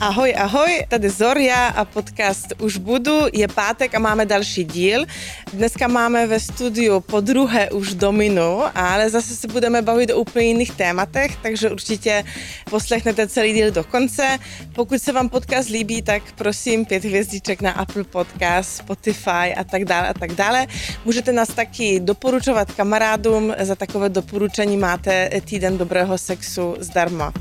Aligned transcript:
Ahoj, 0.00 0.34
ahoj, 0.36 0.84
tady 0.88 1.10
Zoria 1.10 1.66
a 1.66 1.84
podcast 1.84 2.52
Už 2.60 2.76
budu. 2.76 3.20
Je 3.32 3.48
pátek 3.48 3.94
a 3.94 3.98
máme 3.98 4.26
další 4.26 4.64
díl. 4.64 5.04
Dneska 5.52 5.88
máme 5.88 6.26
ve 6.26 6.40
studiu 6.40 7.00
po 7.00 7.20
druhé 7.20 7.70
už 7.70 7.94
Dominu, 7.94 8.62
ale 8.74 9.10
zase 9.10 9.36
se 9.36 9.48
budeme 9.48 9.82
bavit 9.82 10.10
o 10.10 10.20
úplně 10.20 10.46
jiných 10.46 10.70
tématech, 10.70 11.36
takže 11.42 11.70
určitě 11.70 12.24
poslechnete 12.70 13.28
celý 13.28 13.52
díl 13.52 13.70
do 13.70 13.84
konce. 13.84 14.38
Pokud 14.74 15.02
se 15.02 15.12
vám 15.12 15.28
podcast 15.28 15.68
líbí, 15.68 16.02
tak 16.02 16.22
prosím 16.34 16.84
pět 16.84 17.04
hvězdiček 17.04 17.62
na 17.62 17.72
Apple 17.72 18.04
Podcast, 18.04 18.76
Spotify 18.76 19.54
a 19.56 19.64
tak 19.64 19.84
dále 19.84 20.08
a 20.08 20.14
tak 20.14 20.32
dále. 20.32 20.66
Můžete 21.04 21.32
nás 21.32 21.48
taky 21.48 22.00
doporučovat 22.00 22.72
kamarádům, 22.72 23.54
za 23.60 23.74
takové 23.74 24.08
doporučení 24.08 24.76
máte 24.76 25.30
týden 25.44 25.78
dobrého 25.78 26.18
sexu 26.18 26.76
zdarma. 26.78 27.32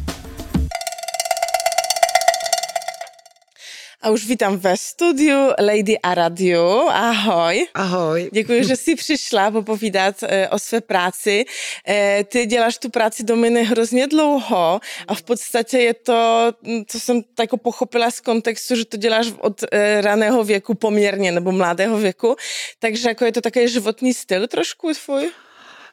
A 4.05 4.09
už 4.09 4.27
vítám 4.27 4.57
ve 4.57 4.77
studiu 4.77 5.37
Lady 5.59 5.99
a 5.99 6.13
Radio. 6.13 6.87
Ahoj. 6.89 7.67
Ahoj. 7.73 8.29
Děkuji, 8.33 8.63
že 8.63 8.75
jsi 8.75 8.95
přišla 8.95 9.51
popovídat 9.51 10.15
e, 10.23 10.49
o 10.49 10.59
své 10.59 10.81
práci. 10.81 11.45
E, 11.87 12.23
ty 12.23 12.45
děláš 12.45 12.77
tu 12.77 12.89
práci 12.89 13.23
do 13.23 13.35
miny 13.35 13.63
hrozně 13.63 14.07
dlouho 14.07 14.79
a 15.07 15.15
v 15.15 15.23
podstatě 15.23 15.77
je 15.77 15.93
to, 15.93 16.51
co 16.87 16.99
jsem 16.99 17.21
tak 17.35 17.49
pochopila 17.61 18.11
z 18.11 18.19
kontextu, 18.19 18.75
že 18.75 18.85
to 18.85 18.97
děláš 18.97 19.27
od 19.39 19.63
e, 19.71 20.01
raného 20.01 20.43
věku 20.43 20.73
poměrně, 20.73 21.31
nebo 21.31 21.51
mladého 21.51 21.97
věku. 21.97 22.35
Takže 22.79 23.09
jako 23.09 23.25
je 23.25 23.31
to 23.31 23.41
také 23.41 23.67
životní 23.67 24.13
styl 24.13 24.47
trošku 24.47 24.91
tvůj? 25.05 25.31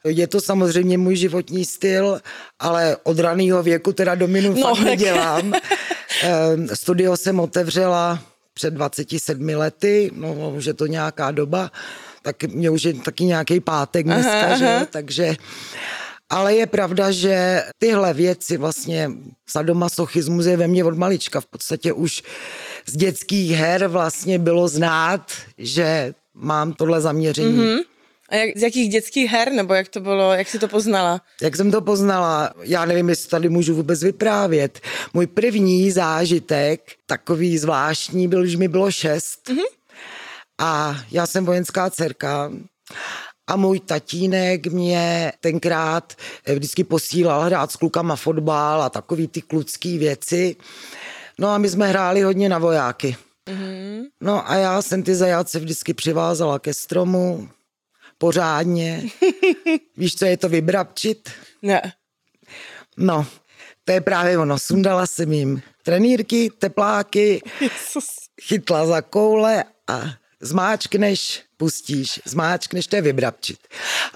Je 0.04 0.26
to 0.26 0.40
samozřejmě 0.40 0.98
můj 0.98 1.16
životní 1.16 1.64
styl, 1.64 2.20
ale 2.58 2.96
od 3.02 3.18
raného 3.18 3.62
věku 3.62 3.92
teda 3.92 4.14
dominu 4.14 4.54
no, 4.54 4.74
fakt 4.74 4.84
nedělám. 4.84 5.52
Ehm, 6.22 6.68
studio 6.74 7.16
jsem 7.16 7.40
otevřela 7.40 8.22
před 8.54 8.74
27 8.74 9.48
lety, 9.48 10.10
no 10.14 10.50
už 10.56 10.64
je 10.64 10.74
to 10.74 10.86
nějaká 10.86 11.30
doba, 11.30 11.70
tak 12.22 12.42
mě 12.42 12.70
už 12.70 12.84
je 12.84 12.94
taky 12.94 13.24
nějaký 13.24 13.60
pátek 13.60 14.06
dneska, 14.06 14.40
aha, 14.40 14.56
že? 14.56 14.66
Aha. 14.66 14.86
takže 14.90 15.36
ale 16.30 16.54
je 16.54 16.66
pravda, 16.66 17.10
že 17.10 17.62
tyhle 17.78 18.14
věci 18.14 18.56
vlastně 18.56 19.10
sadomasochismus 19.48 20.46
je 20.46 20.56
ve 20.56 20.68
mně 20.68 20.84
od 20.84 20.98
malička. 20.98 21.40
V 21.40 21.46
podstatě 21.46 21.92
už 21.92 22.22
z 22.86 22.96
dětských 22.96 23.50
her 23.50 23.86
vlastně 23.86 24.38
bylo 24.38 24.68
znát, 24.68 25.32
že 25.58 26.14
mám 26.34 26.72
tohle 26.72 27.00
zaměření. 27.00 27.58
Mm-hmm. 27.58 27.82
A 28.32 28.36
jak, 28.36 28.56
z 28.56 28.62
jakých 28.62 28.88
dětských 28.88 29.30
her, 29.30 29.52
nebo 29.52 29.74
jak 29.74 29.88
to 29.88 30.00
bylo, 30.00 30.32
jak 30.32 30.48
jsi 30.48 30.58
to 30.58 30.68
poznala? 30.68 31.20
Jak 31.42 31.56
jsem 31.56 31.70
to 31.70 31.80
poznala, 31.80 32.54
já 32.62 32.84
nevím, 32.84 33.08
jestli 33.08 33.28
tady 33.28 33.48
můžu 33.48 33.74
vůbec 33.74 34.02
vyprávět. 34.02 34.80
Můj 35.14 35.26
první 35.26 35.90
zážitek, 35.90 36.80
takový 37.06 37.58
zvláštní, 37.58 38.28
byl, 38.28 38.46
že 38.46 38.56
mi 38.56 38.68
bylo 38.68 38.90
šest. 38.90 39.48
Mm-hmm. 39.48 39.64
A 40.60 41.00
já 41.10 41.26
jsem 41.26 41.44
vojenská 41.44 41.90
dcerka. 41.90 42.52
A 43.46 43.56
můj 43.56 43.80
tatínek 43.80 44.66
mě 44.66 45.32
tenkrát 45.40 46.12
vždycky 46.54 46.84
posílal 46.84 47.42
hrát 47.42 47.72
s 47.72 47.76
klukama 47.76 48.16
fotbal 48.16 48.82
a 48.82 48.90
takový 48.90 49.28
ty 49.28 49.42
klucký 49.42 49.98
věci. 49.98 50.56
No 51.38 51.48
a 51.48 51.58
my 51.58 51.68
jsme 51.68 51.88
hráli 51.88 52.22
hodně 52.22 52.48
na 52.48 52.58
vojáky. 52.58 53.16
Mm-hmm. 53.50 54.02
No 54.20 54.50
a 54.50 54.54
já 54.54 54.82
jsem 54.82 55.02
ty 55.02 55.14
zajáce 55.14 55.58
vždycky 55.58 55.94
přivázala 55.94 56.58
ke 56.58 56.74
stromu, 56.74 57.48
pořádně. 58.22 59.02
Víš, 59.96 60.14
co 60.14 60.24
je 60.24 60.36
to 60.36 60.48
vybrabčit? 60.48 61.30
Ne. 61.62 61.92
No, 62.96 63.26
to 63.84 63.92
je 63.92 64.00
právě 64.00 64.38
ono. 64.38 64.58
Sundala 64.58 65.06
jsem 65.06 65.32
jim 65.32 65.62
trenýrky, 65.82 66.50
tepláky, 66.58 67.42
Jesus. 67.60 68.06
chytla 68.42 68.86
za 68.86 69.02
koule 69.02 69.64
a 69.88 70.02
zmáčkneš, 70.40 71.42
pustíš, 71.56 72.20
zmáčkneš, 72.24 72.86
to 72.86 72.96
je 72.96 73.02
vybrabčit. 73.02 73.58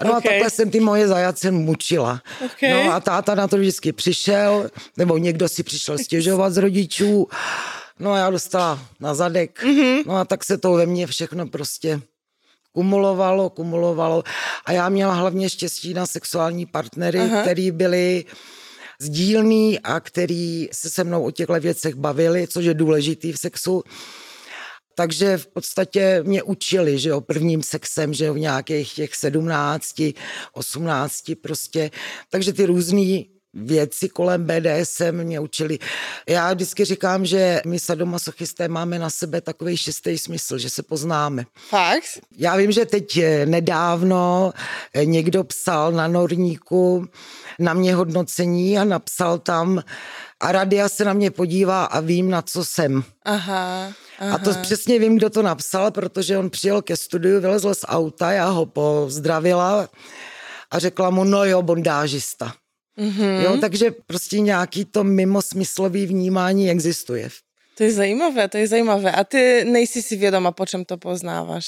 No 0.03 0.09
okay. 0.09 0.17
a 0.17 0.21
takhle 0.21 0.49
jsem 0.49 0.71
ty 0.71 0.79
moje 0.79 1.07
zajace 1.07 1.51
mučila. 1.51 2.21
Okay. 2.45 2.73
No 2.73 2.93
a 2.93 2.99
táta 2.99 3.35
na 3.35 3.47
to 3.47 3.57
vždycky 3.57 3.91
přišel, 3.91 4.69
nebo 4.97 5.17
někdo 5.17 5.49
si 5.49 5.63
přišel 5.63 5.97
stěžovat 5.97 6.53
z 6.53 6.57
rodičů. 6.57 7.27
No 7.99 8.11
a 8.11 8.17
já 8.17 8.29
dostala 8.29 8.79
na 8.99 9.13
zadek. 9.13 9.63
Mm-hmm. 9.63 10.03
No 10.05 10.15
a 10.15 10.25
tak 10.25 10.43
se 10.43 10.57
to 10.57 10.73
ve 10.73 10.85
mně 10.85 11.07
všechno 11.07 11.47
prostě 11.47 12.01
kumulovalo, 12.77 13.49
kumulovalo. 13.49 14.23
A 14.65 14.71
já 14.71 14.89
měla 14.89 15.13
hlavně 15.13 15.49
štěstí 15.49 15.93
na 15.93 16.05
sexuální 16.05 16.65
partnery, 16.65 17.19
Aha. 17.19 17.41
který 17.41 17.71
byli 17.71 18.25
sdílný 19.01 19.79
a 19.79 19.99
který 19.99 20.69
se 20.71 20.89
se 20.89 21.03
mnou 21.03 21.23
o 21.25 21.31
těchto 21.31 21.59
věcech 21.59 21.95
bavili, 21.95 22.47
což 22.47 22.65
je 22.65 22.73
důležitý 22.73 23.31
v 23.31 23.39
sexu. 23.39 23.83
Takže 24.95 25.37
v 25.37 25.47
podstatě 25.47 26.23
mě 26.23 26.43
učili, 26.43 26.99
že 26.99 27.09
jo, 27.09 27.21
prvním 27.21 27.63
sexem, 27.63 28.13
že 28.13 28.25
jo, 28.25 28.33
v 28.33 28.39
nějakých 28.39 28.93
těch 28.93 29.15
17, 29.15 30.01
18 30.53 31.23
prostě. 31.41 31.91
Takže 32.29 32.53
ty 32.53 32.65
různý 32.65 33.29
věci 33.57 34.09
kolem 34.09 34.47
BDSM 34.47 35.11
mě 35.11 35.39
učili. 35.39 35.79
Já 36.29 36.53
vždycky 36.53 36.85
říkám, 36.85 37.25
že 37.25 37.61
my 37.65 37.79
sadomasochisté 37.79 38.67
máme 38.67 38.99
na 38.99 39.09
sebe 39.09 39.41
takový 39.41 39.77
šestý 39.77 40.17
smysl, 40.17 40.57
že 40.57 40.69
se 40.69 40.83
poznáme. 40.83 41.45
Fakt? 41.69 42.19
Já 42.37 42.55
vím, 42.55 42.71
že 42.71 42.85
teď 42.85 43.17
eh, 43.17 43.45
nedávno 43.45 44.53
eh, 44.93 45.05
někdo 45.05 45.43
psal 45.43 45.91
na 45.91 46.07
Norníku 46.07 47.07
na 47.59 47.73
mě 47.73 47.95
hodnocení 47.95 48.79
a 48.79 48.83
napsal 48.83 49.39
tam 49.39 49.83
a 50.39 50.51
Radia 50.51 50.89
se 50.89 51.05
na 51.05 51.13
mě 51.13 51.31
podívá 51.31 51.85
a 51.85 51.99
vím, 51.99 52.29
na 52.29 52.41
co 52.41 52.65
jsem. 52.65 53.03
Aha. 53.25 53.93
Aha. 54.19 54.35
A 54.35 54.37
to 54.37 54.53
přesně 54.61 54.99
vím, 54.99 55.17
kdo 55.17 55.29
to 55.29 55.41
napsal, 55.41 55.91
protože 55.91 56.37
on 56.37 56.49
přijel 56.49 56.81
ke 56.81 56.97
studiu, 56.97 57.41
vylezl 57.41 57.73
z 57.73 57.85
auta, 57.87 58.31
já 58.31 58.49
ho 58.49 58.65
pozdravila 58.65 59.89
a 60.71 60.79
řekla 60.79 61.09
mu, 61.09 61.23
no 61.23 61.45
jo, 61.45 61.61
bondážista. 61.61 62.53
Mm-hmm. 62.97 63.41
Jo, 63.41 63.57
takže 63.61 63.91
prostě 64.07 64.39
nějaký 64.39 64.85
to 64.85 65.03
mimosmyslový 65.03 66.05
vnímání 66.05 66.71
existuje. 66.71 67.29
To 67.77 67.83
je 67.83 67.91
zajímavé, 67.91 68.47
to 68.47 68.57
je 68.57 68.67
zajímavé. 68.67 69.11
A 69.11 69.23
ty 69.23 69.65
nejsi 69.65 70.01
si 70.01 70.15
vědoma, 70.15 70.51
po 70.51 70.65
čem 70.65 70.85
to 70.85 70.97
poznáváš? 70.97 71.65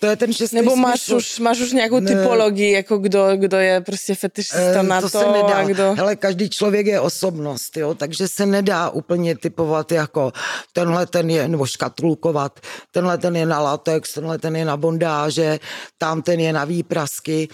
To 0.00 0.06
je 0.06 0.16
ten 0.16 0.32
šestý 0.32 0.56
Nebo 0.56 0.76
máš 0.76 1.00
smysl. 1.00 1.16
už, 1.16 1.38
máš 1.38 1.60
už 1.60 1.72
nějakou 1.72 2.00
ne. 2.00 2.14
typologii, 2.14 2.72
jako 2.72 2.98
kdo, 2.98 3.36
kdo 3.36 3.56
je 3.56 3.80
prostě 3.80 4.14
fetišista 4.14 4.80
e, 4.80 4.82
na 4.82 5.00
to, 5.00 5.10
to 5.10 5.18
se 5.18 5.26
nedá. 5.26 5.54
a 5.54 5.64
kdo... 5.64 5.94
Hele, 5.94 6.16
každý 6.16 6.50
člověk 6.50 6.86
je 6.86 7.00
osobnost, 7.00 7.76
jo, 7.76 7.94
takže 7.94 8.28
se 8.28 8.46
nedá 8.46 8.90
úplně 8.90 9.36
typovat 9.36 9.92
jako 9.92 10.32
tenhle 10.72 11.06
ten 11.06 11.30
je, 11.30 11.48
nebo 11.48 11.66
škatulkovat, 11.66 12.60
tenhle 12.90 13.18
ten 13.18 13.36
je 13.36 13.46
na 13.46 13.60
latex, 13.60 14.14
tenhle 14.14 14.38
ten 14.38 14.56
je 14.56 14.64
na 14.64 14.76
bondáže, 14.76 15.58
tam 15.98 16.22
ten 16.22 16.40
je 16.40 16.52
na 16.52 16.64
výprasky 16.64 17.48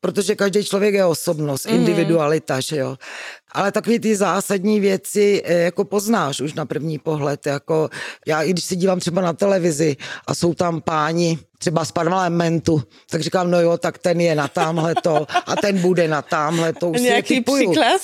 protože 0.00 0.34
každý 0.34 0.64
člověk 0.64 0.94
je 0.94 1.04
osobnost, 1.04 1.66
mm-hmm. 1.66 1.74
individualita, 1.74 2.60
že 2.60 2.76
jo. 2.76 2.96
Ale 3.52 3.72
takové 3.72 3.98
ty 3.98 4.16
zásadní 4.16 4.80
věci 4.80 5.42
eh, 5.44 5.54
jako 5.58 5.84
poznáš 5.84 6.40
už 6.40 6.54
na 6.54 6.66
první 6.66 6.98
pohled, 6.98 7.46
jako 7.46 7.90
já 8.26 8.42
i 8.42 8.50
když 8.50 8.64
se 8.64 8.76
dívám 8.76 9.00
třeba 9.00 9.22
na 9.22 9.32
televizi 9.32 9.96
a 10.26 10.34
jsou 10.34 10.54
tam 10.54 10.80
páni, 10.80 11.38
třeba 11.58 11.84
z 11.84 11.92
parlamentu, 11.92 12.82
tak 13.10 13.20
říkám, 13.20 13.50
no 13.50 13.60
jo, 13.60 13.78
tak 13.78 13.98
ten 13.98 14.20
je 14.20 14.34
na 14.34 14.48
tamhle 14.48 14.94
to 14.94 15.26
a 15.46 15.56
ten 15.56 15.78
bude 15.78 16.08
na 16.08 16.22
tamhle 16.22 16.72
to. 16.72 16.90
Už 16.90 17.00
Nějaký 17.00 17.40
příklad? 17.40 18.00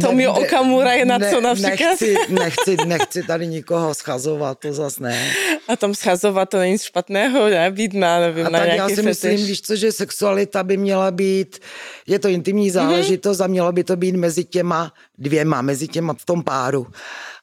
Tomio 0.00 0.32
ne, 0.32 0.38
Okamura 0.38 0.92
je 0.92 1.04
na 1.04 1.18
ne, 1.18 1.30
co 1.30 1.40
například? 1.40 1.78
Nechci, 1.78 2.14
nechci, 2.28 2.76
nechci 2.86 3.22
tady 3.22 3.46
nikoho 3.46 3.94
schazovat, 3.94 4.58
to 4.58 4.72
zase 4.72 5.02
ne. 5.02 5.30
A 5.68 5.76
tam 5.76 5.94
schazovat 5.94 6.48
to 6.48 6.58
není 6.58 6.78
špatného, 6.78 7.48
ne? 7.48 7.70
Být 7.70 7.94
na, 7.94 8.20
nevím, 8.20 8.46
a 8.46 8.48
na 8.48 8.58
tak 8.58 8.68
já 8.68 8.88
si 8.88 8.94
fetiš. 8.94 9.04
myslím, 9.04 9.46
víš 9.46 9.60
co, 9.62 9.76
že 9.76 9.92
sexualita 9.92 10.62
by 10.62 10.76
měla 10.76 11.10
být, 11.10 11.58
je 12.06 12.18
to 12.18 12.28
intimní 12.28 12.66
mhm. 12.66 12.72
záležitost 12.72 13.38
mm-hmm. 13.38 13.44
a 13.44 13.46
mělo 13.46 13.72
by 13.72 13.84
to 13.84 13.96
být 13.96 14.16
mezi 14.16 14.43
těma 14.44 14.92
dvěma, 15.18 15.62
mezi 15.62 15.88
těma 15.88 16.14
v 16.14 16.24
tom 16.24 16.42
páru 16.42 16.86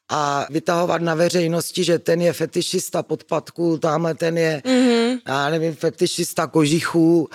a 0.09 0.45
vytahovat 0.49 1.01
na 1.01 1.15
veřejnosti, 1.15 1.83
že 1.83 1.99
ten 1.99 2.21
je 2.21 2.33
fetišista 2.33 3.03
podpadků, 3.03 3.77
tamhle 3.77 4.15
ten 4.15 4.37
je, 4.37 4.61
mm-hmm. 4.65 5.19
já 5.27 5.49
nevím, 5.49 5.75
fetišista 5.75 6.47
kožichů, 6.47 7.29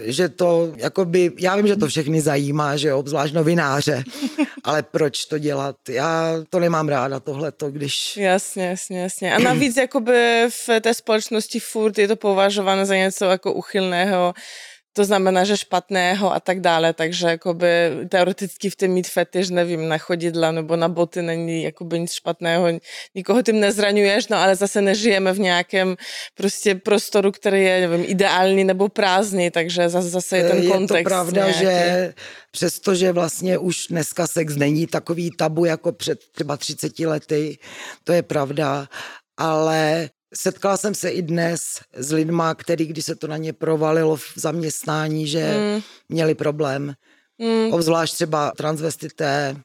že 0.00 0.28
to, 0.28 0.72
jakoby, 0.76 1.32
já 1.38 1.56
vím, 1.56 1.66
že 1.66 1.76
to 1.76 1.86
všechny 1.86 2.20
zajímá, 2.20 2.76
že 2.76 2.94
obzvlášť 2.94 3.34
novináře, 3.34 4.04
ale 4.64 4.82
proč 4.82 5.24
to 5.24 5.38
dělat? 5.38 5.76
Já 5.88 6.32
to 6.50 6.60
nemám 6.60 6.88
ráda, 6.88 7.20
tohleto, 7.20 7.70
když... 7.70 8.16
Jasně, 8.16 8.66
jasně, 8.66 9.00
jasně. 9.00 9.34
A 9.34 9.38
navíc 9.38 9.76
jakoby 9.76 10.46
v 10.48 10.80
té 10.80 10.94
společnosti 10.94 11.60
furt 11.60 11.98
je 11.98 12.08
to 12.08 12.16
považováno 12.16 12.86
za 12.86 12.94
něco 12.94 13.24
jako 13.24 13.52
uchylného, 13.52 14.34
to 14.96 15.04
znamená, 15.04 15.44
že 15.44 15.56
špatného 15.56 16.32
a 16.32 16.40
tak 16.40 16.60
dále, 16.60 16.92
takže 16.92 17.26
jakoby 17.26 17.66
teoreticky 18.08 18.70
v 18.70 18.76
tom 18.76 18.88
mít 18.88 19.08
fetiš, 19.08 19.50
nevím, 19.50 19.88
na 19.88 19.98
chodidla 19.98 20.52
nebo 20.52 20.76
na 20.76 20.88
boty 20.88 21.22
není 21.22 21.62
jakoby 21.62 22.00
nic 22.00 22.12
špatného, 22.12 22.66
nikoho 23.14 23.42
tím 23.42 23.60
nezraňuješ, 23.60 24.28
no 24.28 24.36
ale 24.36 24.56
zase 24.56 24.80
nežijeme 24.80 25.32
v 25.32 25.38
nějakém 25.38 25.96
prostě 26.34 26.74
prostoru, 26.74 27.32
který 27.32 27.62
je, 27.62 27.88
nevím, 27.88 28.04
ideální 28.08 28.64
nebo 28.64 28.88
prázdný, 28.88 29.50
takže 29.50 29.88
zase, 29.88 30.08
zase 30.08 30.36
je 30.36 30.48
ten 30.48 30.68
kontext. 30.70 30.98
Je 30.98 31.04
to 31.04 31.08
pravda, 31.08 31.42
nějaký. 31.42 31.58
že 31.58 32.14
přestože 32.50 33.12
vlastně 33.12 33.58
už 33.58 33.86
dneska 33.90 34.26
sex 34.26 34.56
není 34.56 34.86
takový 34.86 35.30
tabu 35.30 35.64
jako 35.64 35.92
před 35.92 36.18
třeba 36.32 36.56
30 36.56 36.98
lety, 36.98 37.58
to 38.04 38.12
je 38.12 38.22
pravda, 38.22 38.88
ale 39.36 40.08
setkala 40.36 40.76
jsem 40.76 40.94
se 40.94 41.10
i 41.10 41.22
dnes 41.22 41.80
s 41.92 42.12
lidma, 42.12 42.54
který, 42.54 42.86
když 42.86 43.04
se 43.04 43.14
to 43.14 43.26
na 43.26 43.36
ně 43.36 43.52
provalilo 43.52 44.16
v 44.16 44.32
zaměstnání, 44.36 45.26
že 45.26 45.54
mm. 45.58 45.82
měli 46.08 46.34
problém. 46.34 46.94
Mm. 47.38 47.72
Obzvlášť 47.72 48.14
třeba 48.14 48.52
transvestité, 48.56 49.56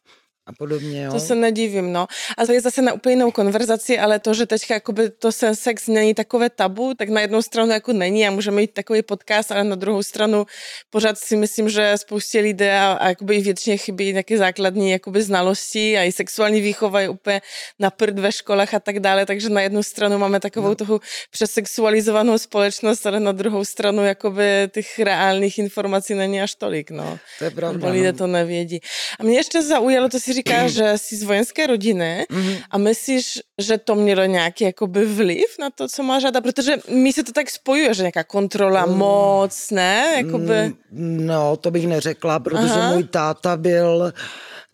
a 0.49 0.53
podobně. 0.57 1.03
Jo. 1.03 1.11
To 1.11 1.19
se 1.19 1.35
nedivím, 1.35 1.93
no. 1.93 2.07
A 2.37 2.45
to 2.45 2.51
je 2.51 2.61
zase 2.61 2.81
na 2.81 2.93
úplně 2.93 3.15
jinou 3.15 3.31
konverzaci, 3.31 3.99
ale 3.99 4.19
to, 4.19 4.33
že 4.33 4.45
teďka 4.45 4.73
jakoby 4.73 5.09
to 5.09 5.31
sen 5.31 5.55
sex 5.55 5.87
není 5.87 6.13
takové 6.13 6.49
tabu, 6.49 6.93
tak 6.93 7.09
na 7.09 7.21
jednu 7.21 7.41
stranu 7.41 7.71
jako 7.71 7.93
není 7.93 8.27
a 8.27 8.31
můžeme 8.31 8.57
mít 8.57 8.73
takový 8.73 9.01
podcast, 9.01 9.51
ale 9.51 9.63
na 9.63 9.75
druhou 9.75 10.03
stranu 10.03 10.45
pořád 10.89 11.17
si 11.17 11.35
myslím, 11.35 11.69
že 11.69 11.93
spoustě 11.95 12.39
lidé 12.39 12.79
a, 12.79 12.91
a 12.91 13.07
jakoby 13.09 13.35
i 13.35 13.41
většině 13.41 13.77
chybí 13.77 14.11
nějaké 14.11 14.37
základní 14.37 14.91
jakoby 14.91 15.23
znalosti 15.23 15.97
a 15.97 16.03
i 16.03 16.11
sexuální 16.11 16.61
výchova 16.61 17.01
je 17.01 17.09
úplně 17.09 17.41
na 17.79 17.89
prd 17.89 18.19
ve 18.19 18.31
školách 18.31 18.73
a 18.73 18.79
tak 18.79 18.99
dále, 18.99 19.25
takže 19.25 19.49
na 19.49 19.61
jednu 19.61 19.83
stranu 19.83 20.17
máme 20.17 20.39
takovou 20.39 20.67
no. 20.67 20.75
toho 20.75 20.99
přesexualizovanou 21.31 22.37
společnost, 22.37 23.05
ale 23.05 23.19
na 23.19 23.31
druhou 23.31 23.65
stranu 23.65 24.05
jakoby 24.05 24.69
těch 24.71 24.99
reálných 24.99 25.59
informací 25.59 26.13
není 26.13 26.41
až 26.41 26.55
tolik, 26.55 26.91
no. 26.91 27.19
To 27.39 27.43
je 27.43 27.51
pravda. 27.51 27.89
Lidé 27.89 28.11
no. 28.11 28.17
to 28.17 28.27
nevědí. 28.27 28.79
A 29.19 29.23
mě 29.23 29.37
ještě 29.37 29.61
zaujalo, 29.61 30.09
to 30.09 30.19
si 30.19 30.38
říkáš, 30.39 30.71
že 30.79 30.93
jsi 30.95 31.15
z 31.15 31.23
vojenské 31.23 31.67
rodiny 31.67 32.25
mm-hmm. 32.31 32.57
a 32.71 32.77
myslíš, 32.77 33.39
že 33.57 33.77
to 33.77 33.95
mělo 33.95 34.25
nějaký 34.25 34.63
jakoby 34.63 35.05
vliv 35.05 35.55
na 35.59 35.69
to, 35.69 35.87
co 35.87 36.03
má 36.03 36.19
řada? 36.19 36.41
Protože 36.41 36.77
mi 36.89 37.13
se 37.13 37.23
to 37.23 37.31
tak 37.31 37.49
spojuje, 37.49 37.93
že 37.93 38.03
nějaká 38.03 38.23
kontrola, 38.23 38.85
mm. 38.85 38.97
moc, 38.97 39.71
ne? 39.71 40.13
Jakoby... 40.17 40.73
No, 40.91 41.57
to 41.57 41.71
bych 41.71 41.87
neřekla, 41.87 42.39
protože 42.39 42.73
Aha. 42.73 42.93
můj 42.93 43.03
táta 43.03 43.57
byl 43.57 44.13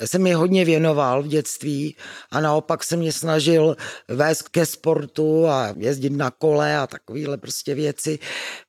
se 0.05 0.19
mi 0.19 0.33
hodně 0.33 0.65
věnoval 0.65 1.23
v 1.23 1.27
dětství 1.27 1.95
a 2.31 2.39
naopak 2.39 2.83
se 2.83 2.97
mě 2.97 3.11
snažil 3.11 3.75
vést 4.07 4.49
ke 4.49 4.65
sportu 4.65 5.47
a 5.47 5.73
jezdit 5.77 6.09
na 6.09 6.31
kole 6.31 6.77
a 6.77 6.87
takovéhle 6.87 7.37
prostě 7.37 7.75
věci. 7.75 8.19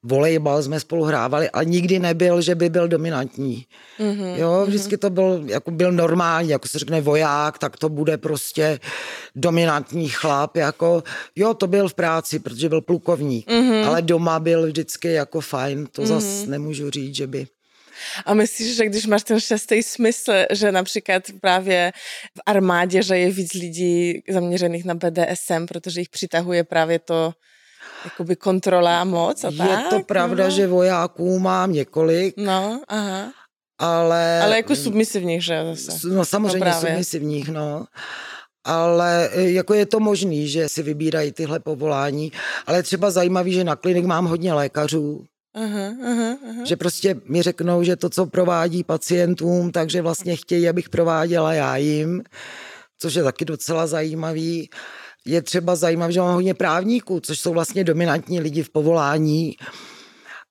Volejbal 0.02 0.62
jsme 0.62 0.81
spolu 0.81 1.05
hrávali, 1.05 1.50
ale 1.50 1.64
nikdy 1.64 1.99
nebyl, 1.99 2.40
že 2.40 2.55
by 2.55 2.69
byl 2.69 2.88
dominantní. 2.88 3.67
Mm-hmm. 3.99 4.37
Jo, 4.37 4.58
mhm. 4.61 4.67
vždycky 4.67 4.96
to 4.96 5.11
byl, 5.11 5.43
jako 5.46 5.70
byl 5.70 5.93
normální, 5.93 6.49
jako 6.49 6.69
se 6.69 6.78
řekne 6.78 7.00
voják, 7.00 7.58
tak 7.58 7.76
to 7.76 7.88
bude 7.88 8.19
prostě 8.19 8.81
dominantní 9.34 10.08
chlap, 10.08 10.56
jako 10.56 11.02
jo, 11.37 11.55
to 11.55 11.67
byl 11.67 11.88
v 11.88 11.94
práci, 11.94 12.38
protože 12.38 12.69
byl 12.69 12.81
plukovník, 12.81 13.50
mm-hmm. 13.50 13.87
ale 13.87 14.02
doma 14.02 14.40
byl 14.40 14.67
vždycky 14.67 15.12
jako 15.12 15.40
fajn, 15.40 15.87
to 15.93 16.02
mm-hmm. 16.02 16.06
zas 16.06 16.46
nemůžu 16.46 16.90
říct, 16.90 17.14
že 17.14 17.26
by 17.26 17.46
a 18.26 18.34
myslíš, 18.34 18.76
že 18.76 18.87
když 18.87 19.06
máš 19.06 19.22
ten 19.22 19.40
šestý 19.40 19.82
smysl, 19.82 20.32
že 20.50 20.72
například 20.72 21.22
právě 21.40 21.93
v 22.38 22.40
armádě, 22.46 23.02
že 23.02 23.19
je 23.19 23.31
víc 23.31 23.52
lidí 23.52 24.22
zaměřených 24.28 24.84
na 24.84 24.94
BDSM, 24.94 25.66
protože 25.69 26.00
jich 26.00 26.08
přitahuje 26.08 26.64
právě 26.64 26.98
to 26.98 27.32
jakoby 28.04 28.37
kontrola 28.37 29.00
a 29.00 29.04
moc 29.04 29.44
a 29.44 29.50
Je 29.50 29.58
tak? 29.58 29.88
to 29.90 30.00
pravda, 30.00 30.44
no. 30.44 30.50
že 30.50 30.66
vojáků 30.66 31.38
mám 31.38 31.72
několik. 31.72 32.34
No, 32.37 32.82
aha. 32.88 33.32
Ale... 33.78 34.40
Ale 34.43 34.56
jako 34.56 34.76
submisivních, 34.76 35.44
že 35.44 35.62
zase. 35.75 36.08
No 36.08 36.25
samozřejmě 36.25 36.69
no 36.69 36.81
submisivních, 36.81 37.48
no 37.48 37.87
ale 38.66 39.31
e, 39.32 39.50
jako 39.50 39.75
je 39.75 39.87
to 39.87 40.00
možný, 40.00 40.48
že 40.48 40.69
si 40.69 40.82
vybírají 40.82 41.32
tyhle 41.32 41.60
povolání, 41.60 42.32
ale 42.66 42.82
třeba 42.82 43.10
zajímavý, 43.10 43.52
že 43.52 43.64
na 43.64 43.76
klinik 43.76 44.04
mám 44.04 44.26
hodně 44.26 44.52
lékařů, 44.52 45.25
Aha, 45.56 45.94
aha, 46.05 46.37
aha. 46.50 46.64
Že 46.64 46.76
prostě 46.76 47.17
mi 47.25 47.43
řeknou, 47.43 47.82
že 47.82 47.97
to, 47.97 48.11
co 48.11 48.26
provádí 48.26 48.85
pacientům, 48.85 49.73
takže 49.73 50.03
vlastně 50.03 50.37
chtějí, 50.37 50.69
abych 50.69 50.88
prováděla 50.88 51.53
já 51.53 51.76
jim, 51.76 52.23
což 52.99 53.14
je 53.14 53.23
taky 53.23 53.44
docela 53.44 53.87
zajímavý. 53.87 54.70
Je 55.25 55.43
třeba 55.43 55.76
zajímavé, 55.76 56.12
že 56.12 56.20
mám 56.20 56.35
hodně 56.35 56.55
právníků, 56.55 57.20
což 57.20 57.41
jsou 57.41 57.53
vlastně 57.53 57.85
dominantní 57.85 58.41
lidi 58.41 58.62
v 58.62 58.70
povolání 58.70 59.56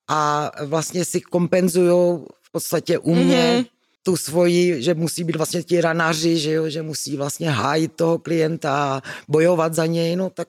a 0.07 0.51
vlastně 0.65 1.05
si 1.05 1.21
kompenzují 1.21 2.19
v 2.41 2.51
podstatě 2.51 2.97
u 2.97 3.15
mě 3.15 3.57
mm-hmm. 3.57 3.65
tu 4.03 4.17
svoji, 4.17 4.81
že 4.83 4.93
musí 4.93 5.23
být 5.23 5.35
vlastně 5.35 5.63
ti 5.63 5.81
ranaři, 5.81 6.37
že, 6.37 6.51
jo, 6.51 6.69
že 6.69 6.81
musí 6.81 7.17
vlastně 7.17 7.49
hájit 7.49 7.93
toho 7.95 8.19
klienta, 8.19 9.01
bojovat 9.27 9.73
za 9.73 9.85
něj, 9.85 10.15
no 10.15 10.29
tak 10.29 10.47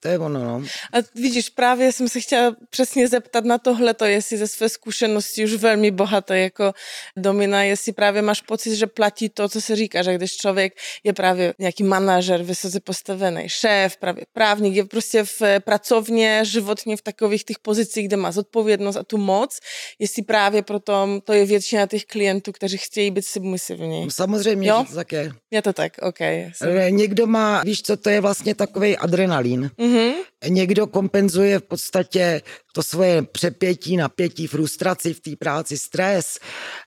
to 0.00 0.08
je 0.08 0.18
ono, 0.18 0.44
no. 0.44 0.62
A 0.92 0.96
vidíš, 1.14 1.48
právě 1.48 1.92
jsem 1.92 2.08
se 2.08 2.20
chtěla 2.20 2.56
přesně 2.70 3.08
zeptat 3.08 3.44
na 3.44 3.58
tohle, 3.58 3.94
to 3.94 4.04
jestli 4.04 4.36
ze 4.36 4.46
své 4.46 4.68
zkušenosti 4.68 5.44
už 5.44 5.54
velmi 5.54 5.90
bohaté 5.90 6.38
jako 6.38 6.72
domina, 7.16 7.62
jestli 7.62 7.92
právě 7.92 8.22
máš 8.22 8.40
pocit, 8.40 8.76
že 8.76 8.86
platí 8.86 9.28
to, 9.28 9.48
co 9.48 9.60
se 9.60 9.76
říká, 9.76 10.02
že 10.02 10.14
když 10.14 10.36
člověk 10.36 10.72
je 11.04 11.12
právě 11.12 11.54
nějaký 11.58 11.82
manažer, 11.82 12.42
vysoce 12.42 12.80
postavený, 12.80 13.44
šéf, 13.46 13.96
právě 13.96 14.24
právník, 14.32 14.74
je 14.74 14.84
prostě 14.84 15.24
v 15.24 15.42
pracovně, 15.60 16.40
životně 16.44 16.96
v 16.96 17.02
takových 17.02 17.44
těch 17.44 17.58
pozicích, 17.58 18.08
kde 18.08 18.16
má 18.16 18.32
zodpovědnost 18.32 18.96
a 18.96 19.02
tu 19.02 19.18
moc, 19.18 19.58
jestli 19.98 20.22
právě 20.22 20.62
proto 20.62 21.20
to 21.24 21.32
je 21.32 21.46
většina 21.46 21.86
těch 21.86 22.04
klientů, 22.04 22.52
kteří 22.52 22.78
chtějí 22.78 23.10
být 23.10 23.26
submisivní. 23.26 24.10
Samozřejmě, 24.10 24.68
jo? 24.68 24.84
že 24.86 24.88
to 24.88 24.94
tak 24.94 25.12
je. 25.12 25.32
Je 25.50 25.62
to 25.62 25.72
tak, 25.72 25.92
ok. 26.02 26.20
Jsem... 26.52 26.96
Někdo 26.96 27.26
má, 27.26 27.62
víš 27.64 27.82
co, 27.82 27.96
to 27.96 28.10
je 28.10 28.20
vlastně 28.20 28.54
takový 28.54 28.96
adrenalín. 28.96 29.70
Mm-hmm 29.78 29.85
Mm-hmm. 29.86 30.12
Někdo 30.48 30.86
kompenzuje 30.86 31.58
v 31.58 31.62
podstatě 31.62 32.42
to 32.72 32.82
svoje 32.82 33.22
přepětí, 33.22 33.96
napětí, 33.96 34.46
frustraci 34.46 35.14
v 35.14 35.20
té 35.20 35.36
práci, 35.36 35.78
stres, 35.78 36.38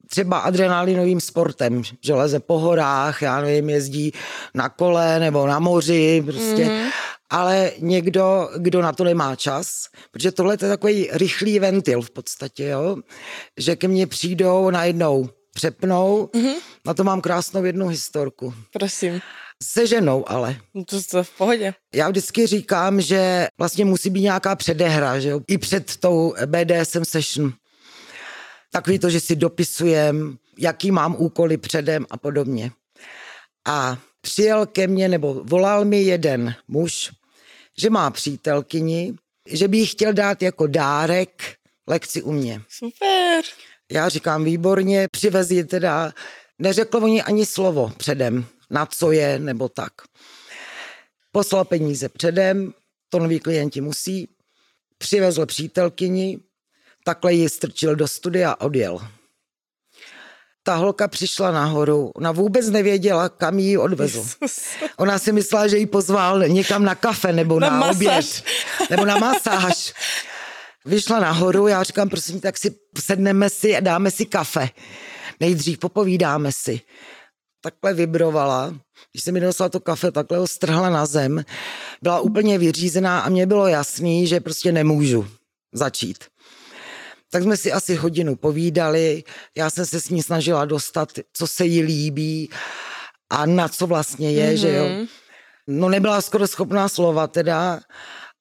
třeba 0.10 0.40
adrenalinovým 0.40 1.22
sportem, 1.22 1.81
že 2.04 2.13
leze 2.13 2.40
po 2.40 2.60
horách, 2.60 3.22
já 3.22 3.42
nevím, 3.42 3.69
jezdí 3.69 4.12
na 4.54 4.69
kole 4.69 5.19
nebo 5.19 5.48
na 5.48 5.60
moři, 5.60 6.22
prostě. 6.25 6.66
Mm-hmm. 6.66 6.90
Ale 7.30 7.72
někdo, 7.80 8.50
kdo 8.57 8.81
na 8.81 8.94
to 8.94 9.04
nemá 9.04 9.36
čas, 9.36 9.86
protože 10.12 10.31
tohle 10.31 10.54
je 10.54 10.57
takový 10.57 11.10
rychlý 11.12 11.60
ventil 11.60 12.02
v 12.02 12.12
podstatě, 12.12 12.66
jo? 12.66 12.98
že 13.57 13.75
ke 13.75 13.88
mně 13.88 14.07
přijdou 14.07 14.69
najednou 14.69 15.30
přepnou. 15.54 16.30
Mm-hmm. 16.34 16.56
Na 16.86 16.94
to 16.94 17.04
mám 17.04 17.22
krásnou 17.22 17.63
jednu 17.63 17.88
historku. 17.88 18.54
Prosím. 18.74 19.19
Se 19.64 19.88
ženou 19.88 20.30
ale. 20.30 20.58
No 20.74 20.84
to 20.86 21.18
je 21.18 21.24
v 21.24 21.38
pohodě. 21.38 21.74
Já 21.94 22.10
vždycky 22.10 22.48
říkám, 22.48 23.02
že 23.02 23.48
vlastně 23.58 23.86
musí 23.86 24.10
být 24.10 24.22
nějaká 24.22 24.56
předehra, 24.56 25.20
že 25.20 25.30
jo? 25.30 25.42
I 25.48 25.58
před 25.58 25.98
tou 25.98 26.34
BDSM 26.46 27.06
session. 27.06 27.54
Takový 28.72 29.00
to, 29.00 29.10
že 29.10 29.20
si 29.20 29.36
dopisujem, 29.36 30.38
jaký 30.58 30.92
mám 30.92 31.16
úkoly 31.18 31.58
předem 31.58 32.06
a 32.10 32.18
podobně. 32.18 32.72
A 33.68 33.98
přijel 34.22 34.66
ke 34.66 34.88
mně, 34.88 35.07
nebo 35.07 35.42
volal 35.44 35.86
mi 35.86 36.02
jeden 36.02 36.56
muž, 36.68 37.12
že 37.78 37.90
má 37.90 38.12
přítelkyni, 38.12 39.14
že 39.48 39.68
by 39.68 39.78
jí 39.78 39.86
chtěl 39.86 40.14
dát 40.14 40.42
jako 40.42 40.68
dárek 40.68 41.56
lekci 41.88 42.22
u 42.22 42.31
mě. 42.31 42.62
Super. 42.69 43.42
Já 43.92 44.10
říkám 44.10 44.44
výborně, 44.44 45.07
přivez 45.12 45.52
ji 45.52 45.64
teda, 45.64 46.14
neřekl 46.60 46.98
oni 46.98 47.24
ani 47.24 47.45
slovo 47.45 47.92
předem 47.98 48.45
na 48.69 48.85
co 48.85 49.11
je 49.11 49.40
nebo 49.40 49.69
tak. 49.69 49.94
Poslal 51.31 51.66
peníze 51.66 52.09
předem, 52.09 52.73
to 53.09 53.19
noví 53.19 53.40
klienti 53.40 53.81
musí, 53.81 54.28
přivezl 54.97 55.45
přítelkyni, 55.45 56.40
takhle 57.04 57.33
ji 57.33 57.49
strčil 57.49 57.95
do 57.95 58.07
studia 58.07 58.52
a 58.52 58.61
odjel. 58.61 58.99
Ta 60.64 60.76
holka 60.76 61.07
přišla 61.07 61.52
nahoru, 61.52 62.11
ona 62.16 62.31
vůbec 62.31 62.69
nevěděla, 62.69 63.30
kam 63.30 63.59
ji 63.59 63.78
odvezl. 63.78 64.26
Ona 64.97 65.19
si 65.19 65.31
myslela, 65.31 65.68
že 65.68 65.78
ji 65.78 65.85
pozval 65.85 66.47
někam 66.47 66.83
na 66.83 66.95
kafe 66.95 67.33
nebo 67.33 67.59
na, 67.59 67.69
na 67.69 67.85
oběd, 67.85 68.44
nebo 68.90 69.06
na 69.06 69.18
masáž. 69.18 69.94
Vyšla 70.85 71.19
nahoru, 71.19 71.68
já 71.68 71.83
říkám, 71.83 72.09
prosím, 72.09 72.42
tak 72.42 72.57
si 72.57 72.76
sedneme 72.99 73.49
si 73.49 73.76
a 73.76 73.80
dáme 73.80 74.11
si 74.11 74.26
kafe. 74.26 74.69
Nejdřív 75.40 75.78
popovídáme 75.78 76.52
si 76.52 76.81
takhle 77.61 77.94
vibrovala. 77.94 78.75
Když 79.11 79.23
se 79.23 79.31
mi 79.31 79.39
dostala 79.39 79.69
to 79.69 79.80
kafe, 79.80 80.11
takhle 80.11 80.37
ho 80.37 80.47
strhla 80.47 80.89
na 80.89 81.06
zem. 81.06 81.44
Byla 82.01 82.19
úplně 82.19 82.57
vyřízená 82.57 83.19
a 83.19 83.30
mně 83.30 83.45
bylo 83.45 83.68
jasný, 83.68 84.28
že 84.28 84.39
prostě 84.39 84.71
nemůžu 84.71 85.28
začít. 85.73 86.23
Tak 87.31 87.44
jsme 87.44 87.57
si 87.57 87.71
asi 87.71 87.95
hodinu 87.95 88.35
povídali, 88.35 89.23
já 89.57 89.69
jsem 89.69 89.85
se 89.85 90.01
s 90.01 90.09
ní 90.09 90.23
snažila 90.23 90.66
dostat, 90.66 91.09
co 91.33 91.47
se 91.47 91.66
jí 91.66 91.81
líbí 91.81 92.49
a 93.30 93.45
na 93.45 93.68
co 93.68 93.87
vlastně 93.87 94.31
je, 94.31 94.51
mm-hmm. 94.51 94.61
že 94.61 94.73
jo. 94.73 94.89
Mhm. 94.89 95.07
No 95.68 95.89
nebyla 95.89 96.21
skoro 96.21 96.47
schopná 96.47 96.89
slova 96.89 97.28
teda 97.28 97.80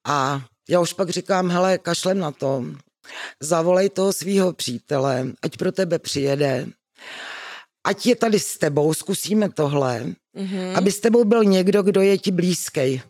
a 0.07 0.43
já 0.69 0.81
už 0.81 0.93
pak 0.93 1.11
říkám, 1.11 1.51
hele, 1.51 1.79
kašlem 1.79 2.19
na 2.19 2.31
to. 2.31 2.65
zavolej 3.43 3.91
toho 3.91 4.13
svého 4.13 4.53
přítele, 4.53 5.27
ať 5.43 5.57
pro 5.57 5.73
tebe 5.73 5.99
přijede, 5.99 6.67
ať 7.89 8.07
je 8.07 8.17
tady 8.17 8.39
s 8.41 8.59
tebou, 8.59 8.95
zkusíme 8.95 9.49
tohle, 9.49 10.05
mm-hmm. 10.37 10.77
aby 10.77 10.93
s 10.93 11.01
tebou 11.01 11.25
byl 11.25 11.45
někdo, 11.45 11.83
kdo 11.83 12.01
je 12.01 12.19
ti 12.19 12.31
blízký. 12.31 13.03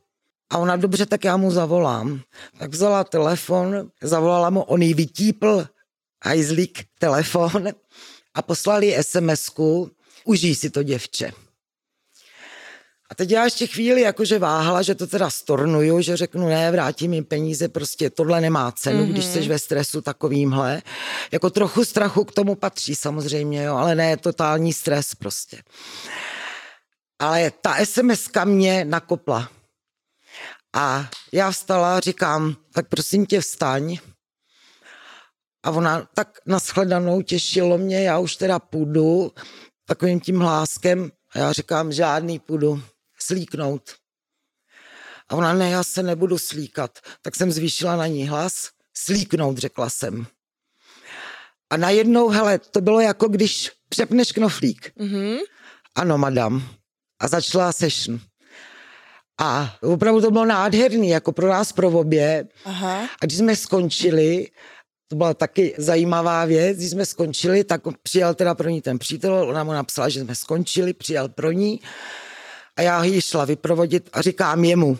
A 0.50 0.58
ona, 0.58 0.76
dobře, 0.76 1.06
tak 1.06 1.24
já 1.24 1.36
mu 1.36 1.50
zavolám. 1.50 2.20
Tak 2.58 2.70
vzala 2.70 3.04
telefon, 3.04 3.90
zavolala 4.02 4.50
mu, 4.50 4.62
on 4.62 4.82
jí 4.82 4.94
vytípl 4.94 5.66
hajzlík 6.24 6.84
telefon 6.98 7.68
a 8.34 8.42
poslali 8.42 8.96
SMS-ku, 9.02 9.90
užij 10.24 10.54
si 10.54 10.70
to 10.70 10.82
děvče. 10.82 11.32
A 13.10 13.14
teď 13.14 13.30
já 13.30 13.44
ještě 13.44 13.66
chvíli 13.66 14.00
jakože 14.00 14.38
váhala, 14.38 14.82
že 14.82 14.94
to 14.94 15.06
teda 15.06 15.30
stornuju, 15.30 16.00
že 16.00 16.16
řeknu 16.16 16.48
ne, 16.48 16.70
vrátím 16.70 17.10
mi 17.10 17.22
peníze, 17.22 17.68
prostě 17.68 18.10
tohle 18.10 18.40
nemá 18.40 18.72
cenu, 18.72 19.04
mm-hmm. 19.04 19.12
když 19.12 19.24
jsi 19.24 19.48
ve 19.48 19.58
stresu 19.58 20.00
takovýmhle. 20.00 20.82
Jako 21.32 21.50
trochu 21.50 21.84
strachu 21.84 22.24
k 22.24 22.32
tomu 22.32 22.54
patří 22.54 22.94
samozřejmě, 22.94 23.62
jo, 23.62 23.76
ale 23.76 23.94
ne 23.94 24.16
totální 24.16 24.72
stres 24.72 25.14
prostě. 25.14 25.62
Ale 27.18 27.52
ta 27.60 27.84
sms 27.84 28.28
mě 28.44 28.84
nakopla. 28.84 29.50
A 30.76 31.08
já 31.32 31.50
vstala 31.50 32.00
říkám, 32.00 32.56
tak 32.72 32.88
prosím 32.88 33.26
tě 33.26 33.40
vstaň. 33.40 33.98
A 35.64 35.70
ona 35.70 36.08
tak 36.14 36.38
naschledanou 36.46 37.22
těšilo 37.22 37.78
mě, 37.78 38.02
já 38.02 38.18
už 38.18 38.36
teda 38.36 38.58
půjdu 38.58 39.32
takovým 39.86 40.20
tím 40.20 40.40
hláskem. 40.40 41.10
A 41.34 41.38
já 41.38 41.52
říkám, 41.52 41.92
žádný 41.92 42.38
půjdu 42.38 42.82
slíknout. 43.28 43.90
A 45.28 45.36
ona, 45.36 45.52
ne, 45.52 45.70
já 45.70 45.84
se 45.84 46.02
nebudu 46.02 46.38
slíkat. 46.38 46.98
Tak 47.22 47.36
jsem 47.36 47.52
zvýšila 47.52 47.96
na 47.96 48.06
ní 48.06 48.28
hlas, 48.28 48.68
slíknout, 48.96 49.58
řekla 49.58 49.90
jsem. 49.90 50.26
A 51.70 51.76
najednou, 51.76 52.28
hele, 52.28 52.58
to 52.58 52.80
bylo 52.80 53.00
jako 53.00 53.28
když 53.28 53.72
přepneš 53.88 54.32
knoflík. 54.32 54.92
Mm-hmm. 54.96 55.38
Ano, 55.94 56.18
madam. 56.18 56.68
A 57.20 57.28
začala 57.28 57.72
session. 57.72 58.20
A 59.40 59.76
opravdu 59.82 60.20
to 60.20 60.30
bylo 60.30 60.44
nádherný, 60.44 61.08
jako 61.08 61.32
pro 61.32 61.48
nás 61.48 61.72
pro 61.72 61.88
obě. 61.88 62.48
Aha. 62.64 63.08
A 63.22 63.26
když 63.26 63.38
jsme 63.38 63.56
skončili, 63.56 64.46
to 65.08 65.16
byla 65.16 65.34
taky 65.34 65.74
zajímavá 65.78 66.44
věc, 66.44 66.76
když 66.76 66.90
jsme 66.90 67.06
skončili, 67.06 67.64
tak 67.64 67.80
přijel 68.02 68.34
teda 68.34 68.54
pro 68.54 68.68
ní 68.68 68.82
ten 68.82 68.98
přítel, 68.98 69.34
ona 69.34 69.64
mu 69.64 69.72
napsala, 69.72 70.08
že 70.08 70.20
jsme 70.20 70.34
skončili, 70.34 70.92
přijel 70.92 71.28
pro 71.28 71.52
ní 71.52 71.80
a 72.78 72.82
já 72.82 73.04
ji 73.04 73.22
šla 73.22 73.44
vyprovodit 73.44 74.08
a 74.12 74.22
říkám 74.22 74.64
jemu, 74.64 74.98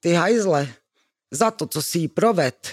ty 0.00 0.12
hajzle, 0.12 0.68
za 1.30 1.50
to, 1.50 1.66
co 1.66 1.82
si 1.82 1.98
jí 1.98 2.08
proved, 2.08 2.68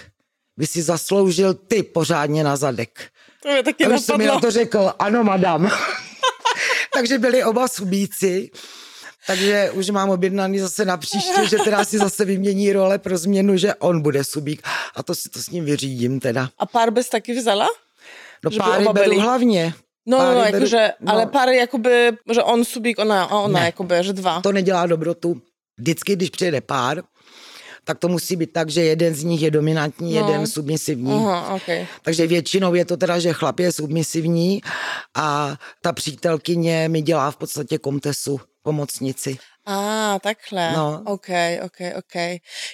by 0.56 0.66
si 0.66 0.82
zasloužil 0.82 1.54
ty 1.54 1.82
pořádně 1.82 2.44
na 2.44 2.56
zadek. 2.56 3.10
To 3.42 3.48
mě 3.48 3.62
taky 3.62 3.84
a 3.84 3.98
jsem 3.98 4.18
mi 4.18 4.26
na 4.26 4.40
to 4.40 4.50
řekl, 4.50 4.92
ano, 4.98 5.24
madam. 5.24 5.70
Takže 6.94 7.18
byli 7.18 7.44
oba 7.44 7.68
subíci. 7.68 8.50
Takže 9.26 9.70
už 9.70 9.90
mám 9.90 10.10
objednaný 10.10 10.58
zase 10.58 10.84
na 10.84 10.96
příště, 10.96 11.46
že 11.46 11.56
teda 11.64 11.84
si 11.84 11.98
zase 11.98 12.24
vymění 12.24 12.72
role 12.72 12.98
pro 12.98 13.18
změnu, 13.18 13.56
že 13.56 13.74
on 13.74 14.02
bude 14.02 14.24
subík. 14.24 14.62
A 14.94 15.02
to 15.02 15.14
si 15.14 15.28
to 15.28 15.42
s 15.42 15.50
ním 15.50 15.64
vyřídím 15.64 16.20
teda. 16.20 16.50
A 16.58 16.66
pár 16.66 16.90
bys 16.90 17.08
taky 17.08 17.34
vzala? 17.34 17.68
No 18.44 18.50
že 18.50 18.58
páry 18.58 18.86
beru 18.92 19.20
hlavně. 19.20 19.74
No, 20.08 20.34
no, 20.34 20.44
jakože, 20.44 20.92
no. 21.00 21.12
ale 21.12 21.26
pár 21.26 21.48
jakoby, 21.48 22.12
že 22.32 22.42
on 22.42 22.64
subík, 22.64 22.98
ona 22.98 23.24
a 23.24 23.38
ona, 23.38 23.60
ne, 23.60 23.66
jakoby, 23.66 23.94
že 24.00 24.12
dva. 24.12 24.40
To 24.40 24.52
nedělá 24.52 24.86
dobrotu. 24.86 25.40
Vždycky, 25.78 26.16
když 26.16 26.30
přijede 26.30 26.60
pár, 26.60 27.02
tak 27.84 27.98
to 27.98 28.08
musí 28.08 28.36
být 28.36 28.52
tak, 28.52 28.70
že 28.70 28.84
jeden 28.84 29.14
z 29.14 29.24
nich 29.24 29.42
je 29.42 29.50
dominantní, 29.50 30.14
no. 30.14 30.26
jeden 30.26 30.46
submisivní. 30.46 31.12
Aha, 31.12 31.54
okay. 31.54 31.86
Takže 32.02 32.26
většinou 32.26 32.74
je 32.74 32.84
to 32.84 32.96
teda, 32.96 33.18
že 33.18 33.32
chlap 33.32 33.60
je 33.60 33.72
submisivní 33.72 34.60
a 35.16 35.56
ta 35.82 35.92
přítelkyně 35.92 36.88
mi 36.88 37.02
dělá 37.02 37.30
v 37.30 37.36
podstatě 37.36 37.78
komtesu 37.78 38.40
pomocnici. 38.62 39.38
A, 39.70 40.18
takhle. 40.22 40.72
No. 40.72 41.02
OK, 41.04 41.28
OK, 41.64 41.80
OK. 41.98 42.14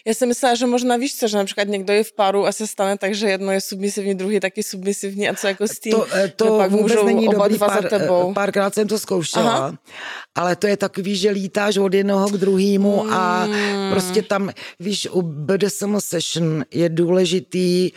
Já 0.06 0.14
jsem 0.14 0.28
myslela, 0.28 0.54
že 0.54 0.66
možná 0.66 0.96
víš 0.96 1.16
co, 1.16 1.28
že 1.28 1.36
například 1.36 1.68
někdo 1.68 1.92
je 1.92 2.04
v 2.04 2.12
páru 2.12 2.46
a 2.46 2.52
se 2.52 2.66
stane 2.66 2.98
tak, 2.98 3.14
že 3.14 3.28
jedno 3.28 3.52
je 3.52 3.60
submisivní, 3.60 4.14
druhý 4.14 4.40
taky 4.40 4.62
submisivní 4.62 5.28
a 5.28 5.34
co 5.34 5.46
jako 5.46 5.68
s 5.68 5.78
tím, 5.78 5.92
to, 5.92 6.06
eh, 6.14 6.32
to 6.36 6.58
pak 6.58 6.70
vůbec 6.70 7.04
není 7.04 7.28
oba 7.28 7.48
dobrý, 7.48 7.58
dva 7.58 7.68
pár, 7.68 7.82
za 7.82 7.88
tebou. 7.88 8.30
Eh, 8.30 8.34
párkrát 8.34 8.74
jsem 8.74 8.88
to 8.88 8.98
zkoušela, 8.98 9.56
Aha. 9.56 9.78
ale 10.34 10.56
to 10.56 10.66
je 10.66 10.76
takový, 10.76 11.16
že 11.16 11.30
lítáš 11.30 11.76
od 11.76 11.94
jednoho 11.94 12.28
k 12.28 12.32
druhému 12.32 13.04
mm. 13.04 13.12
a 13.12 13.48
prostě 13.90 14.22
tam, 14.22 14.50
víš, 14.80 15.08
u 15.10 15.22
BDSM 15.22 16.00
session 16.00 16.64
je 16.70 16.88
důležitý 16.88 17.90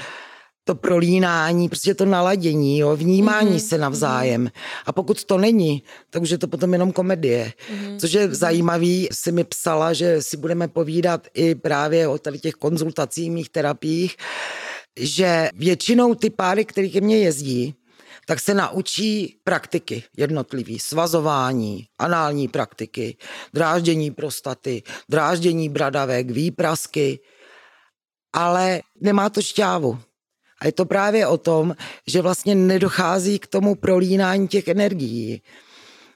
to 0.67 0.75
prolínání, 0.75 1.69
prostě 1.69 1.93
to 1.93 2.05
naladění, 2.05 2.79
jo, 2.79 2.95
vnímání 2.95 3.57
mm-hmm. 3.57 3.67
se 3.67 3.77
navzájem. 3.77 4.51
A 4.85 4.91
pokud 4.91 5.23
to 5.23 5.37
není, 5.37 5.83
tak 6.09 6.21
už 6.21 6.29
je 6.29 6.37
to 6.37 6.47
potom 6.47 6.73
jenom 6.73 6.91
komedie. 6.91 7.53
Mm-hmm. 7.55 7.99
Což 7.99 8.11
je 8.11 8.35
zajímavý, 8.35 9.07
si 9.11 9.31
mi 9.31 9.43
psala, 9.43 9.93
že 9.93 10.21
si 10.21 10.37
budeme 10.37 10.67
povídat 10.67 11.27
i 11.33 11.55
právě 11.55 12.07
o 12.07 12.17
tady 12.17 12.39
těch 12.39 12.53
konzultacích, 12.53 13.31
mých 13.31 13.49
terapiích, 13.49 14.15
že 14.99 15.49
většinou 15.55 16.15
ty 16.15 16.29
páry, 16.29 16.65
které 16.65 16.89
ke 16.89 17.01
mně 17.01 17.17
jezdí, 17.17 17.75
tak 18.27 18.39
se 18.39 18.53
naučí 18.53 19.39
praktiky 19.43 20.03
jednotlivý, 20.17 20.79
svazování, 20.79 21.87
anální 21.97 22.47
praktiky, 22.47 23.17
dráždění 23.53 24.11
prostaty, 24.11 24.83
dráždění 25.09 25.69
bradavek, 25.69 26.31
výprasky, 26.31 27.19
ale 28.33 28.81
nemá 29.01 29.29
to 29.29 29.41
šťávu. 29.41 29.99
A 30.59 30.65
je 30.65 30.71
to 30.71 30.85
právě 30.85 31.27
o 31.27 31.37
tom, 31.37 31.75
že 32.07 32.21
vlastně 32.21 32.55
nedochází 32.55 33.39
k 33.39 33.47
tomu 33.47 33.75
prolínání 33.75 34.47
těch 34.47 34.67
energií, 34.67 35.41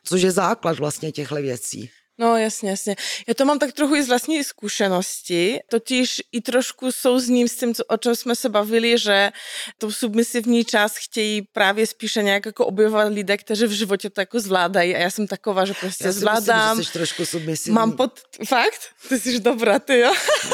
což 0.03 0.21
je 0.21 0.31
základ 0.31 0.79
vlastně 0.79 1.11
těchto 1.11 1.35
věcí. 1.35 1.89
No 2.21 2.37
jasně, 2.37 2.69
jasně. 2.69 2.95
Já 3.27 3.33
to 3.33 3.45
mám 3.45 3.59
tak 3.59 3.71
trochu 3.71 3.95
i 3.95 4.03
z 4.03 4.07
vlastní 4.07 4.43
zkušenosti, 4.43 5.59
totiž 5.69 6.21
i 6.31 6.41
trošku 6.41 6.91
souzním 6.91 7.47
s 7.47 7.55
tím, 7.55 7.73
o 7.87 7.97
čem 7.97 8.15
jsme 8.15 8.35
se 8.35 8.49
bavili, 8.49 8.97
že 8.97 9.31
to 9.77 9.91
submisivní 9.91 10.65
část 10.65 10.97
chtějí 10.97 11.41
právě 11.41 11.87
spíše 11.87 12.23
nějak 12.23 12.45
jako 12.45 12.65
objevovat 12.65 13.13
lidé, 13.13 13.37
kteří 13.37 13.65
v 13.65 13.71
životě 13.71 14.09
to 14.09 14.21
jako 14.21 14.39
zvládají 14.39 14.95
a 14.95 14.97
já 14.97 15.09
jsem 15.09 15.27
taková, 15.27 15.65
že 15.65 15.73
prostě 15.73 16.05
já 16.05 16.11
zvládám. 16.11 16.77
Myslím, 16.77 16.83
že 16.83 16.87
jsi 16.87 16.93
trošku 16.93 17.25
submisivní. 17.25 17.75
Mám 17.75 17.91
pod... 17.91 18.19
Fakt? 18.47 18.81
Ty 19.09 19.19
jsi 19.19 19.39
dobrá, 19.39 19.79
ty 19.79 19.99
jo? 19.99 20.13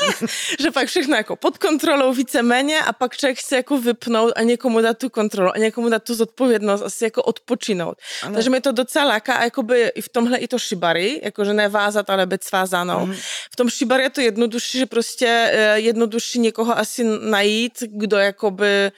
že 0.60 0.72
pak 0.72 0.88
všechno 0.88 1.16
jako 1.16 1.36
pod 1.36 1.58
kontrolou 1.58 2.14
víceméně 2.14 2.82
a 2.82 2.94
pak 2.94 3.18
člověk 3.18 3.40
chce 3.40 3.56
jako 3.56 3.78
vypnout 3.78 4.34
a 4.36 4.42
někomu 4.42 4.82
dát 4.82 4.98
tu 4.98 5.10
kontrolu 5.10 5.52
a 5.56 5.58
někomu 5.58 5.90
dát 5.90 6.04
tu 6.04 6.16
zodpovědnost 6.16 6.82
asi 6.82 7.04
jako 7.04 7.24
odpočinout. 7.24 7.98
Ano. 8.24 8.34
Takže 8.34 8.50
mi 8.50 8.62
to 8.62 8.72
docela 8.72 9.06
láká 9.06 9.34
a 9.34 9.44
jakoby 9.44 9.92
i 9.96 10.02
v 10.02 10.10
tomhle 10.10 10.38
i 10.38 10.48
to 10.48 10.60
šibary, 10.60 11.22
jakože 11.24 11.57
nevázat, 11.58 12.10
ale 12.10 12.26
být 12.26 12.44
svázanou. 12.44 13.06
Mm. 13.06 13.14
V 13.52 13.56
tom 13.56 13.70
šibar 13.70 14.00
je 14.02 14.10
to 14.10 14.22
jednodušší, 14.22 14.80
že 14.80 14.86
prostě 14.86 15.28
eh, 15.28 15.80
jednodušší 15.80 16.40
někoho 16.40 16.78
asi 16.78 17.04
najít, 17.04 17.74
kdo 17.90 18.18
jakoby 18.18 18.92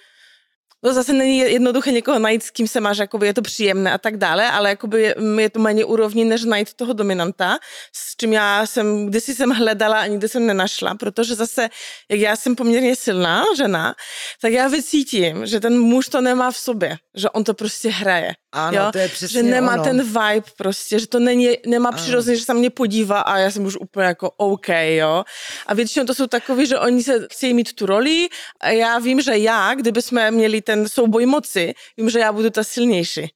No 0.84 0.94
zase 0.94 1.14
není 1.14 1.38
jednoduché 1.38 1.92
někoho 1.92 2.20
najít, 2.20 2.44
s 2.44 2.50
kým 2.50 2.68
se 2.68 2.80
máš, 2.80 2.98
jakoby 2.98 3.28
je 3.28 3.34
to 3.34 3.42
příjemné 3.42 3.92
a 3.92 3.98
tak 3.98 4.18
dále, 4.18 4.52
ale 4.52 4.70
jakoby 4.70 5.16
je 5.40 5.50
to 5.50 5.60
méně 5.60 5.86
úrovní, 5.86 6.26
než 6.26 6.44
najít 6.44 6.74
toho 6.74 6.94
dominanta, 6.94 7.60
s 7.94 8.16
čím 8.16 8.34
já 8.34 8.66
jsem, 8.66 9.06
kdysi 9.06 9.36
jsem 9.36 9.50
hledala 9.50 10.00
a 10.00 10.08
nikdy 10.08 10.30
jsem 10.30 10.46
nenašla, 10.46 10.96
protože 10.96 11.36
zase, 11.36 11.70
jak 12.10 12.20
já 12.20 12.36
jsem 12.36 12.56
poměrně 12.56 12.96
silná 12.96 13.44
žena, 13.58 13.96
tak 14.42 14.52
já 14.52 14.68
vycítím, 14.68 15.46
že 15.46 15.60
ten 15.60 15.80
muž 15.80 16.08
to 16.08 16.22
nemá 16.22 16.52
v 16.52 16.58
sobě, 16.58 16.98
že 17.16 17.30
on 17.30 17.44
to 17.44 17.54
prostě 17.54 17.90
hraje. 17.90 18.34
Ano, 18.52 18.78
jo? 18.78 18.92
to 18.92 18.98
je 18.98 19.10
přesně 19.10 19.44
Že 19.44 19.44
nemá 19.44 19.74
ono. 19.74 19.84
ten 19.84 20.04
vibe 20.04 20.48
prostě, 20.58 21.00
že 21.00 21.08
to 21.08 21.20
není, 21.20 21.50
nemá 21.66 21.92
přirozeně, 21.92 22.38
že 22.38 22.46
se 22.46 22.54
mě 22.54 22.70
podívá 22.70 23.22
a 23.22 23.38
já 23.38 23.52
jsem 23.52 23.66
už 23.66 23.76
úplně 23.76 24.06
jako 24.06 24.32
OK, 24.38 24.68
jo. 24.70 25.24
A 25.68 25.74
většinou 25.74 26.06
to 26.06 26.16
jsou 26.16 26.28
takový, 26.28 26.66
že 26.66 26.80
oni 26.80 27.04
se 27.04 27.28
chtějí 27.32 27.54
mít 27.54 27.74
tu 27.74 27.86
roli 27.86 28.28
a 28.62 28.70
já 28.70 29.00
vím, 29.00 29.22
že 29.22 29.38
já, 29.38 29.74
kdyby 29.74 30.02
jsme 30.02 30.32
měli 30.32 30.62
ten 30.62 30.90
souboj 30.90 31.26
moci, 31.26 31.74
vím, 31.98 32.10
že 32.10 32.20
já 32.20 32.32
budu 32.32 32.50
ta 32.50 32.64
silnější. 32.64 33.32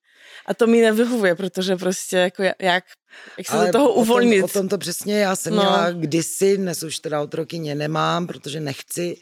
A 0.45 0.53
to 0.53 0.67
mi 0.67 0.81
nevyhovuje, 0.81 1.35
protože 1.35 1.75
prostě 1.75 2.17
jako 2.17 2.43
jak, 2.43 2.57
jak 2.59 2.83
se 3.47 3.53
Ale 3.53 3.65
do 3.65 3.71
toho 3.71 3.93
uvolnit. 3.93 4.43
O 4.43 4.47
tom, 4.47 4.59
o 4.59 4.61
tom 4.61 4.69
to 4.69 4.77
přesně 4.77 5.19
já 5.19 5.35
jsem 5.35 5.55
no. 5.55 5.61
měla 5.61 5.91
kdysi, 5.91 6.57
dnes 6.57 6.83
už 6.83 6.99
teda 6.99 7.21
otrokyně 7.21 7.75
nemám, 7.75 8.27
protože 8.27 8.59
nechci 8.59 9.17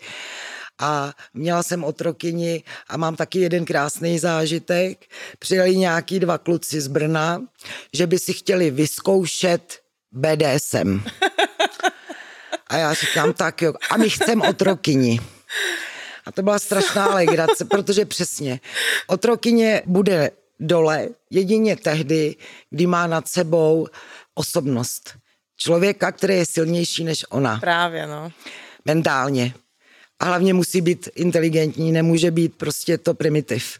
a 0.81 1.13
měla 1.33 1.63
jsem 1.63 1.83
otrokyni 1.83 2.63
a 2.87 2.97
mám 2.97 3.15
taky 3.15 3.39
jeden 3.39 3.65
krásný 3.65 4.19
zážitek. 4.19 5.05
Přijeli 5.39 5.77
nějaký 5.77 6.19
dva 6.19 6.37
kluci 6.37 6.81
z 6.81 6.87
Brna, 6.87 7.41
že 7.93 8.07
by 8.07 8.19
si 8.19 8.33
chtěli 8.33 8.71
vyzkoušet 8.71 9.79
BDSM. 10.11 11.03
A 12.67 12.77
já 12.77 12.93
říkám, 12.93 13.33
tak 13.33 13.61
jo, 13.61 13.73
a 13.89 13.97
my 13.97 14.09
chcem 14.09 14.41
otrokyni. 14.41 15.19
A 16.25 16.31
to 16.31 16.41
byla 16.41 16.59
strašná 16.59 17.15
legrace, 17.15 17.65
protože 17.65 18.05
přesně 18.05 18.59
otrokyně 19.07 19.81
bude 19.85 20.31
dole 20.59 21.07
jedině 21.29 21.75
tehdy, 21.75 22.35
kdy 22.69 22.87
má 22.87 23.07
nad 23.07 23.27
sebou 23.27 23.87
osobnost. 24.35 25.13
Člověka, 25.57 26.11
který 26.11 26.35
je 26.35 26.45
silnější 26.45 27.03
než 27.03 27.25
ona. 27.29 27.59
Právě, 27.59 28.07
no. 28.07 28.31
Mentálně. 28.85 29.53
A 30.21 30.25
hlavně 30.25 30.53
musí 30.53 30.81
být 30.81 31.09
inteligentní, 31.15 31.91
nemůže 31.91 32.31
být 32.31 32.55
prostě 32.55 32.97
to 32.97 33.13
primitiv. 33.13 33.79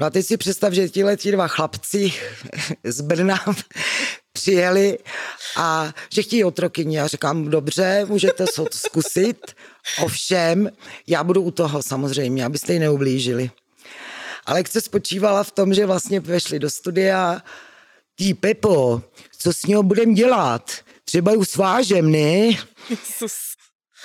No 0.00 0.06
a 0.06 0.10
teď 0.10 0.26
si 0.26 0.36
představ, 0.36 0.72
že 0.72 0.88
ti 1.16 1.32
dva 1.32 1.48
chlapci 1.48 2.12
z 2.84 3.00
Brna 3.00 3.44
přijeli 4.32 4.98
a 5.56 5.92
že 6.12 6.22
chtějí 6.22 6.44
otrokyně. 6.44 6.98
Já 6.98 7.06
říkám, 7.06 7.50
dobře, 7.50 8.04
můžete 8.08 8.44
to 8.56 8.66
zkusit, 8.72 9.54
ovšem, 10.02 10.70
já 11.06 11.24
budu 11.24 11.42
u 11.42 11.50
toho 11.50 11.82
samozřejmě, 11.82 12.44
abyste 12.44 12.72
ji 12.72 12.78
neublížili. 12.78 13.50
Ale 14.46 14.58
lekce 14.58 14.80
spočívala 14.80 15.44
v 15.44 15.50
tom, 15.50 15.74
že 15.74 15.86
vlastně 15.86 16.20
vešli 16.20 16.58
do 16.58 16.70
studia, 16.70 17.42
tí 18.16 18.34
Pepo, 18.34 19.02
co 19.38 19.52
s 19.52 19.62
ní 19.66 19.74
budem 19.82 20.14
dělat? 20.14 20.72
Třeba 21.04 21.32
ju 21.32 21.44
svážem, 21.44 22.10
ne? 22.10 22.50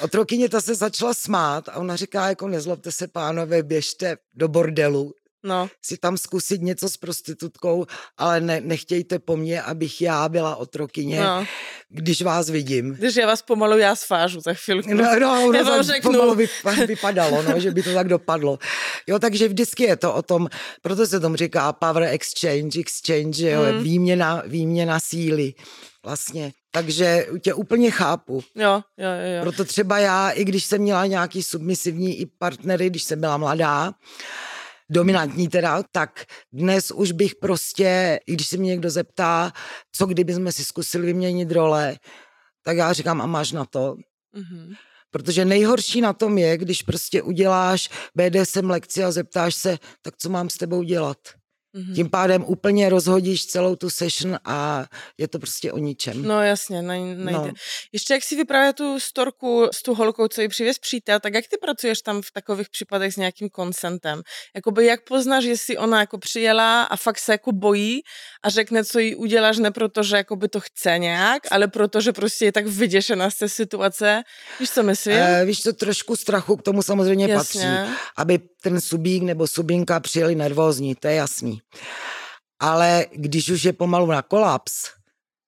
Otrokyně 0.02 0.50
ta 0.50 0.62
se 0.62 0.76
začala 0.76 1.14
smát 1.14 1.70
a 1.70 1.76
ona 1.76 1.96
říká, 1.96 2.30
jako 2.30 2.48
nezlobte 2.48 2.92
se 2.92 3.08
pánové, 3.08 3.64
běžte 3.64 4.18
do 4.36 4.48
bordelu, 4.48 5.14
no. 5.44 5.70
si 5.82 5.98
tam 5.98 6.18
zkusit 6.18 6.62
něco 6.62 6.90
s 6.90 6.98
prostitutkou, 6.98 7.86
ale 8.18 8.42
ne, 8.42 8.62
nechtějte 8.62 9.20
po 9.20 9.38
mně, 9.38 9.62
abych 9.62 10.02
já 10.02 10.30
byla 10.30 10.56
otrokyně, 10.56 11.20
no. 11.20 11.46
když 11.90 12.22
vás 12.22 12.50
vidím. 12.50 12.94
Když 12.94 13.16
já 13.16 13.28
vás 13.28 13.42
pomalu 13.42 13.78
já 13.78 13.96
svážu 13.96 14.42
za 14.42 14.54
chvilku. 14.54 14.94
No, 14.94 15.20
no 15.20 15.44
ono 15.44 15.54
já 15.58 15.64
vám 15.64 15.84
řeknu. 15.84 16.12
pomalu 16.12 16.38
vypadalo, 16.88 17.42
no, 17.42 17.60
že 17.60 17.72
by 17.72 17.84
to 17.84 17.94
tak 17.94 18.08
dopadlo. 18.08 18.60
Jo, 19.08 19.20
takže 19.20 19.48
vždycky 19.48 19.84
je 19.84 19.96
to 19.96 20.14
o 20.14 20.22
tom, 20.22 20.48
proto 20.82 21.08
se 21.08 21.20
tomu 21.20 21.36
říká 21.36 21.74
power 21.74 22.04
exchange, 22.04 22.80
exchange, 22.80 23.50
jo, 23.50 23.62
mm. 23.74 23.84
výměna, 23.84 24.44
výměna 24.46 25.00
síly 25.00 25.54
vlastně. 26.06 26.54
Takže 26.72 27.28
tě 27.42 27.54
úplně 27.54 27.92
chápu. 27.92 28.44
Jo, 28.56 28.82
jo, 28.98 29.10
jo. 29.36 29.42
Proto 29.42 29.66
třeba 29.66 30.00
já, 30.00 30.30
i 30.30 30.46
když 30.46 30.66
jsem 30.66 30.82
měla 30.82 31.06
nějaký 31.06 31.44
submisivní 31.44 32.20
i 32.20 32.26
partnery, 32.26 32.90
když 32.90 33.04
jsem 33.04 33.20
byla 33.20 33.38
mladá, 33.38 33.94
dominantní 34.90 35.48
teda, 35.48 35.84
tak 35.92 36.26
dnes 36.54 36.92
už 36.92 37.12
bych 37.12 37.36
prostě, 37.36 38.20
i 38.28 38.34
když 38.34 38.48
se 38.48 38.58
mě 38.58 38.70
někdo 38.70 38.90
zeptá, 38.90 39.52
co 39.92 40.06
kdyby 40.06 40.34
jsme 40.34 40.52
si 40.52 40.66
zkusili 40.66 41.06
vyměnit 41.06 41.52
role, 41.52 41.98
tak 42.64 42.78
já 42.78 42.94
říkám, 42.94 43.22
a 43.22 43.26
máš 43.26 43.52
na 43.52 43.66
to? 43.66 43.96
Mm-hmm. 44.36 44.76
Protože 45.12 45.46
nejhorší 45.46 46.02
na 46.02 46.14
tom 46.14 46.38
je, 46.38 46.58
když 46.58 46.82
prostě 46.82 47.22
uděláš 47.22 47.90
BDSM 48.16 48.70
lekci 48.70 49.04
a 49.04 49.12
zeptáš 49.12 49.56
se, 49.56 49.78
tak 50.02 50.18
co 50.18 50.30
mám 50.30 50.50
s 50.50 50.58
tebou 50.58 50.84
dělat? 50.84 51.18
Mm-hmm. 51.76 51.96
Tím 51.96 52.10
pádem 52.10 52.44
úplně 52.48 52.90
rozhodíš 52.90 53.46
celou 53.46 53.76
tu 53.76 53.90
session 53.90 54.40
a 54.46 54.86
je 55.18 55.28
to 55.28 55.40
prostě 55.40 55.72
o 55.72 55.78
ničem. 55.78 56.24
No 56.24 56.44
jasně, 56.44 56.82
nejde. 56.82 57.32
No. 57.32 57.52
Ještě 57.92 58.14
jak 58.14 58.24
si 58.24 58.36
vyprávěl 58.36 58.74
tu 58.74 59.00
storku 59.00 59.68
s 59.74 59.84
tu 59.84 59.94
holkou, 59.94 60.28
co 60.28 60.42
ji 60.42 60.48
přivez 60.48 60.80
přítel, 60.80 61.20
tak 61.20 61.34
jak 61.34 61.46
ty 61.48 61.58
pracuješ 61.62 62.02
tam 62.02 62.22
v 62.22 62.32
takových 62.32 62.70
případech 62.70 63.14
s 63.14 63.18
nějakým 63.18 63.50
konsentem? 63.50 64.22
Jakoby 64.56 64.86
jak 64.86 65.04
poznáš, 65.04 65.44
jestli 65.44 65.78
ona 65.78 66.00
jako 66.00 66.18
přijela 66.18 66.84
a 66.84 66.96
fakt 66.96 67.20
se 67.20 67.32
jako 67.32 67.52
bojí 67.52 68.02
a 68.44 68.50
řekne, 68.50 68.86
co 68.86 69.00
jí 69.00 69.16
uděláš, 69.16 69.58
ne 69.58 69.72
proto, 69.72 70.04
že 70.04 70.24
by 70.36 70.48
to 70.48 70.60
chce 70.60 70.98
nějak, 70.98 71.44
ale 71.52 71.68
proto, 71.68 72.02
že 72.02 72.14
prostě 72.14 72.46
je 72.46 72.52
tak 72.52 72.68
vyděšená 72.68 73.30
z 73.30 73.36
té 73.36 73.50
situace. 73.50 74.24
Víš, 74.60 74.72
co 74.72 74.84
myslím? 74.84 75.16
E, 75.16 75.46
víš, 75.46 75.62
to 75.62 75.74
trošku 75.74 76.16
strachu 76.16 76.58
k 76.58 76.62
tomu 76.62 76.84
samozřejmě 76.84 77.28
jasně. 77.28 77.62
patří, 77.62 77.94
aby 78.18 78.40
ten 78.62 78.82
subík 78.82 79.24
nebo 79.24 79.48
subinka 79.48 80.00
přijeli 80.00 80.36
nervózní, 80.36 80.96
to 80.96 81.08
je 81.08 81.16
jasný. 81.16 81.59
Ale 82.60 83.06
když 83.12 83.50
už 83.50 83.64
je 83.64 83.74
pomalu 83.74 84.06
na 84.06 84.22
kolaps, 84.22 84.74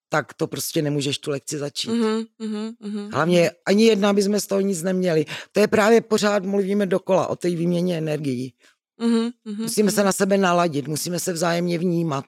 tak 0.09 0.33
to 0.33 0.47
prostě 0.47 0.81
nemůžeš 0.81 1.17
tu 1.17 1.31
lekci 1.31 1.57
začít. 1.57 1.89
Mm-hmm, 1.89 2.25
mm-hmm. 2.41 3.13
Hlavně 3.13 3.51
ani 3.65 3.85
jedna 3.85 4.13
by 4.13 4.23
jsme 4.23 4.39
z 4.39 4.47
toho 4.47 4.61
nic 4.61 4.83
neměli. 4.83 5.25
To 5.51 5.59
je 5.59 5.67
právě 5.67 6.01
pořád 6.01 6.43
mluvíme 6.43 6.85
dokola 6.85 7.27
o 7.27 7.35
té 7.35 7.49
výměně 7.49 7.97
energií. 7.97 8.53
Mm-hmm, 9.01 9.31
musíme 9.57 9.91
se 9.91 10.03
na 10.03 10.11
sebe 10.11 10.37
naladit, 10.37 10.87
musíme 10.87 11.19
se 11.19 11.33
vzájemně 11.33 11.77
vnímat. 11.77 12.25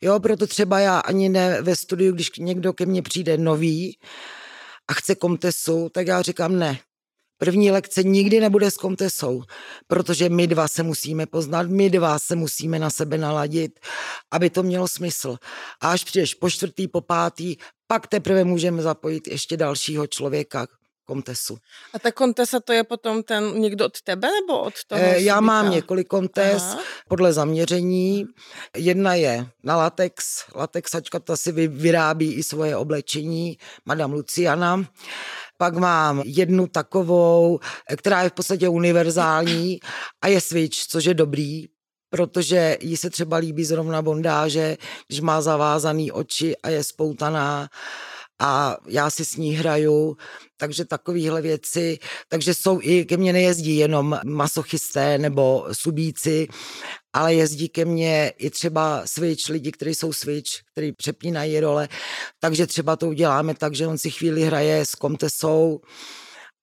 Jo, 0.00 0.20
proto 0.20 0.46
třeba 0.46 0.80
já 0.80 0.98
ani 0.98 1.28
ne 1.28 1.62
ve 1.62 1.76
studiu, 1.76 2.14
když 2.14 2.30
někdo 2.38 2.72
ke 2.72 2.86
mně 2.86 3.02
přijde 3.02 3.36
nový 3.36 3.98
a 4.88 4.92
chce 4.92 5.14
komtesu, 5.14 5.88
tak 5.88 6.06
já 6.06 6.22
říkám 6.22 6.58
ne, 6.58 6.78
První 7.42 7.70
lekce 7.70 8.02
nikdy 8.02 8.40
nebude 8.40 8.70
s 8.70 8.76
kontesou, 8.76 9.42
protože 9.86 10.28
my 10.28 10.46
dva 10.46 10.68
se 10.68 10.82
musíme 10.82 11.26
poznat, 11.26 11.66
my 11.66 11.90
dva 11.90 12.18
se 12.18 12.36
musíme 12.36 12.78
na 12.78 12.90
sebe 12.90 13.18
naladit, 13.18 13.80
aby 14.30 14.50
to 14.50 14.62
mělo 14.62 14.88
smysl. 14.88 15.36
A 15.80 15.90
až 15.90 16.04
přijdeš 16.04 16.34
po 16.34 16.50
čtvrtý, 16.50 16.88
po 16.88 17.00
pátý, 17.00 17.56
pak 17.86 18.06
teprve 18.06 18.44
můžeme 18.44 18.82
zapojit 18.82 19.28
ještě 19.28 19.56
dalšího 19.56 20.06
člověka, 20.06 20.66
kontesu. 21.04 21.58
A 21.94 21.98
ta 21.98 22.12
kontesa 22.12 22.60
to 22.60 22.72
je 22.72 22.84
potom 22.84 23.22
ten 23.22 23.60
někdo 23.60 23.86
od 23.86 24.00
tebe 24.00 24.28
nebo 24.40 24.60
od 24.60 24.74
toho? 24.86 25.02
E, 25.02 25.20
já 25.20 25.40
mám 25.40 25.70
několik 25.70 26.08
kontes 26.08 26.62
Aha. 26.62 26.80
podle 27.08 27.32
zaměření. 27.32 28.26
Jedna 28.76 29.14
je 29.14 29.46
na 29.62 29.76
latex. 29.76 30.44
Latexačka 30.54 31.18
ta 31.18 31.36
si 31.36 31.52
vyrábí 31.68 32.32
i 32.34 32.42
svoje 32.42 32.76
oblečení, 32.76 33.58
Madame 33.86 34.14
Luciana. 34.14 34.84
Pak 35.56 35.74
mám 35.76 36.22
jednu 36.24 36.66
takovou, 36.66 37.58
která 37.96 38.22
je 38.22 38.28
v 38.28 38.32
podstatě 38.32 38.68
univerzální 38.68 39.80
a 40.22 40.28
je 40.28 40.40
switch, 40.40 40.76
což 40.88 41.04
je 41.04 41.14
dobrý, 41.14 41.66
protože 42.10 42.76
jí 42.80 42.96
se 42.96 43.10
třeba 43.10 43.36
líbí 43.36 43.64
zrovna 43.64 44.02
bondáže, 44.02 44.76
když 45.06 45.20
má 45.20 45.40
zavázaný 45.42 46.12
oči 46.12 46.56
a 46.56 46.68
je 46.68 46.84
spoutaná 46.84 47.68
a 48.42 48.76
já 48.86 49.10
si 49.10 49.24
s 49.24 49.36
ní 49.36 49.54
hraju, 49.54 50.16
takže 50.56 50.84
takovéhle 50.84 51.42
věci, 51.42 51.98
takže 52.28 52.54
jsou 52.54 52.78
i, 52.82 53.04
ke 53.04 53.16
mně 53.16 53.32
nejezdí 53.32 53.76
jenom 53.76 54.20
masochisté 54.24 55.18
nebo 55.18 55.66
subíci, 55.72 56.48
ale 57.12 57.34
jezdí 57.34 57.68
ke 57.68 57.84
mně 57.84 58.32
i 58.38 58.50
třeba 58.50 59.02
switch, 59.06 59.48
lidi, 59.48 59.72
kteří 59.72 59.94
jsou 59.94 60.12
switch, 60.12 60.50
kteří 60.72 60.92
přepínají 60.92 61.60
role, 61.60 61.88
takže 62.40 62.66
třeba 62.66 62.96
to 62.96 63.08
uděláme 63.08 63.54
tak, 63.54 63.74
že 63.74 63.86
on 63.86 63.98
si 63.98 64.10
chvíli 64.10 64.42
hraje 64.42 64.86
s 64.86 64.94
komtesou 64.94 65.80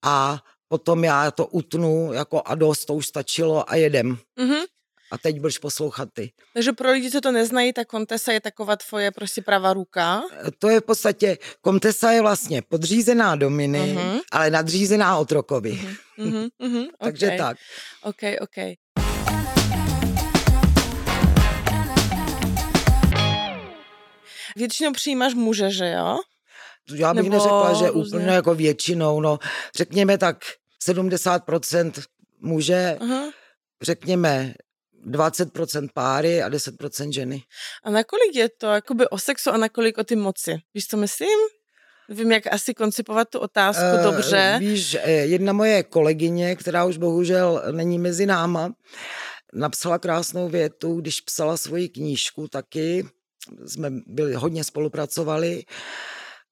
a 0.06 0.44
potom 0.68 1.04
já 1.04 1.32
to 1.32 1.46
utnu 1.46 2.14
jako 2.14 2.42
a 2.46 2.56
dost, 2.56 2.86
to 2.86 2.94
už 2.94 3.08
stačilo 3.08 3.72
a 3.72 3.76
jedem. 3.76 4.18
Mm-hmm. 4.40 4.64
A 5.12 5.18
teď 5.18 5.40
budeš 5.40 5.58
poslouchat 5.58 6.10
ty. 6.14 6.32
Takže 6.54 6.72
pro 6.72 6.92
lidi, 6.92 7.12
co 7.12 7.22
to 7.22 7.32
neznají, 7.32 7.74
tak 7.74 7.88
Kontesa 7.88 8.32
je 8.32 8.42
taková 8.42 8.76
tvoje 8.76 9.12
prostě 9.12 9.42
pravá 9.42 9.74
ruka? 9.74 10.22
To 10.60 10.70
je 10.70 10.80
v 10.80 10.84
podstatě, 10.84 11.38
Kontesa 11.62 12.12
je 12.12 12.22
vlastně 12.22 12.62
podřízená 12.62 13.36
dominy, 13.36 13.80
uh-huh. 13.80 14.22
ale 14.32 14.50
nadřízená 14.50 15.18
otrokovi. 15.18 15.72
Uh-huh. 15.72 16.50
Uh-huh. 16.60 16.88
Takže 17.00 17.26
okay. 17.26 17.38
tak. 17.38 17.58
OK, 18.04 18.22
OK. 18.42 18.76
Většinou 24.56 24.92
přijímáš 24.92 25.34
muže, 25.34 25.72
že 25.72 25.90
jo? 25.90 26.20
Já 26.96 27.14
bych 27.14 27.24
Nebo 27.24 27.36
neřekla, 27.36 27.74
že 27.74 27.88
různě. 27.88 28.18
úplně 28.18 28.32
jako 28.32 28.56
většinou, 28.56 29.22
no 29.22 29.40
řekněme 29.76 30.18
tak 30.18 30.38
70% 30.90 31.92
muže, 32.40 32.98
uh-huh. 33.00 33.32
řekněme 33.82 34.54
20% 35.08 35.90
páry 35.94 36.44
a 36.44 36.50
10% 36.50 37.12
ženy. 37.12 37.44
A 37.84 37.90
nakolik 37.90 38.36
je 38.36 38.50
to 38.50 38.68
jakoby 38.68 39.08
o 39.08 39.18
sexu 39.18 39.50
a 39.50 39.58
nakolik 39.58 39.98
o 39.98 40.04
ty 40.04 40.16
moci? 40.16 40.58
Víš, 40.74 40.88
co 40.88 40.98
myslím? 40.98 41.40
Vím, 42.10 42.32
jak 42.32 42.54
asi 42.54 42.74
koncipovat 42.74 43.30
tu 43.30 43.40
otázku 43.40 43.84
uh, 43.98 44.04
dobře. 44.04 44.58
Víš, 44.60 44.98
eh, 45.02 45.12
jedna 45.12 45.54
moje 45.54 45.84
kolegyně, 45.84 46.56
která 46.56 46.86
už 46.86 46.98
bohužel 46.98 47.64
není 47.72 48.00
mezi 48.00 48.26
náma, 48.26 48.74
napsala 49.54 50.00
krásnou 50.00 50.50
větu, 50.50 51.02
když 51.02 51.22
psala 51.22 51.58
svoji 51.58 51.90
knížku 51.90 52.48
taky, 52.48 53.06
jsme 53.66 53.90
byli, 54.08 54.34
hodně 54.34 54.64
spolupracovali, 54.64 55.64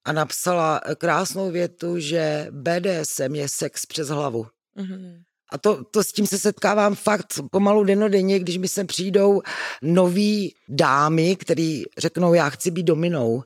a 0.05 0.11
napsala 0.11 0.81
krásnou 0.97 1.51
větu, 1.51 1.99
že 1.99 2.47
BDSM 2.51 3.35
je 3.35 3.49
sex 3.49 3.85
přes 3.85 4.07
hlavu. 4.07 4.47
Mm-hmm. 4.77 5.21
A 5.51 5.57
to, 5.57 5.83
to 5.83 6.03
s 6.03 6.11
tím 6.11 6.27
se 6.27 6.39
setkávám 6.39 6.95
fakt 6.95 7.39
pomalu 7.51 7.83
denodenně, 7.83 8.39
když 8.39 8.57
mi 8.57 8.67
sem 8.67 8.87
přijdou 8.87 9.41
noví 9.81 10.55
dámy, 10.69 11.35
který 11.35 11.83
řeknou, 11.97 12.33
já 12.33 12.49
chci 12.49 12.71
být 12.71 12.83
dominou. 12.83 13.43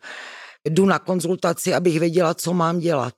Jdu 0.65 0.85
na 0.85 0.99
konzultaci, 0.99 1.73
abych 1.73 1.99
věděla, 1.99 2.33
co 2.33 2.53
mám 2.53 2.79
dělat. 2.79 3.13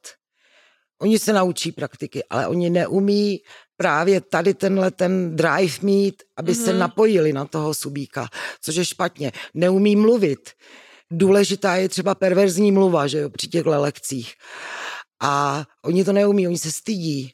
Oni 1.01 1.19
se 1.19 1.33
naučí 1.33 1.71
praktiky, 1.71 2.23
ale 2.29 2.47
oni 2.47 2.69
neumí 2.69 3.39
právě 3.77 4.21
tady 4.21 4.53
tenhle 4.53 4.91
ten 4.91 5.35
drive 5.35 5.77
mít, 5.81 6.23
aby 6.37 6.51
mm-hmm. 6.51 6.63
se 6.63 6.69
mhm. 6.69 6.79
napojili 6.79 7.33
na 7.33 7.45
toho 7.45 7.73
subíka, 7.73 8.27
což 8.61 8.75
je 8.75 8.85
špatně. 8.85 9.31
Neumí 9.53 9.95
mluvit. 9.95 10.49
Důležitá 11.11 11.75
je 11.75 11.89
třeba 11.89 12.15
perverzní 12.15 12.71
mluva, 12.71 13.07
že 13.07 13.17
jo, 13.17 13.29
při 13.29 13.47
těchto 13.47 13.69
lekcích. 13.69 14.33
A 15.21 15.65
oni 15.85 16.03
to 16.05 16.13
neumí, 16.13 16.47
oni 16.47 16.57
se 16.57 16.71
stydí. 16.71 17.33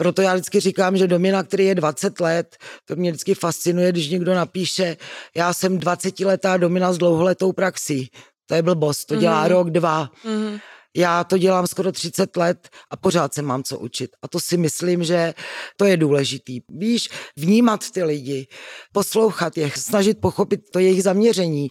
Proto 0.00 0.22
já 0.22 0.34
vždycky 0.34 0.60
říkám, 0.60 0.96
že 0.96 1.06
Domina, 1.06 1.42
který 1.42 1.64
je 1.64 1.74
20 1.74 2.20
let, 2.20 2.56
to 2.84 2.96
mě 2.96 3.10
vždycky 3.10 3.34
fascinuje, 3.34 3.92
když 3.92 4.08
někdo 4.08 4.34
napíše, 4.34 4.96
já 5.36 5.54
jsem 5.54 5.78
20 5.78 6.20
letá 6.20 6.56
Domina 6.56 6.92
s 6.92 6.98
dlouholetou 6.98 7.52
praxí. 7.52 8.10
To 8.46 8.54
je 8.54 8.62
blbost, 8.62 9.04
to 9.04 9.16
dělá 9.16 9.44
mm-hmm. 9.44 9.48
rok, 9.48 9.70
dva. 9.70 10.10
Mm-hmm. 10.24 10.60
Já 10.96 11.24
to 11.24 11.38
dělám 11.38 11.66
skoro 11.66 11.92
30 11.92 12.36
let 12.36 12.68
a 12.90 12.96
pořád 12.96 13.34
se 13.34 13.42
mám 13.42 13.62
co 13.62 13.78
učit. 13.78 14.10
A 14.22 14.28
to 14.28 14.40
si 14.40 14.56
myslím, 14.56 15.04
že 15.04 15.34
to 15.76 15.84
je 15.84 15.96
důležitý. 15.96 16.60
Víš, 16.68 17.08
vnímat 17.36 17.90
ty 17.90 18.02
lidi, 18.02 18.46
poslouchat 18.92 19.56
je, 19.56 19.70
snažit 19.76 20.20
pochopit 20.20 20.60
to 20.72 20.78
jejich 20.78 21.02
zaměření, 21.02 21.70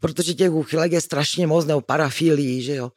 protože 0.00 0.34
těch 0.34 0.50
úchylek 0.50 0.92
je 0.92 1.00
strašně 1.00 1.46
moc, 1.46 1.66
nebo 1.66 1.80
parafilí, 1.80 2.62
že 2.62 2.74
jo. 2.74 2.90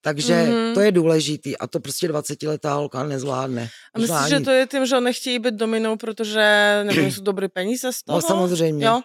Takže 0.00 0.34
mm-hmm. 0.34 0.74
to 0.74 0.80
je 0.80 0.92
důležitý 0.92 1.58
a 1.58 1.66
to 1.66 1.80
prostě 1.80 2.08
20-letá 2.08 2.74
holka 2.74 3.04
nezvládne. 3.04 3.68
A 3.94 3.98
myslíš, 3.98 4.28
že 4.28 4.40
to 4.40 4.50
je 4.50 4.66
tím, 4.66 4.86
že 4.86 5.00
nechtějí 5.00 5.38
být 5.38 5.54
dominou, 5.54 5.96
protože 5.96 6.44
nebo 6.84 7.00
jsou 7.10 7.22
dobré 7.22 7.48
peníze 7.48 7.92
z 7.92 8.02
toho? 8.02 8.18
No 8.18 8.22
samozřejmě. 8.22 8.86
Jo? 8.86 9.00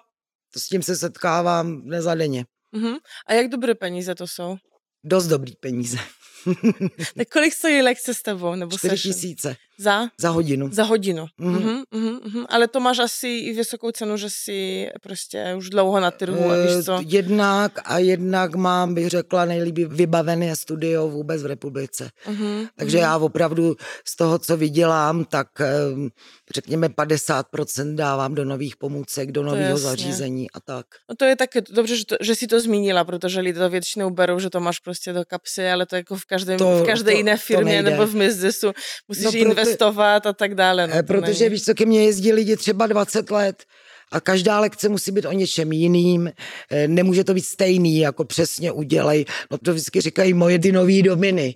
To 0.54 0.60
s 0.60 0.68
tím 0.68 0.84
se 0.84 0.96
setkávám 0.96 1.82
nezadeně. 1.86 2.46
Mm-hmm. 2.76 2.96
A 3.28 3.34
jak 3.34 3.48
dobré 3.48 3.76
peníze 3.76 4.16
to 4.16 4.28
jsou? 4.28 4.58
Dost 5.04 5.28
dobrý 5.28 5.54
peníze. 5.56 5.98
tak 7.18 7.28
kolik 7.34 7.54
stojí 7.54 7.82
lekce 7.82 8.14
s 8.14 8.22
tebou? 8.22 8.56
Nebo 8.56 8.78
4 8.78 8.98
tisíce. 8.98 9.56
Za? 9.82 10.08
Za 10.18 10.30
hodinu. 10.30 10.70
Za 10.72 10.84
hodinu. 10.84 11.26
Mm-hmm. 11.40 11.84
Uh-huh, 11.94 12.20
uh-huh. 12.22 12.46
Ale 12.50 12.68
to 12.68 12.80
máš 12.80 13.00
asi 13.00 13.28
i 13.28 13.54
vysokou 13.54 13.92
cenu, 13.92 14.18
že 14.18 14.30
jsi 14.30 14.90
prostě 15.02 15.56
už 15.58 15.70
dlouho 15.70 16.00
na 16.00 16.12
trhu, 16.12 16.52
a 16.52 16.56
víš 16.56 16.86
co? 16.86 16.94
Eh, 16.94 17.04
jednak 17.06 17.72
a 17.86 17.98
jednak 17.98 18.56
mám, 18.56 18.94
bych 18.94 19.10
řekla, 19.10 19.46
nejlíp 19.46 19.78
vybavené 19.78 20.56
studio 20.56 21.10
vůbec 21.10 21.44
v 21.44 21.46
republice. 21.46 22.10
Uh-huh, 22.30 22.68
Takže 22.76 22.98
uh-huh. 22.98 23.02
já 23.02 23.18
opravdu 23.18 23.76
z 24.08 24.16
toho, 24.16 24.40
co 24.40 24.58
vydělám, 24.58 25.26
tak 25.26 25.48
ehm, 25.62 26.10
řekněme 26.56 26.88
50% 26.88 27.96
dávám 27.96 28.36
do 28.36 28.46
nových 28.46 28.78
pomůcek, 28.78 29.32
do 29.32 29.44
nového 29.44 29.78
zařízení 29.78 30.52
a 30.52 30.60
tak. 30.60 30.86
No 31.10 31.16
to 31.16 31.26
je 31.26 31.36
tak 31.36 31.50
dobře, 31.70 31.98
že, 31.98 32.06
to, 32.06 32.16
že 32.22 32.36
si 32.36 32.48
to 32.48 32.60
zmínila, 32.60 33.04
protože 33.04 33.40
lidé 33.40 33.60
to 33.60 33.70
většinou 33.70 34.10
berou, 34.10 34.40
že 34.40 34.50
to 34.50 34.60
máš 34.60 34.80
prostě 34.80 35.14
do 35.14 35.24
kapsy, 35.28 35.70
ale 35.70 35.86
to 35.86 35.96
jako 35.96 36.16
v, 36.16 36.26
každém, 36.26 36.58
to, 36.58 36.84
v 36.84 36.86
každé 36.86 37.12
to, 37.12 37.18
jiné 37.18 37.38
firmě 37.38 37.84
nebo 37.84 38.08
v 38.08 38.16
biznesu 38.16 38.72
musíš 39.08 39.26
no, 39.26 39.32
investovat 39.34 39.71
investovat 39.72 40.26
a 40.26 40.34
tak 40.34 40.56
dále. 40.56 40.88
No, 40.88 40.96
eh, 40.96 41.04
Protože 41.04 41.50
víš, 41.50 41.64
co 41.64 41.74
ke 41.74 41.86
mně 41.86 42.04
jezdí 42.04 42.32
lidi 42.32 42.58
třeba 42.58 42.88
20 42.88 43.32
let 43.32 43.64
a 44.12 44.20
každá 44.20 44.60
lekce 44.60 44.90
musí 44.90 45.12
být 45.12 45.26
o 45.26 45.32
něčem 45.32 45.72
jiným, 45.72 46.32
eh, 46.72 46.88
nemůže 46.88 47.24
to 47.24 47.34
být 47.34 47.46
stejný, 47.46 48.00
jako 48.00 48.26
přesně 48.26 48.72
udělej. 48.72 49.26
No 49.52 49.58
to 49.58 49.74
vždycky 49.74 50.02
říkají 50.02 50.34
moje 50.34 50.58
dynový 50.58 51.02
dominy. 51.02 51.56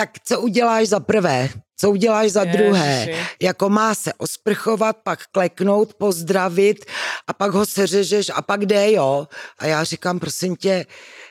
Tak 0.00 0.10
co 0.24 0.40
uděláš 0.40 0.88
za 0.88 1.00
prvé? 1.00 1.48
Co 1.76 1.90
uděláš 1.90 2.30
za 2.30 2.42
Ježiši. 2.42 2.58
druhé? 2.58 3.08
Jako 3.42 3.68
má 3.68 3.94
se 3.94 4.12
osprchovat, 4.12 4.96
pak 5.04 5.18
kleknout, 5.32 5.94
pozdravit 5.94 6.84
a 7.26 7.32
pak 7.32 7.52
ho 7.52 7.66
seřežeš 7.66 8.30
a 8.34 8.42
pak 8.42 8.66
jde, 8.66 8.92
jo. 8.92 9.28
A 9.58 9.66
já 9.66 9.84
říkám, 9.84 10.18
prosím 10.18 10.56
tě, 10.56 10.86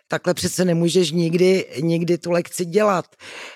takhle 0.08 0.34
přece 0.34 0.66
nemůžeš 0.66 1.12
nikdy, 1.12 1.66
nikdy 1.82 2.18
tu 2.18 2.32
lekci 2.32 2.66
dělat. 2.66 3.06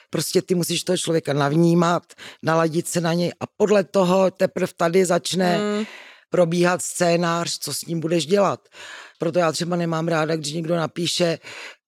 Prostě 0.09 0.41
ty 0.41 0.55
musíš 0.55 0.83
toho 0.83 0.97
člověka 0.97 1.33
navnímat, 1.33 2.03
naladit 2.43 2.87
se 2.87 3.01
na 3.01 3.13
něj 3.13 3.31
a 3.39 3.43
podle 3.57 3.83
toho 3.83 4.31
teprve 4.31 4.73
tady 4.77 5.05
začne 5.05 5.57
mm. 5.57 5.85
probíhat 6.29 6.81
scénář, 6.81 7.59
co 7.59 7.73
s 7.73 7.85
ním 7.85 7.99
budeš 7.99 8.25
dělat. 8.25 8.59
Proto 9.19 9.39
já 9.39 9.51
třeba 9.51 9.75
nemám 9.75 10.07
ráda, 10.07 10.35
když 10.35 10.53
někdo 10.53 10.75
napíše 10.75 11.39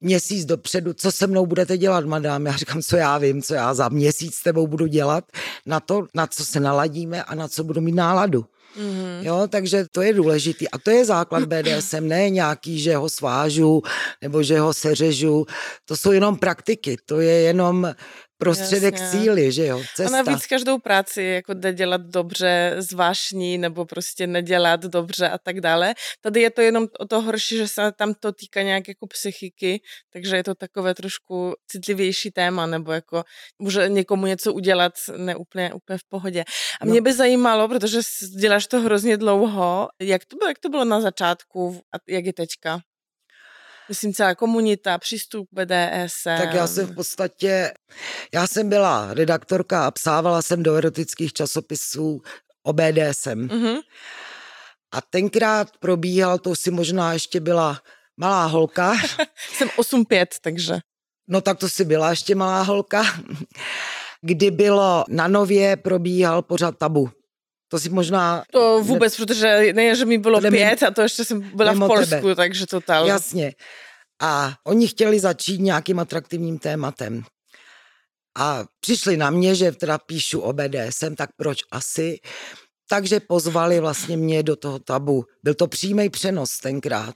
měsíc 0.02 0.46
dopředu, 0.46 0.94
co 0.94 1.12
se 1.12 1.28
mnou 1.28 1.46
budete 1.46 1.78
dělat, 1.78 2.06
madám. 2.06 2.46
Já 2.46 2.56
říkám, 2.56 2.82
co 2.82 2.98
já 2.98 3.18
vím, 3.18 3.42
co 3.42 3.54
já 3.54 3.74
za 3.74 3.90
měsíc 3.90 4.36
s 4.36 4.44
tebou 4.44 4.68
budu 4.68 4.88
dělat, 4.88 5.24
na 5.66 5.80
to, 5.80 6.08
na 6.14 6.28
co 6.28 6.46
se 6.46 6.60
naladíme 6.60 7.24
a 7.24 7.36
na 7.36 7.48
co 7.48 7.64
budu 7.64 7.82
mít 7.82 7.96
náladu. 7.96 8.46
Mm-hmm. 8.80 9.20
Jo, 9.22 9.48
takže 9.50 9.86
to 9.92 10.02
je 10.02 10.14
důležitý. 10.14 10.70
A 10.70 10.78
to 10.78 10.92
je 10.92 11.06
základ 11.06 11.44
BDSM, 11.48 12.08
ne 12.08 12.30
nějaký, 12.30 12.80
že 12.80 12.96
ho 12.96 13.10
svážu 13.10 13.82
nebo 14.22 14.44
že 14.44 14.60
ho 14.60 14.74
seřežu. 14.74 15.46
To 15.86 15.98
jsou 15.98 16.12
jenom 16.12 16.38
praktiky, 16.38 16.98
to 17.06 17.20
je 17.20 17.34
jenom 17.34 17.96
prostředek 18.38 19.00
Jasně. 19.00 19.20
síly, 19.20 19.52
že 19.52 19.66
jo, 19.66 19.84
cesta. 19.96 20.20
A 20.20 20.24
navíc 20.24 20.48
každou 20.48 20.80
práci 20.80 21.24
jako 21.24 21.54
jde 21.54 21.74
dělat 21.74 22.02
dobře, 22.02 22.76
zvážní, 22.78 23.58
nebo 23.58 23.86
prostě 23.86 24.28
nedělat 24.28 24.82
dobře 24.82 25.30
a 25.30 25.38
tak 25.38 25.62
dále. 25.62 25.94
Tady 26.22 26.42
je 26.42 26.52
to 26.52 26.62
jenom 26.62 26.88
o 27.00 27.06
to 27.06 27.22
horší, 27.22 27.58
že 27.58 27.68
se 27.68 27.92
tam 27.92 28.14
to 28.14 28.32
týká 28.32 28.62
nějak 28.62 28.88
jako 28.88 29.08
psychiky, 29.08 29.82
takže 30.14 30.36
je 30.36 30.44
to 30.44 30.56
takové 30.56 30.94
trošku 30.94 31.54
citlivější 31.68 32.32
téma, 32.32 32.66
nebo 32.66 32.92
jako 32.92 33.24
může 33.60 33.90
někomu 33.90 34.26
něco 34.26 34.54
udělat 34.54 34.94
neúplně 35.18 35.74
úplně 35.74 35.98
v 35.98 36.10
pohodě. 36.10 36.44
A 36.82 36.86
no. 36.86 36.92
mě 36.92 37.02
by 37.02 37.14
zajímalo, 37.14 37.68
protože 37.68 38.00
děláš 38.40 38.68
to 38.68 38.82
hrozně 38.82 39.18
dlouho, 39.18 39.88
jak 40.02 40.26
to 40.26 40.36
bylo, 40.36 40.48
jak 40.50 40.60
to 40.60 40.70
bylo 40.70 40.86
na 40.86 41.02
začátku 41.02 41.82
a 41.94 41.98
jak 42.10 42.26
je 42.26 42.34
teďka? 42.34 42.80
Myslím 43.90 44.14
celá 44.14 44.36
komunita, 44.36 44.98
přístup 44.98 45.48
k 45.50 45.54
BDSM. 45.54 46.38
Tak 46.38 46.54
já 46.54 46.68
jsem 46.68 46.88
v 46.88 46.96
podstatě, 46.96 47.74
já 48.34 48.48
jsem 48.48 48.70
byla 48.70 49.14
redaktorka 49.14 49.88
a 49.88 49.92
psávala 49.92 50.42
jsem 50.42 50.64
do 50.64 50.76
erotických 50.76 51.34
časopisů 51.34 52.22
o 52.64 52.74
BDSM. 52.74 53.48
Mm-hmm. 53.48 53.82
A 54.94 55.02
tenkrát 55.02 55.78
probíhal, 55.80 56.40
to 56.40 56.56
si 56.56 56.72
možná 56.72 57.14
ještě 57.14 57.40
byla 57.40 57.82
malá 58.18 58.46
holka. 58.46 58.94
jsem 59.54 59.68
8-5, 59.68 60.26
takže. 60.42 60.80
No 61.28 61.42
tak 61.42 61.60
to 61.60 61.70
si 61.70 61.86
byla 61.86 62.10
ještě 62.10 62.36
malá 62.36 62.62
holka. 62.62 63.04
Kdy 64.22 64.52
bylo 64.52 65.06
na 65.10 65.28
nově 65.28 65.76
probíhal 65.76 66.42
pořád 66.42 66.78
tabu. 66.78 67.10
To 67.68 67.80
si 67.80 67.90
možná... 67.90 68.44
To 68.52 68.84
vůbec, 68.84 69.18
ne... 69.18 69.26
protože 69.26 69.74
ne, 69.74 69.96
že 69.96 70.06
mi 70.06 70.18
bylo 70.18 70.42
pět 70.42 70.84
a 70.84 70.92
to 70.92 71.02
ještě 71.02 71.26
jsem 71.26 71.42
byla 71.42 71.74
v 71.74 71.80
Polsku, 71.80 72.10
tebe. 72.10 72.36
takže 72.36 72.66
totál. 72.66 73.08
Jasně. 73.08 73.54
A 74.22 74.54
oni 74.64 74.88
chtěli 74.88 75.20
začít 75.20 75.62
nějakým 75.62 76.00
atraktivním 76.00 76.60
tématem. 76.60 77.24
A 78.38 78.66
přišli 78.80 79.18
na 79.18 79.30
mě, 79.30 79.56
že 79.56 79.72
teda 79.72 79.98
píšu 79.98 80.40
o 80.40 80.54
BDSM, 80.54 81.16
tak 81.16 81.30
proč 81.38 81.60
asi? 81.72 82.18
Takže 82.90 83.20
pozvali 83.20 83.80
vlastně 83.80 84.18
mě 84.18 84.44
do 84.44 84.56
toho 84.56 84.80
tabu. 84.80 85.24
Byl 85.44 85.54
to 85.54 85.68
přímý 85.68 86.10
přenos 86.10 86.60
tenkrát. 86.60 87.16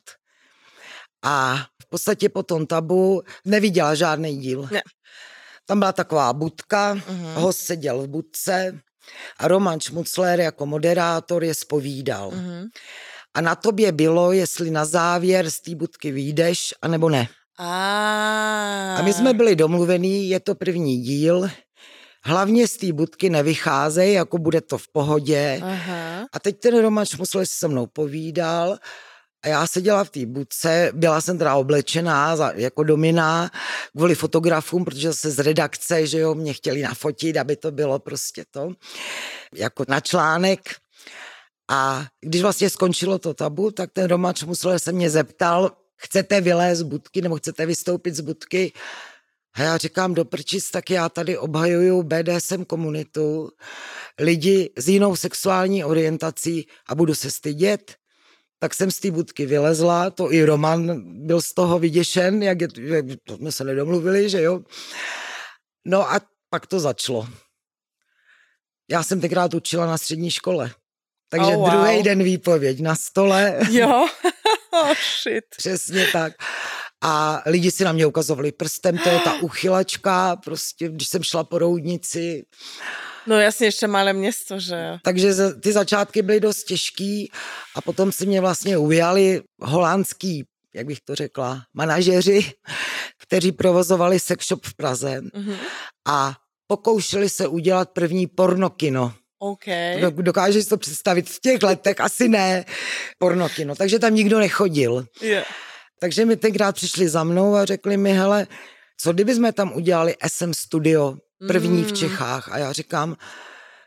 A 1.24 1.56
v 1.84 1.90
podstatě 1.90 2.30
po 2.30 2.44
tom 2.44 2.66
tabu 2.66 3.22
neviděla 3.46 3.96
žádný 3.96 4.38
díl. 4.38 4.68
Ne. 4.72 4.82
Tam 5.66 5.80
byla 5.80 5.92
taková 5.92 6.34
budka, 6.34 6.96
uh-huh. 6.96 7.34
host 7.34 7.60
seděl 7.60 8.02
v 8.02 8.08
budce, 8.08 8.80
a 9.38 9.48
Roman 9.48 9.80
Šmucler 9.80 10.40
jako 10.40 10.66
moderátor 10.66 11.44
je 11.44 11.54
spovídal. 11.54 12.32
Mm-hmm. 12.32 12.68
A 13.34 13.42
na 13.42 13.56
tobě 13.56 13.92
bylo, 13.92 14.32
jestli 14.32 14.72
na 14.72 14.86
závěr 14.86 15.50
z 15.50 15.62
té 15.62 15.76
budky 15.76 16.12
vyjdeš, 16.12 16.74
anebo 16.82 17.10
ne. 17.10 17.28
A... 17.58 18.96
a 19.00 19.02
my 19.02 19.14
jsme 19.14 19.34
byli 19.34 19.56
domluvení, 19.56 20.30
je 20.30 20.40
to 20.40 20.56
první 20.56 21.02
díl, 21.02 21.50
hlavně 22.24 22.68
z 22.68 22.78
té 22.78 22.94
budky 22.94 23.30
nevycházej, 23.30 24.14
jako 24.14 24.38
bude 24.38 24.62
to 24.62 24.78
v 24.78 24.88
pohodě. 24.88 25.60
Aha. 25.64 26.28
A 26.34 26.40
teď 26.40 26.60
ten 26.60 26.82
Roman 26.82 27.06
si 27.06 27.18
se 27.44 27.68
mnou 27.68 27.88
povídal 27.88 28.78
a 29.44 29.48
já 29.48 29.68
seděla 29.68 30.04
v 30.04 30.10
té 30.10 30.26
budce, 30.26 30.92
byla 30.94 31.22
jsem 31.22 31.38
teda 31.38 31.56
oblečená 31.56 32.36
za, 32.36 32.52
jako 32.56 32.84
domina 32.84 33.52
kvůli 33.96 34.16
fotografům, 34.16 34.86
protože 34.86 35.14
se 35.14 35.32
z 35.32 35.40
redakce, 35.40 36.08
že 36.08 36.20
jo, 36.20 36.36
mě 36.36 36.54
chtěli 36.54 36.82
nafotit, 36.82 37.38
aby 37.38 37.56
to 37.56 37.72
bylo 37.72 38.00
prostě 38.00 38.46
to, 38.52 38.72
jako 39.56 39.86
na 39.88 40.00
článek. 40.00 40.60
A 41.70 42.06
když 42.22 42.42
vlastně 42.42 42.70
skončilo 42.70 43.20
to 43.20 43.34
tabu, 43.34 43.72
tak 43.72 43.92
ten 43.94 44.08
Romač 44.08 44.44
musel 44.44 44.80
se 44.80 44.92
mě 44.92 45.10
zeptal, 45.10 45.72
chcete 45.96 46.42
vylézt 46.42 46.80
z 46.80 46.84
budky 46.84 47.22
nebo 47.22 47.36
chcete 47.36 47.66
vystoupit 47.66 48.16
z 48.16 48.20
budky? 48.20 48.74
A 49.54 49.62
já 49.62 49.78
říkám, 49.78 50.14
do 50.14 50.26
prčic, 50.26 50.72
tak 50.72 50.90
já 50.90 51.10
tady 51.10 51.38
obhajuju 51.38 52.04
BDSM 52.04 52.66
komunitu, 52.66 53.50
lidi 54.20 54.70
s 54.78 54.90
jinou 54.90 55.16
sexuální 55.16 55.84
orientací 55.84 56.68
a 56.88 56.96
budu 56.96 57.16
se 57.16 57.32
stydět 57.32 57.99
tak 58.60 58.74
jsem 58.74 58.92
z 58.92 59.00
té 59.00 59.12
budky 59.12 59.46
vylezla, 59.46 60.10
to 60.10 60.34
i 60.34 60.46
Roman 60.46 61.02
byl 61.26 61.42
z 61.42 61.54
toho 61.54 61.80
vyděšen, 61.80 62.44
jak, 62.44 62.62
je, 62.62 62.68
jak 62.78 63.06
to 63.24 63.38
jsme 63.38 63.52
se 63.52 63.64
nedomluvili, 63.64 64.30
že 64.30 64.42
jo. 64.42 64.60
No 65.86 66.12
a 66.12 66.22
pak 66.50 66.68
to 66.68 66.80
začalo. 66.80 67.28
Já 68.92 69.04
jsem 69.04 69.22
tenkrát 69.22 69.54
učila 69.54 69.86
na 69.86 69.98
střední 69.98 70.32
škole. 70.32 70.72
Takže 71.30 71.52
oh, 71.52 71.56
wow. 71.56 71.72
druhý 71.72 72.04
den 72.04 72.24
výpověď 72.24 72.80
na 72.80 72.96
stole. 72.96 73.60
Jo, 73.70 74.08
oh, 74.72 74.94
shit. 75.24 75.46
Přesně 75.58 76.08
tak. 76.14 76.34
A 77.02 77.44
lidi 77.46 77.72
si 77.72 77.84
na 77.84 77.92
mě 77.92 78.06
ukazovali 78.06 78.52
prstem, 78.52 78.98
to 78.98 79.10
je 79.10 79.20
ta 79.20 79.34
uchylačka, 79.34 80.36
prostě, 80.36 80.90
když 80.90 81.08
jsem 81.08 81.24
šla 81.24 81.44
po 81.44 81.58
roudnici. 81.58 82.46
No 83.30 83.40
jasně, 83.40 83.68
ještě 83.68 83.88
malé 83.88 84.14
město, 84.14 84.60
že 84.60 84.98
Takže 85.04 85.34
ty 85.62 85.74
začátky 85.74 86.22
byly 86.22 86.40
dost 86.40 86.64
těžký 86.64 87.32
a 87.76 87.82
potom 87.82 88.12
si 88.12 88.26
mě 88.26 88.42
vlastně 88.42 88.78
ujali 88.78 89.42
holandský, 89.62 90.46
jak 90.76 90.86
bych 90.86 91.02
to 91.02 91.16
řekla, 91.16 91.62
manažeři, 91.74 92.52
kteří 93.22 93.52
provozovali 93.52 94.20
sex 94.20 94.48
shop 94.48 94.66
v 94.66 94.76
Praze 94.76 95.22
mm-hmm. 95.22 95.58
a 96.08 96.36
pokoušeli 96.68 97.30
se 97.30 97.48
udělat 97.48 97.90
první 97.90 98.28
pornokino. 98.28 99.14
Okay. 99.40 100.02
Dokážeš 100.12 100.66
to 100.66 100.78
představit 100.78 101.30
v 101.30 101.40
těch 101.40 101.64
letech? 101.64 102.02
Asi 102.02 102.28
ne. 102.28 102.66
Pornokino. 103.18 103.76
Takže 103.76 104.00
tam 104.00 104.16
nikdo 104.16 104.40
nechodil. 104.40 105.06
Yeah. 105.22 105.46
Takže 106.00 106.26
mi 106.26 106.38
tenkrát 106.38 106.76
přišli 106.76 107.10
za 107.10 107.24
mnou 107.24 107.56
a 107.56 107.66
řekli 107.66 107.98
mi, 107.98 108.14
hele, 108.14 108.48
co 108.98 109.14
kdyby 109.14 109.36
jsme 109.36 109.52
tam 109.52 109.74
udělali 109.74 110.16
SM 110.28 110.54
Studio, 110.54 111.18
první 111.48 111.82
mm. 111.82 111.84
v 111.84 111.94
Čechách. 111.94 112.50
A 112.52 112.58
já 112.58 112.72
říkám, 112.72 113.16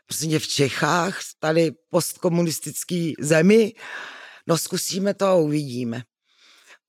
prostě 0.07 0.39
v 0.39 0.47
Čechách, 0.47 1.19
tady 1.39 1.71
postkomunistický 1.89 3.13
zemi, 3.19 3.73
no 4.47 4.57
zkusíme 4.57 5.13
to 5.13 5.25
a 5.25 5.33
uvidíme. 5.33 6.01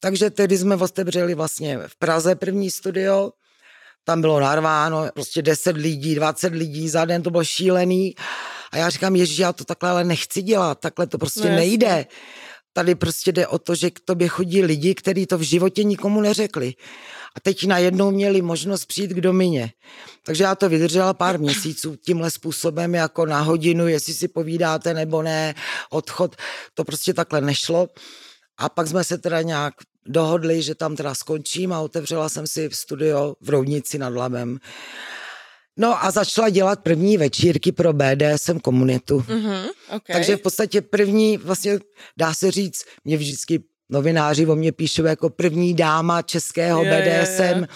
Takže 0.00 0.30
tedy 0.30 0.58
jsme 0.58 0.76
otevřeli 0.76 1.34
vlastně 1.34 1.78
v 1.86 1.98
Praze 1.98 2.34
první 2.34 2.70
studio, 2.70 3.30
tam 4.04 4.20
bylo 4.20 4.40
narváno 4.40 5.08
prostě 5.14 5.42
10 5.42 5.76
lidí, 5.76 6.14
20 6.14 6.54
lidí, 6.54 6.88
za 6.88 7.04
den 7.04 7.22
to 7.22 7.30
bylo 7.30 7.44
šílený. 7.44 8.14
A 8.72 8.76
já 8.76 8.90
říkám, 8.90 9.16
ježiš, 9.16 9.38
já 9.38 9.52
to 9.52 9.64
takhle 9.64 9.90
ale 9.90 10.04
nechci 10.04 10.42
dělat, 10.42 10.80
takhle 10.80 11.06
to 11.06 11.18
prostě 11.18 11.48
no, 11.48 11.56
nejde. 11.56 12.06
Tady 12.72 12.94
prostě 12.94 13.32
jde 13.32 13.46
o 13.46 13.58
to, 13.58 13.74
že 13.74 13.90
k 13.90 14.00
tobě 14.00 14.28
chodí 14.28 14.62
lidi, 14.62 14.94
kteří 14.94 15.26
to 15.26 15.38
v 15.38 15.42
životě 15.42 15.84
nikomu 15.84 16.20
neřekli. 16.20 16.74
A 17.36 17.40
teď 17.40 17.66
najednou 17.66 18.10
měli 18.10 18.42
možnost 18.42 18.86
přijít 18.86 19.10
k 19.10 19.20
domině. 19.20 19.72
Takže 20.26 20.44
já 20.44 20.54
to 20.54 20.68
vydržela 20.68 21.14
pár 21.14 21.40
měsíců 21.40 21.96
tímhle 21.96 22.30
způsobem, 22.30 22.94
jako 22.94 23.26
na 23.26 23.40
hodinu, 23.40 23.88
jestli 23.88 24.14
si 24.14 24.28
povídáte 24.28 24.94
nebo 24.94 25.22
ne, 25.22 25.54
odchod. 25.90 26.36
To 26.74 26.84
prostě 26.84 27.14
takhle 27.14 27.40
nešlo. 27.40 27.88
A 28.58 28.68
pak 28.68 28.86
jsme 28.86 29.04
se 29.04 29.18
teda 29.18 29.42
nějak 29.42 29.74
dohodli, 30.06 30.62
že 30.62 30.74
tam 30.74 30.96
teda 30.96 31.14
skončím 31.14 31.72
a 31.72 31.80
otevřela 31.80 32.28
jsem 32.28 32.46
si 32.46 32.68
studio 32.72 33.34
v 33.40 33.48
Roudnici 33.50 33.98
nad 33.98 34.14
Labem. 34.14 34.58
No 35.76 36.04
a 36.04 36.10
začala 36.10 36.48
dělat 36.48 36.82
první 36.82 37.16
večírky 37.16 37.72
pro 37.72 37.92
BDSM 37.92 38.58
komunitu. 38.58 39.18
Mm-hmm, 39.18 39.70
okay. 39.88 40.16
Takže 40.16 40.36
v 40.36 40.40
podstatě 40.40 40.80
první, 40.82 41.36
vlastně 41.36 41.78
dá 42.16 42.34
se 42.34 42.50
říct, 42.50 42.84
mě 43.04 43.16
vždycky 43.16 43.64
novináři 43.88 44.46
o 44.46 44.56
mě 44.56 44.72
píšou 44.72 45.04
jako 45.04 45.30
první 45.30 45.74
dáma 45.74 46.22
českého 46.22 46.84
je, 46.84 46.90
BDSM. 46.90 47.42
Je, 47.42 47.60
je. 47.60 47.66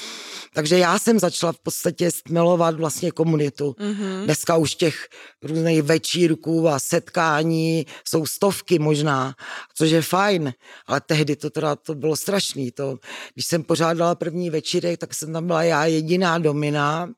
Takže 0.55 0.79
já 0.79 0.99
jsem 0.99 1.19
začala 1.19 1.53
v 1.53 1.59
podstatě 1.59 2.11
milovat 2.31 2.75
vlastně 2.75 3.11
komunitu. 3.11 3.77
Mm-hmm. 3.79 4.25
Dneska 4.25 4.57
už 4.57 4.75
těch 4.75 5.09
různých 5.43 5.83
večírků 5.83 6.69
a 6.69 6.79
setkání 6.79 7.87
jsou 8.09 8.27
stovky 8.27 8.79
možná, 8.79 9.35
což 9.75 9.91
je 9.91 10.03
fajn, 10.03 10.53
ale 10.87 11.01
tehdy 11.01 11.37
to 11.37 11.51
teda 11.51 11.77
to 11.77 11.95
bylo 11.95 12.17
strašný. 12.17 12.71
To, 12.71 12.97
když 13.35 13.47
jsem 13.47 13.63
pořádala 13.63 14.15
první 14.15 14.51
večírek, 14.51 15.01
tak 15.01 15.15
jsem 15.15 15.33
tam 15.33 15.47
byla 15.47 15.63
já 15.63 15.85
jediná 15.85 16.39
domina 16.39 17.09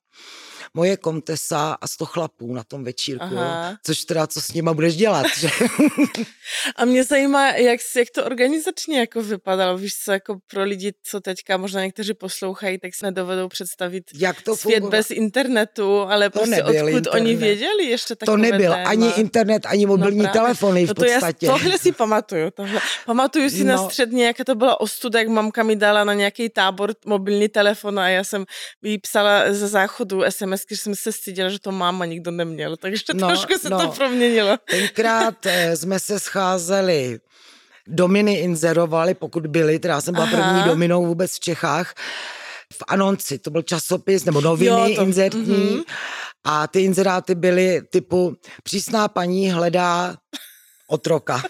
moje 0.75 0.97
komtesa 0.97 1.77
a 1.81 1.89
sto 1.89 2.07
chlapů 2.07 2.55
na 2.55 2.65
tom 2.65 2.85
večírku, 2.85 3.35
jo. 3.35 3.41
což 3.83 4.05
teda 4.05 4.27
co 4.27 4.41
s 4.41 4.53
nima 4.53 4.75
budeš 4.75 4.97
dělat, 4.97 5.27
že? 5.39 5.49
a 6.77 6.85
mě 6.85 7.05
zajímá, 7.05 7.49
jak, 7.49 7.81
jak 7.97 8.09
to 8.15 8.25
organizačně 8.25 8.99
jako 8.99 9.23
vypadalo, 9.23 9.79
víš 9.79 9.95
co, 10.05 10.13
jako 10.13 10.39
pro 10.51 10.63
lidi, 10.63 10.93
co 11.03 11.21
teďka 11.21 11.57
možná 11.57 11.85
někteří 11.85 12.15
poslouchají, 12.15 12.79
tak 12.79 12.95
si 12.95 13.05
nedovedou 13.05 13.49
představit 13.49 14.05
jak 14.15 14.43
to 14.43 14.57
svět 14.57 14.75
fungovalo? 14.75 14.91
bez 14.91 15.11
internetu, 15.11 16.01
ale 16.01 16.31
to 16.31 16.39
prostě 16.39 16.65
odkud 16.65 16.89
internet. 16.89 17.15
oni 17.15 17.35
věděli 17.35 17.85
ještě 17.85 18.17
takové 18.17 18.37
To 18.37 18.43
nebyl 18.43 18.73
téma. 18.73 18.89
ani 18.89 19.11
internet, 19.17 19.67
ani 19.67 19.87
mobilní 19.87 20.23
no 20.23 20.29
telefony 20.33 20.85
v 20.85 20.89
no 20.89 20.95
to 20.95 21.03
podstatě. 21.03 21.47
Já, 21.47 21.53
tohle 21.53 21.79
si 21.79 21.93
pamatuju, 21.93 22.51
tohle. 22.51 22.81
Pamatuju 23.07 23.51
si 23.51 23.65
no. 23.65 23.77
na 23.77 23.85
střední, 23.89 24.21
jaké 24.23 24.45
to 24.45 24.55
byla 24.55 24.81
ostuda, 24.81 25.19
jak 25.19 25.29
mamka 25.29 25.63
mi 25.63 25.77
dala 25.77 26.05
na 26.05 26.15
nějaký 26.15 26.49
tábor 26.49 26.95
mobilní 27.07 27.49
telefon 27.49 27.99
a 27.99 28.09
já 28.09 28.25
jsem 28.25 28.45
jí 28.83 28.99
psala 28.99 29.53
ze 29.53 29.69
záchodu 29.69 30.23
SMS 30.29 30.60
hezky, 30.61 30.75
že 30.75 30.81
jsem 30.81 30.95
se 30.95 31.13
styděla, 31.13 31.51
že 31.51 31.59
to 31.59 31.73
máma 31.73 32.05
nikdo 32.05 32.31
neměl, 32.31 32.77
takže 32.77 33.03
no, 33.15 33.29
trošku 33.29 33.59
se 33.59 33.71
no. 33.71 33.81
to 33.81 33.89
proměnilo. 33.89 34.57
Tenkrát 34.71 35.47
eh, 35.47 35.77
jsme 35.77 36.01
se 36.01 36.21
scházeli 36.21 37.21
dominy 37.87 38.35
inzerovali, 38.35 39.15
pokud 39.15 39.47
byly, 39.47 39.79
teda 39.79 40.01
jsem 40.01 40.15
byla 40.15 40.27
Aha. 40.27 40.37
první 40.37 40.63
dominou 40.71 41.07
vůbec 41.07 41.35
v 41.35 41.41
Čechách, 41.41 41.95
v 42.73 42.83
Anonci, 42.89 43.39
to 43.39 43.51
byl 43.51 43.63
časopis 43.63 44.25
nebo 44.25 44.41
noviny 44.41 44.91
jo, 44.91 44.97
to, 44.97 45.03
inzertní 45.03 45.45
mm-hmm. 45.45 45.85
a 46.45 46.67
ty 46.67 46.81
inzeráty 46.81 47.35
byly 47.35 47.83
typu 47.91 48.37
přísná 48.63 49.09
paní 49.09 49.51
hledá 49.51 50.17
otroka. 50.87 51.43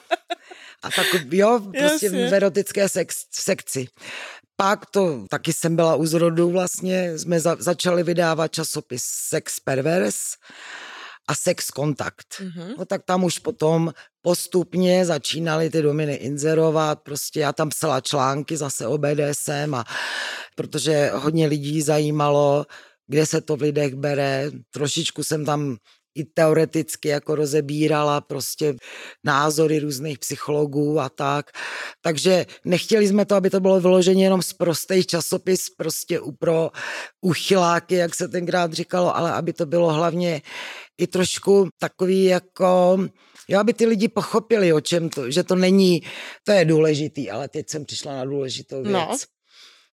A 0.83 0.91
tak 0.91 1.07
jo, 1.31 1.61
prostě 1.79 2.11
v 2.11 2.35
erotické 2.35 2.89
sex, 2.89 3.25
sekci 3.31 3.87
pak 4.61 4.87
to 4.87 5.25
taky 5.29 5.53
jsem 5.53 5.77
byla 5.77 5.97
u 5.97 6.07
zrodu 6.07 6.51
vlastně, 6.51 7.19
jsme 7.19 7.41
za, 7.41 7.57
začali 7.59 8.03
vydávat 8.03 8.53
časopis 8.53 9.05
Sex 9.05 9.61
Perverse 9.61 10.37
a 11.29 11.35
Sex 11.35 11.71
Kontakt. 11.71 12.27
Mm-hmm. 12.41 12.75
No 12.79 12.85
tak 12.85 13.03
tam 13.05 13.25
už 13.25 13.39
potom 13.39 13.93
postupně 14.23 15.07
začínaly 15.07 15.71
ty 15.71 15.83
dominy 15.83 16.15
inzerovat, 16.15 17.01
prostě 17.01 17.41
já 17.41 17.53
tam 17.53 17.69
psala 17.69 18.01
články 18.01 18.57
zase 18.57 18.87
o 18.87 18.99
BDSM 18.99 19.75
a 19.75 19.85
protože 20.55 21.11
hodně 21.15 21.47
lidí 21.47 21.83
zajímalo, 21.83 22.67
kde 23.07 23.27
se 23.27 23.41
to 23.41 23.57
v 23.57 23.63
lidech 23.63 23.95
bere, 23.95 24.51
trošičku 24.71 25.25
jsem 25.25 25.45
tam 25.45 25.77
i 26.15 26.25
teoreticky 26.25 27.09
jako 27.09 27.35
rozebírala 27.35 28.21
prostě 28.21 28.75
názory 29.25 29.79
různých 29.79 30.19
psychologů 30.19 31.01
a 31.01 31.09
tak. 31.09 31.51
Takže 32.03 32.47
nechtěli 32.65 33.09
jsme 33.09 33.25
to, 33.25 33.35
aby 33.35 33.51
to 33.51 33.61
bylo 33.61 33.81
vyloženě 33.81 34.25
jenom 34.25 34.43
z 34.43 34.53
prostých 34.53 35.07
časopis, 35.07 35.71
prostě 35.77 36.21
pro 36.39 36.71
uchyláky, 37.21 37.95
jak 37.95 38.15
se 38.15 38.29
tenkrát 38.29 38.73
říkalo, 38.73 39.17
ale 39.17 39.33
aby 39.33 39.53
to 39.53 39.67
bylo 39.67 39.93
hlavně 39.93 40.43
i 40.99 41.07
trošku 41.07 41.69
takový 41.79 42.25
jako 42.25 42.99
Jo, 43.51 43.61
aby 43.61 43.75
ty 43.75 43.87
lidi 43.87 44.09
pochopili, 44.09 44.73
o 44.73 44.81
čem 44.81 45.09
to, 45.09 45.31
že 45.31 45.43
to 45.43 45.57
není, 45.57 46.03
to 46.45 46.53
je 46.53 46.65
důležitý, 46.65 47.31
ale 47.31 47.49
teď 47.49 47.69
jsem 47.69 47.85
přišla 47.85 48.17
na 48.17 48.25
důležitou 48.25 48.83
no. 48.83 48.91
věc. 48.91 49.09
No. 49.09 49.17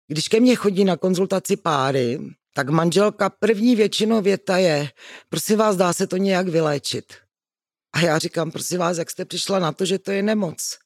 Když 0.07 0.27
ke 0.27 0.39
mně 0.39 0.55
chodí 0.55 0.83
na 0.83 0.97
konzultaci 0.97 1.57
páry, 1.57 2.19
tak 2.53 2.69
manželka 2.69 3.29
první 3.29 3.75
většinou 3.75 4.21
věta 4.21 4.57
je, 4.57 4.89
prosím 5.29 5.57
vás, 5.57 5.75
dá 5.75 5.93
se 5.93 6.07
to 6.07 6.17
nějak 6.17 6.47
vyléčit. 6.47 7.13
A 7.93 7.99
já 7.99 8.19
říkám, 8.19 8.51
prosím 8.51 8.79
vás, 8.79 8.97
jak 8.97 9.11
jste 9.11 9.25
přišla 9.25 9.59
na 9.59 9.71
to, 9.71 9.85
že 9.85 9.99
to 9.99 10.11
je 10.11 10.23
nemoc. 10.23 10.77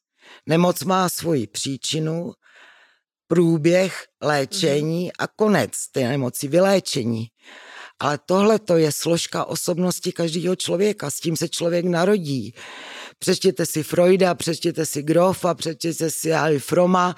Nemoc 0.46 0.84
má 0.84 1.08
svoji 1.08 1.46
příčinu, 1.46 2.32
průběh, 3.28 4.04
léčení 4.22 5.12
a 5.18 5.26
konec 5.26 5.72
té 5.92 6.08
nemoci, 6.08 6.48
vyléčení. 6.48 7.26
Ale 7.98 8.18
tohle 8.26 8.58
to 8.58 8.76
je 8.76 8.92
složka 8.92 9.44
osobnosti 9.44 10.12
každého 10.12 10.56
člověka, 10.56 11.10
s 11.10 11.20
tím 11.20 11.36
se 11.36 11.48
člověk 11.48 11.84
narodí. 11.84 12.54
Přečtěte 13.18 13.66
si 13.66 13.82
Freuda, 13.82 14.34
přečtěte 14.34 14.86
si 14.86 15.02
Grofa, 15.02 15.54
přečtěte 15.54 16.10
si 16.10 16.32
Ali 16.32 16.58
Froma, 16.58 17.14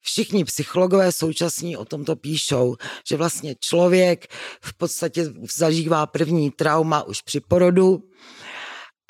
všichni 0.00 0.44
psychologové 0.44 1.12
současní 1.12 1.76
o 1.76 1.84
tomto 1.84 2.16
píšou, 2.16 2.76
že 3.08 3.16
vlastně 3.16 3.54
člověk 3.60 4.26
v 4.62 4.74
podstatě 4.76 5.32
zažívá 5.56 6.06
první 6.06 6.50
trauma 6.50 7.02
už 7.02 7.22
při 7.22 7.40
porodu 7.40 8.02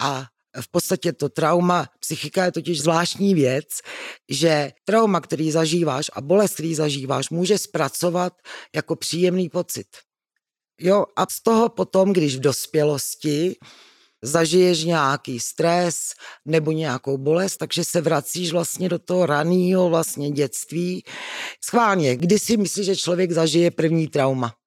a 0.01 0.27
v 0.61 0.69
podstatě 0.71 1.13
to 1.13 1.29
trauma, 1.29 1.87
psychika 2.01 2.45
je 2.45 2.53
totiž 2.53 2.81
zvláštní 2.81 3.35
věc, 3.35 3.69
že 4.29 4.73
trauma, 4.85 5.21
který 5.21 5.51
zažíváš 5.51 6.11
a 6.13 6.21
bolest, 6.21 6.55
který 6.55 6.75
zažíváš, 6.75 7.31
může 7.31 7.59
zpracovat 7.59 8.33
jako 8.75 8.97
příjemný 8.97 9.49
pocit. 9.49 9.87
Jo, 10.81 11.05
a 11.17 11.27
z 11.31 11.43
toho 11.43 11.69
potom, 11.69 12.13
když 12.13 12.37
v 12.37 12.41
dospělosti 12.41 13.57
zažiješ 14.23 14.85
nějaký 14.85 15.41
stres 15.41 15.97
nebo 16.45 16.73
nějakou 16.73 17.19
bolest, 17.19 17.57
takže 17.57 17.85
se 17.85 18.01
vracíš 18.01 18.53
vlastně 18.53 18.89
do 18.89 18.99
toho 18.99 19.27
raného 19.27 19.89
vlastně 19.89 20.31
dětství. 20.31 21.05
Schválně, 21.65 22.17
kdy 22.17 22.39
si 22.39 22.57
myslíš, 22.57 22.87
že 22.87 22.97
člověk 22.97 23.33
zažije 23.33 23.71
první 23.71 24.09
trauma? 24.09 24.60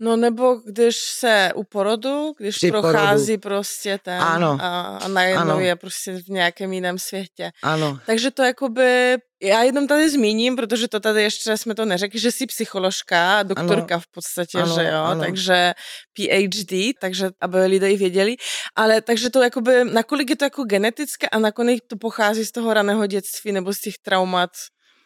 No 0.00 0.16
nebo 0.16 0.54
když 0.54 0.96
se 0.96 1.50
u 1.54 1.64
porodu, 1.64 2.34
když 2.38 2.56
Při 2.56 2.70
prochází 2.70 3.38
porodu. 3.38 3.40
prostě 3.40 3.98
ten 4.02 4.22
ano. 4.22 4.58
a, 4.60 4.80
a 4.82 5.08
najednou 5.08 5.40
ano. 5.42 5.60
je 5.60 5.76
prostě 5.76 6.12
v 6.12 6.28
nějakém 6.28 6.72
jiném 6.72 6.98
světě. 6.98 7.50
Ano. 7.62 7.98
Takže 8.06 8.30
to 8.30 8.42
jakoby, 8.42 9.16
já 9.42 9.62
jenom 9.62 9.86
tady 9.86 10.10
zmíním, 10.10 10.56
protože 10.56 10.88
to 10.88 11.00
tady 11.00 11.22
ještě 11.22 11.56
jsme 11.56 11.74
to 11.74 11.84
neřekli, 11.84 12.20
že 12.20 12.32
jsi 12.32 12.46
psycholožka, 12.46 13.42
doktorka 13.42 13.94
ano. 13.94 14.00
v 14.00 14.10
podstatě, 14.14 14.58
ano, 14.58 14.74
že 14.74 14.84
jo, 14.88 15.02
ano. 15.02 15.20
takže 15.20 15.72
PhD, 16.12 16.72
takže 17.00 17.30
aby 17.40 17.58
lidé 17.58 17.96
věděli, 17.96 18.36
ale 18.76 19.00
takže 19.00 19.30
to 19.30 19.42
jakoby, 19.42 19.84
nakolik 19.84 20.30
je 20.30 20.36
to 20.36 20.44
jako 20.44 20.64
genetické 20.64 21.28
a 21.28 21.38
nakolik 21.38 21.84
to 21.86 21.96
pochází 21.96 22.44
z 22.44 22.52
toho 22.52 22.74
raného 22.74 23.06
dětství 23.06 23.52
nebo 23.52 23.72
z 23.72 23.80
těch 23.80 23.94
traumat 24.02 24.50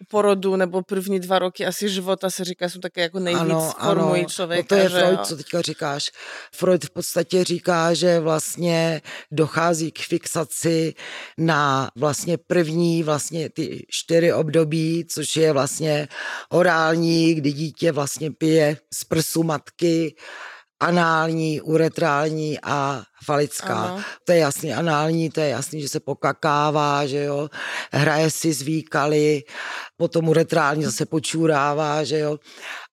porodu 0.08 0.56
nebo 0.56 0.82
první 0.82 1.20
dva 1.20 1.38
roky 1.38 1.66
asi 1.66 1.88
života 1.88 2.30
se 2.30 2.44
říká, 2.44 2.68
jsou 2.68 2.80
také 2.80 3.00
jako 3.00 3.18
nejvíc 3.18 3.40
ano, 3.40 3.72
formují 3.84 4.20
ano. 4.20 4.30
člověka. 4.30 4.62
No 4.62 4.68
to 4.68 4.74
je 4.74 4.88
Freud, 4.88 5.18
jo? 5.18 5.24
co 5.24 5.36
teďka 5.36 5.62
říkáš. 5.62 6.10
Freud 6.52 6.84
v 6.84 6.90
podstatě 6.90 7.44
říká, 7.44 7.94
že 7.94 8.20
vlastně 8.20 9.02
dochází 9.30 9.90
k 9.90 9.98
fixaci 9.98 10.94
na 11.38 11.90
vlastně 11.96 12.38
první 12.38 13.02
vlastně 13.02 13.50
ty 13.50 13.86
čtyři 13.88 14.32
období, 14.32 15.04
což 15.08 15.36
je 15.36 15.52
vlastně 15.52 16.08
orální, 16.48 17.34
kdy 17.34 17.52
dítě 17.52 17.92
vlastně 17.92 18.30
pije 18.30 18.76
z 18.94 19.04
prsu 19.04 19.42
matky 19.42 20.14
anální, 20.80 21.60
uretrální 21.60 22.58
a 22.62 23.02
falická. 23.24 23.84
Ano. 23.84 24.02
To 24.24 24.32
je 24.32 24.38
jasný, 24.38 24.74
anální, 24.74 25.30
to 25.30 25.40
je 25.40 25.48
jasný, 25.48 25.82
že 25.82 25.88
se 25.88 26.00
pokakává, 26.00 27.06
že 27.06 27.24
jo, 27.24 27.48
hraje 27.92 28.30
si 28.30 28.52
z 28.52 28.62
výkaly, 28.62 29.42
potom 29.96 30.28
uretrální 30.28 30.84
zase 30.84 31.06
počůrává, 31.06 32.04
že 32.04 32.18
jo, 32.18 32.38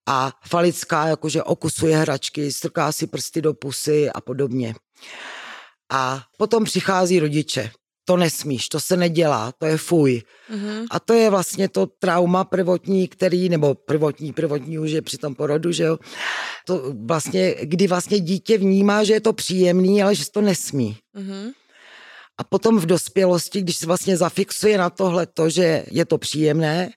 a 0.08 0.32
falická 0.48 1.08
jakože 1.08 1.44
okusuje 1.44 1.98
hračky, 1.98 2.52
strká 2.52 2.92
si 2.92 3.08
prsty 3.08 3.42
do 3.42 3.54
pusy 3.54 4.10
a 4.10 4.22
podobně. 4.22 4.76
A 5.92 6.22
potom 6.38 6.64
přichází 6.64 7.20
rodiče 7.20 7.72
to 8.06 8.18
nesmíš, 8.18 8.70
to 8.70 8.80
se 8.80 8.98
nedělá, 8.98 9.52
to 9.52 9.66
je 9.66 9.78
fuj. 9.78 10.22
Mm-hmm. 10.52 10.86
A 10.92 11.00
to 11.00 11.14
je 11.14 11.30
vlastně 11.30 11.70
to 11.70 11.86
trauma 11.86 12.44
prvotní, 12.44 13.08
který, 13.08 13.50
nebo 13.50 13.76
prvotní, 13.76 14.34
prvotní 14.34 14.80
už 14.80 14.92
je 14.92 15.02
při 15.02 15.18
tom 15.18 15.36
porodu, 15.36 15.72
že 15.72 15.84
jo, 15.84 16.00
to 16.66 16.94
vlastně, 17.06 17.56
kdy 17.62 17.88
vlastně 17.88 18.20
dítě 18.20 18.58
vnímá, 18.58 19.04
že 19.04 19.14
je 19.14 19.22
to 19.22 19.34
příjemný, 19.34 20.04
ale 20.04 20.16
že 20.16 20.32
to 20.32 20.42
nesmí. 20.42 20.98
Mm-hmm. 21.16 21.52
A 22.38 22.44
potom 22.44 22.80
v 22.80 22.86
dospělosti, 22.86 23.62
když 23.62 23.78
se 23.78 23.86
vlastně 23.86 24.18
zafixuje 24.18 24.78
na 24.78 24.90
tohle 24.90 25.26
to, 25.26 25.50
že 25.50 25.86
je 25.92 26.06
to 26.06 26.18
příjemné, 26.18 26.92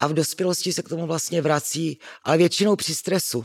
a 0.00 0.06
v 0.06 0.14
dospělosti 0.14 0.72
se 0.72 0.82
k 0.82 0.88
tomu 0.88 1.06
vlastně 1.06 1.42
vrací, 1.42 1.98
ale 2.24 2.36
většinou 2.38 2.76
při 2.76 2.94
stresu. 2.94 3.44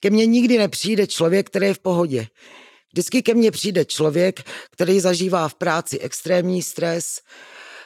Ke 0.00 0.10
mně 0.10 0.26
nikdy 0.26 0.58
nepřijde 0.58 1.06
člověk, 1.06 1.46
který 1.46 1.66
je 1.66 1.74
v 1.74 1.78
pohodě. 1.78 2.26
Vždycky 2.92 3.22
ke 3.22 3.34
mně 3.34 3.50
přijde 3.50 3.84
člověk, 3.84 4.40
který 4.70 5.00
zažívá 5.00 5.48
v 5.48 5.54
práci 5.54 5.98
extrémní 5.98 6.62
stres, 6.62 7.20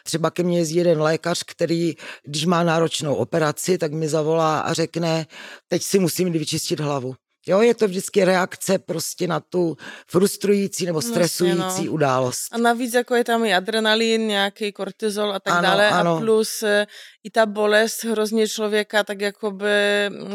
Třeba 0.07 0.31
ke 0.31 0.43
mně 0.43 0.59
jezdí 0.59 0.77
jeden 0.77 1.03
lékař, 1.03 1.43
který, 1.47 1.95
když 2.25 2.45
má 2.45 2.62
náročnou 2.62 3.14
operaci, 3.14 3.79
tak 3.79 3.93
mi 3.93 4.09
zavolá 4.09 4.61
a 4.61 4.73
řekne, 4.73 5.27
teď 5.69 5.83
si 5.83 5.99
musím 5.99 6.33
vyčistit 6.33 6.81
hlavu. 6.81 7.14
Jo, 7.47 7.61
je 7.61 7.75
to 7.75 7.88
vždycky 7.88 8.25
reakce 8.25 8.79
prostě 8.79 9.27
na 9.27 9.40
tu 9.40 9.77
frustrující 10.09 10.87
nebo 10.87 11.03
stresující 11.03 11.59
vlastně, 11.59 11.87
no. 11.87 11.93
událost. 11.93 12.38
A 12.53 12.59
navíc 12.59 12.95
jako 12.95 13.14
je 13.14 13.25
tam 13.25 13.45
i 13.45 13.55
adrenalin, 13.55 14.27
nějaký 14.27 14.73
kortizol 14.73 15.33
a 15.33 15.40
tak 15.40 15.55
ano, 15.55 15.62
dále 15.62 15.88
ano. 15.88 16.17
a 16.17 16.21
plus 16.21 16.62
eh, 16.62 16.87
i 17.25 17.31
ta 17.31 17.47
bolest 17.47 18.05
hrozně 18.05 18.49
člověka 18.49 19.05
tak 19.05 19.21
jakoby 19.21 19.69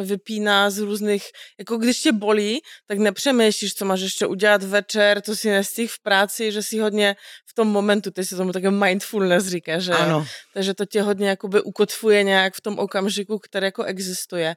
vypíná 0.04 0.70
z 0.70 0.78
různých, 0.78 1.24
jako 1.60 1.78
když 1.78 2.02
tě 2.02 2.12
bolí, 2.12 2.62
tak 2.88 2.98
nepřemýšlíš, 2.98 3.74
co 3.74 3.86
máš 3.86 4.00
ještě 4.02 4.26
udělat 4.26 4.64
večer, 4.64 5.22
to 5.22 5.36
si 5.36 5.50
nestih 5.50 5.92
v 5.92 6.02
práci, 6.02 6.52
že 6.52 6.64
si 6.64 6.80
hodně 6.80 7.16
v 7.46 7.54
tom 7.54 7.68
momentu, 7.68 8.12
ty 8.12 8.26
si 8.26 8.36
tomu 8.36 8.52
také 8.52 8.72
mindfulness 8.72 9.46
říká, 9.48 9.80
že 9.80 9.94
ano. 9.94 10.26
Takže 10.54 10.74
to 10.74 10.86
tě 10.86 11.02
hodně 11.02 11.30
jakoby 11.30 11.62
ukotvuje 11.62 12.24
nějak 12.24 12.54
v 12.56 12.62
tom 12.62 12.80
okamžiku, 12.80 13.40
který 13.40 13.66
jako 13.66 13.84
existuje. 13.84 14.56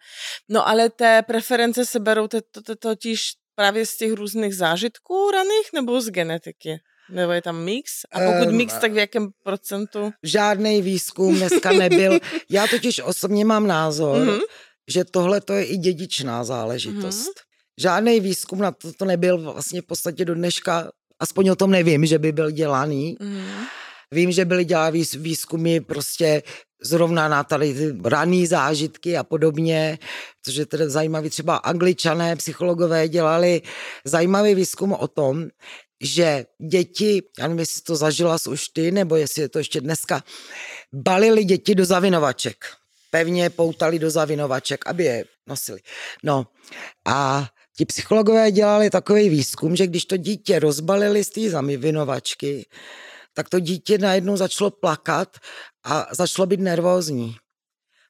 No 0.48 0.68
ale 0.68 0.90
té 0.90 1.22
preference 1.22 1.86
se 1.86 2.00
berou 2.00 2.28
to, 2.28 2.38
to, 2.64 2.76
totiž 2.76 3.32
právě 3.54 3.86
z 3.86 3.96
těch 3.96 4.12
různých 4.12 4.56
zážitků 4.56 5.30
raných 5.30 5.68
nebo 5.74 6.00
z 6.00 6.10
genetiky? 6.10 6.80
Nebo 7.12 7.32
je 7.32 7.42
tam 7.42 7.64
mix? 7.64 7.92
A 8.12 8.18
pokud 8.20 8.48
um, 8.48 8.56
mix, 8.56 8.74
tak 8.74 8.92
v 8.92 8.96
jakém 8.96 9.28
procentu? 9.42 10.12
Žádný 10.22 10.82
výzkum 10.82 11.36
dneska 11.36 11.72
nebyl. 11.72 12.18
Já 12.50 12.66
totiž 12.66 13.00
osobně 13.04 13.44
mám 13.44 13.66
názor, 13.66 14.16
mm-hmm. 14.16 14.40
že 14.90 15.04
tohle 15.04 15.40
to 15.40 15.52
je 15.52 15.64
i 15.64 15.76
dědičná 15.76 16.44
záležitost. 16.44 17.28
Mm-hmm. 17.28 17.80
Žádný 17.80 18.20
výzkum 18.20 18.58
na 18.58 18.70
to, 18.70 18.92
to 18.92 19.04
nebyl 19.04 19.52
vlastně 19.52 19.82
v 19.82 19.84
podstatě 19.84 20.24
do 20.24 20.34
dneška, 20.34 20.90
aspoň 21.20 21.48
o 21.48 21.56
tom 21.56 21.70
nevím, 21.70 22.06
že 22.06 22.18
by 22.18 22.32
byl 22.32 22.50
dělaný. 22.50 23.16
Mm-hmm. 23.20 23.66
Vím, 24.12 24.32
že 24.32 24.44
byly 24.44 24.64
dělány 24.64 25.04
výzkumy 25.16 25.80
prostě 25.80 26.42
zrovna 26.82 27.28
na 27.28 27.44
tady 27.44 27.74
ty 27.74 27.98
raný 28.04 28.46
zážitky 28.46 29.16
a 29.16 29.24
podobně, 29.24 29.98
což 30.42 30.54
je 30.54 30.66
teda 30.66 30.88
zajímavý. 30.88 31.30
Třeba 31.30 31.56
angličané, 31.56 32.36
psychologové 32.36 33.08
dělali 33.08 33.62
zajímavý 34.04 34.54
výzkum 34.54 34.92
o 34.92 35.08
tom, 35.08 35.48
že 36.02 36.46
děti, 36.70 37.22
já 37.38 37.46
nevím, 37.46 37.58
jestli 37.58 37.82
to 37.82 37.96
zažila 37.96 38.36
už 38.48 38.68
ty, 38.68 38.90
nebo 38.90 39.16
jestli 39.16 39.42
je 39.42 39.48
to 39.48 39.58
ještě 39.58 39.80
dneska, 39.80 40.24
balili 40.92 41.44
děti 41.44 41.74
do 41.74 41.84
zavinovaček. 41.84 42.56
Pevně 43.10 43.50
poutali 43.50 43.98
do 43.98 44.10
zavinovaček, 44.10 44.86
aby 44.86 45.04
je 45.04 45.24
nosili. 45.46 45.80
No 46.22 46.46
a 47.06 47.48
ti 47.76 47.84
psychologové 47.84 48.50
dělali 48.50 48.90
takový 48.90 49.28
výzkum, 49.28 49.76
že 49.76 49.86
když 49.86 50.04
to 50.04 50.16
dítě 50.16 50.58
rozbalili 50.58 51.24
z 51.24 51.30
té 51.30 51.50
zavinovačky, 51.50 52.66
tak 53.34 53.48
to 53.48 53.60
dítě 53.60 53.98
najednou 53.98 54.36
začalo 54.36 54.70
plakat 54.70 55.36
a 55.84 56.06
začalo 56.14 56.46
být 56.46 56.60
nervózní. 56.60 57.36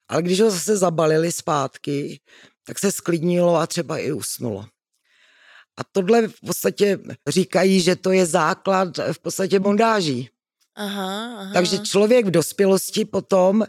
Ale 0.09 0.23
když 0.23 0.41
ho 0.41 0.51
zase 0.51 0.77
zabalili 0.77 1.33
zpátky, 1.33 2.21
tak 2.67 2.79
se 2.79 2.93
sklidnilo 2.93 3.57
a 3.57 3.67
třeba 3.67 3.99
i 3.99 4.13
usnulo. 4.13 4.67
A 5.81 5.85
tohle 5.93 6.29
v 6.29 6.41
podstatě 6.47 6.99
říkají, 7.29 7.81
že 7.81 7.97
to 7.97 8.13
je 8.13 8.27
základ 8.27 8.89
v 9.13 9.19
podstatě 9.19 9.61
bondáží. 9.61 10.29
Aha, 10.75 11.37
aha. 11.41 11.53
Takže 11.53 11.79
člověk 11.79 12.27
v 12.27 12.31
dospělosti 12.31 13.05
potom 13.05 13.65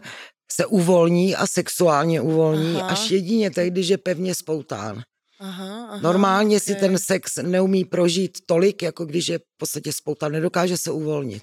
se 0.52 0.66
uvolní 0.66 1.36
a 1.36 1.46
sexuálně 1.46 2.20
uvolní 2.20 2.76
aha. 2.76 2.88
až 2.88 3.10
jedině 3.10 3.50
tehdy, 3.50 3.70
když 3.70 3.88
je 3.88 3.98
pevně 3.98 4.34
spoután. 4.34 5.02
Aha, 5.40 5.86
aha, 5.90 6.00
Normálně 6.00 6.56
okay. 6.56 6.60
si 6.60 6.74
ten 6.74 6.98
sex 6.98 7.36
neumí 7.36 7.84
prožít 7.84 8.38
tolik, 8.46 8.82
jako 8.82 9.04
když 9.04 9.28
je 9.28 9.38
v 9.38 9.56
podstatě 9.56 9.92
spouta, 9.92 10.28
nedokáže 10.28 10.76
se 10.76 10.90
uvolnit. 10.90 11.42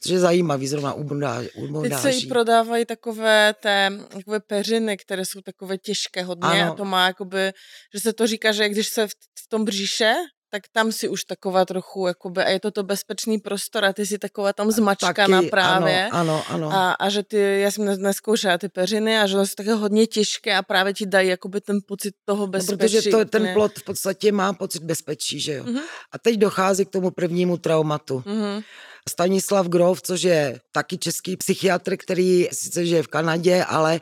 Což 0.00 0.12
je 0.12 0.18
zajímavý 0.18 0.68
zrovna 0.68 0.92
u 0.92 1.04
bondáží. 1.04 1.48
Teď 1.82 1.92
se 1.98 2.10
i 2.10 2.26
prodávají 2.26 2.84
takové 2.84 3.54
té 3.62 3.90
takové 4.08 4.40
peřiny, 4.40 4.96
které 4.96 5.24
jsou 5.24 5.40
takové 5.40 5.78
těžké 5.78 6.22
hodně 6.22 6.62
ano. 6.62 6.72
a 6.72 6.76
to 6.76 6.84
má 6.84 7.06
jakoby, 7.06 7.52
že 7.94 8.00
se 8.00 8.12
to 8.12 8.26
říká, 8.26 8.52
že 8.52 8.68
když 8.68 8.88
se 8.88 9.06
v, 9.06 9.10
v 9.44 9.48
tom 9.48 9.64
bříše 9.64 10.14
tak 10.52 10.68
tam 10.72 10.92
si 10.92 11.08
už 11.08 11.24
taková 11.24 11.64
trochu, 11.64 12.06
jakoby, 12.06 12.44
a 12.44 12.48
je 12.48 12.60
to 12.60 12.70
to 12.70 12.82
bezpečný 12.82 13.38
prostor 13.38 13.84
a 13.84 13.92
ty 13.92 14.06
si 14.06 14.18
taková 14.18 14.52
tam 14.52 14.70
zmačkaná 14.70 15.38
Taky, 15.38 15.50
právě. 15.50 16.08
Ano, 16.12 16.44
ano, 16.48 16.66
ano. 16.66 16.76
A, 16.76 16.92
a 16.92 17.08
že 17.08 17.22
ty, 17.22 17.60
já 17.60 17.70
jsem 17.70 18.02
neskoušela 18.02 18.58
ty 18.58 18.68
peřiny 18.68 19.18
a 19.18 19.26
že 19.26 19.36
jsou 19.36 19.54
také 19.56 19.74
hodně 19.74 20.06
těžké 20.06 20.56
a 20.56 20.62
právě 20.62 20.94
ti 20.94 21.06
dají 21.06 21.28
jakoby 21.28 21.60
ten 21.60 21.80
pocit 21.86 22.14
toho 22.24 22.46
bezpečí. 22.46 22.72
No, 22.72 22.78
protože 22.78 23.10
to, 23.10 23.24
ten 23.24 23.48
plot 23.54 23.78
v 23.78 23.84
podstatě 23.84 24.32
má 24.32 24.52
pocit 24.52 24.82
bezpečí, 24.82 25.40
že 25.40 25.52
jo. 25.52 25.64
Mm-hmm. 25.64 25.82
A 26.12 26.18
teď 26.18 26.36
dochází 26.36 26.84
k 26.84 26.90
tomu 26.90 27.10
prvnímu 27.10 27.56
traumatu. 27.56 28.18
Mm-hmm. 28.18 28.64
Stanislav 29.08 29.66
Grov, 29.66 30.02
což 30.02 30.22
je 30.22 30.60
taky 30.72 30.98
český 30.98 31.36
psychiatr, 31.36 31.96
který 31.96 32.48
sice 32.52 32.86
žije 32.86 33.02
v 33.02 33.08
Kanadě, 33.08 33.64
ale 33.64 34.00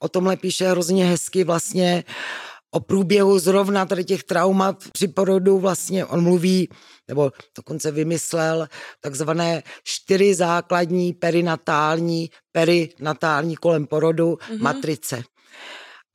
o 0.00 0.08
tomhle 0.08 0.36
píše 0.36 0.68
hrozně 0.68 1.04
hezky 1.06 1.44
vlastně 1.44 2.04
o 2.70 2.80
průběhu 2.80 3.38
zrovna 3.38 3.86
tady 3.86 4.04
těch 4.04 4.24
traumat 4.24 4.84
při 4.92 5.08
porodu 5.08 5.58
vlastně 5.58 6.04
on 6.04 6.22
mluví, 6.22 6.68
nebo 7.08 7.32
dokonce 7.56 7.90
vymyslel 7.90 8.68
takzvané 9.00 9.62
čtyři 9.84 10.34
základní 10.34 11.12
perinatální, 11.12 12.30
perinatální 12.52 13.56
kolem 13.56 13.86
porodu 13.86 14.32
mm-hmm. 14.32 14.62
matrice. 14.62 15.22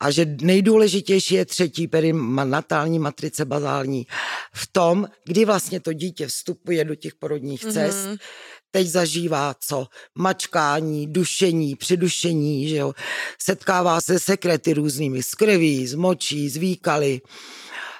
A 0.00 0.10
že 0.10 0.26
nejdůležitější 0.42 1.34
je 1.34 1.44
třetí 1.44 1.88
perinatální 1.88 2.98
matrice 2.98 3.44
bazální 3.44 4.06
v 4.54 4.68
tom, 4.72 5.06
kdy 5.24 5.44
vlastně 5.44 5.80
to 5.80 5.92
dítě 5.92 6.26
vstupuje 6.26 6.84
do 6.84 6.94
těch 6.94 7.14
porodních 7.14 7.60
cest, 7.60 8.06
mm-hmm 8.06 8.18
teď 8.76 8.86
zažívá 8.86 9.54
co? 9.60 9.86
Mačkání, 10.14 11.06
dušení, 11.06 11.76
přidušení, 11.76 12.68
že 12.68 12.76
jo? 12.76 12.92
Setkává 13.42 14.00
se 14.00 14.18
sekrety 14.18 14.72
různými, 14.72 15.22
z 15.22 15.34
krví, 15.34 15.86
z 15.86 15.94
močí, 15.94 16.48
z 16.48 16.56
výkaly. 16.56 17.20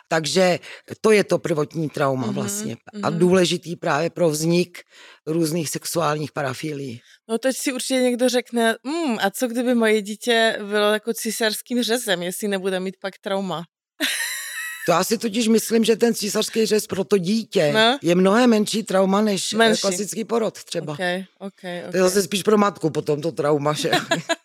Takže 0.08 0.58
to 1.00 1.10
je 1.10 1.24
to 1.24 1.38
prvotní 1.38 1.88
trauma 1.88 2.26
mm-hmm, 2.26 2.32
vlastně. 2.32 2.76
A 3.02 3.10
mhm. 3.10 3.18
důležitý 3.18 3.76
právě 3.76 4.10
pro 4.10 4.30
vznik 4.30 4.78
různých 5.26 5.68
sexuálních 5.68 6.32
parafilí. 6.32 7.00
No 7.28 7.38
teď 7.38 7.56
si 7.56 7.72
určitě 7.72 8.00
někdo 8.00 8.28
řekne, 8.28 8.76
mm, 8.84 9.16
a 9.20 9.30
co 9.30 9.48
kdyby 9.48 9.74
moje 9.74 10.02
dítě 10.02 10.58
bylo 10.58 10.92
jako 10.92 11.12
císařským 11.14 11.82
řezem, 11.82 12.22
jestli 12.22 12.48
nebude 12.48 12.80
mít 12.80 12.96
pak 13.00 13.14
trauma? 13.18 13.64
To 14.86 14.92
já 14.92 15.04
si 15.04 15.18
totiž 15.18 15.48
myslím, 15.48 15.84
že 15.84 15.96
ten 15.96 16.14
císařský 16.14 16.66
řez 16.66 16.86
pro 16.86 17.04
to 17.04 17.18
dítě 17.18 17.72
no? 17.72 17.98
je 18.02 18.14
mnohem 18.14 18.50
menší 18.50 18.82
trauma 18.82 19.20
než 19.20 19.52
eh, 19.52 19.56
menší. 19.56 19.80
klasický 19.80 20.24
porod 20.24 20.64
třeba. 20.64 20.92
Okay, 20.92 21.24
okay, 21.38 21.78
okay. 21.78 21.90
To 21.90 21.96
je 21.96 22.02
zase 22.02 22.22
spíš 22.22 22.42
pro 22.42 22.58
matku 22.58 22.90
potom 22.90 23.20
to 23.20 23.32
trauma, 23.32 23.72
že? 23.72 23.90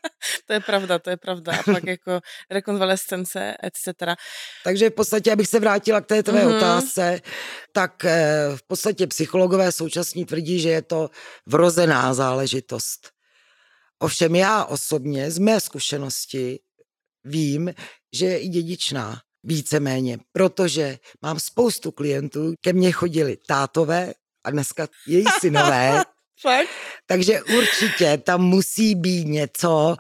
to 0.47 0.53
je 0.53 0.59
pravda, 0.59 0.99
to 0.99 1.09
je 1.09 1.17
pravda. 1.17 1.51
A 1.59 1.63
pak 1.63 1.83
jako 1.83 2.19
rekonvalescence, 2.49 3.55
etc. 3.63 3.99
Takže 4.63 4.89
v 4.89 4.93
podstatě, 4.93 5.31
abych 5.31 5.47
se 5.47 5.59
vrátila 5.59 6.01
k 6.01 6.05
té 6.05 6.23
tvé 6.23 6.45
mm-hmm. 6.45 6.57
otázce, 6.57 7.21
tak 7.71 8.05
eh, 8.05 8.47
v 8.55 8.67
podstatě 8.67 9.07
psychologové 9.07 9.71
současní 9.71 10.25
tvrdí, 10.25 10.59
že 10.59 10.69
je 10.69 10.81
to 10.81 11.09
vrozená 11.45 12.13
záležitost. 12.13 13.09
Ovšem 13.99 14.35
já 14.35 14.65
osobně 14.65 15.31
z 15.31 15.37
mé 15.37 15.59
zkušenosti 15.59 16.59
vím, 17.23 17.73
že 18.13 18.25
je 18.25 18.39
i 18.39 18.47
dědičná 18.47 19.21
víceméně, 19.43 20.17
protože 20.31 20.97
mám 21.21 21.39
spoustu 21.39 21.91
klientů, 21.91 22.53
ke 22.61 22.73
mně 22.73 22.91
chodili 22.91 23.37
tátové 23.47 24.13
a 24.43 24.51
dneska 24.51 24.87
její 25.07 25.25
synové? 25.39 26.03
Takže 27.05 27.41
určitě 27.43 28.17
tam 28.17 28.41
musí 28.41 28.95
být 28.95 29.27
něco, 29.27 29.97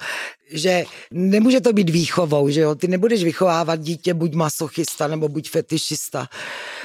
že 0.51 0.83
nemůže 1.11 1.61
to 1.61 1.73
být 1.73 1.89
výchovou, 1.89 2.49
že 2.49 2.61
jo? 2.61 2.75
Ty 2.75 2.87
nebudeš 2.87 3.23
vychovávat 3.23 3.79
dítě 3.79 4.13
buď 4.13 4.33
masochista 4.33 5.07
nebo 5.07 5.29
buď 5.29 5.49
fetišista. 5.49 6.27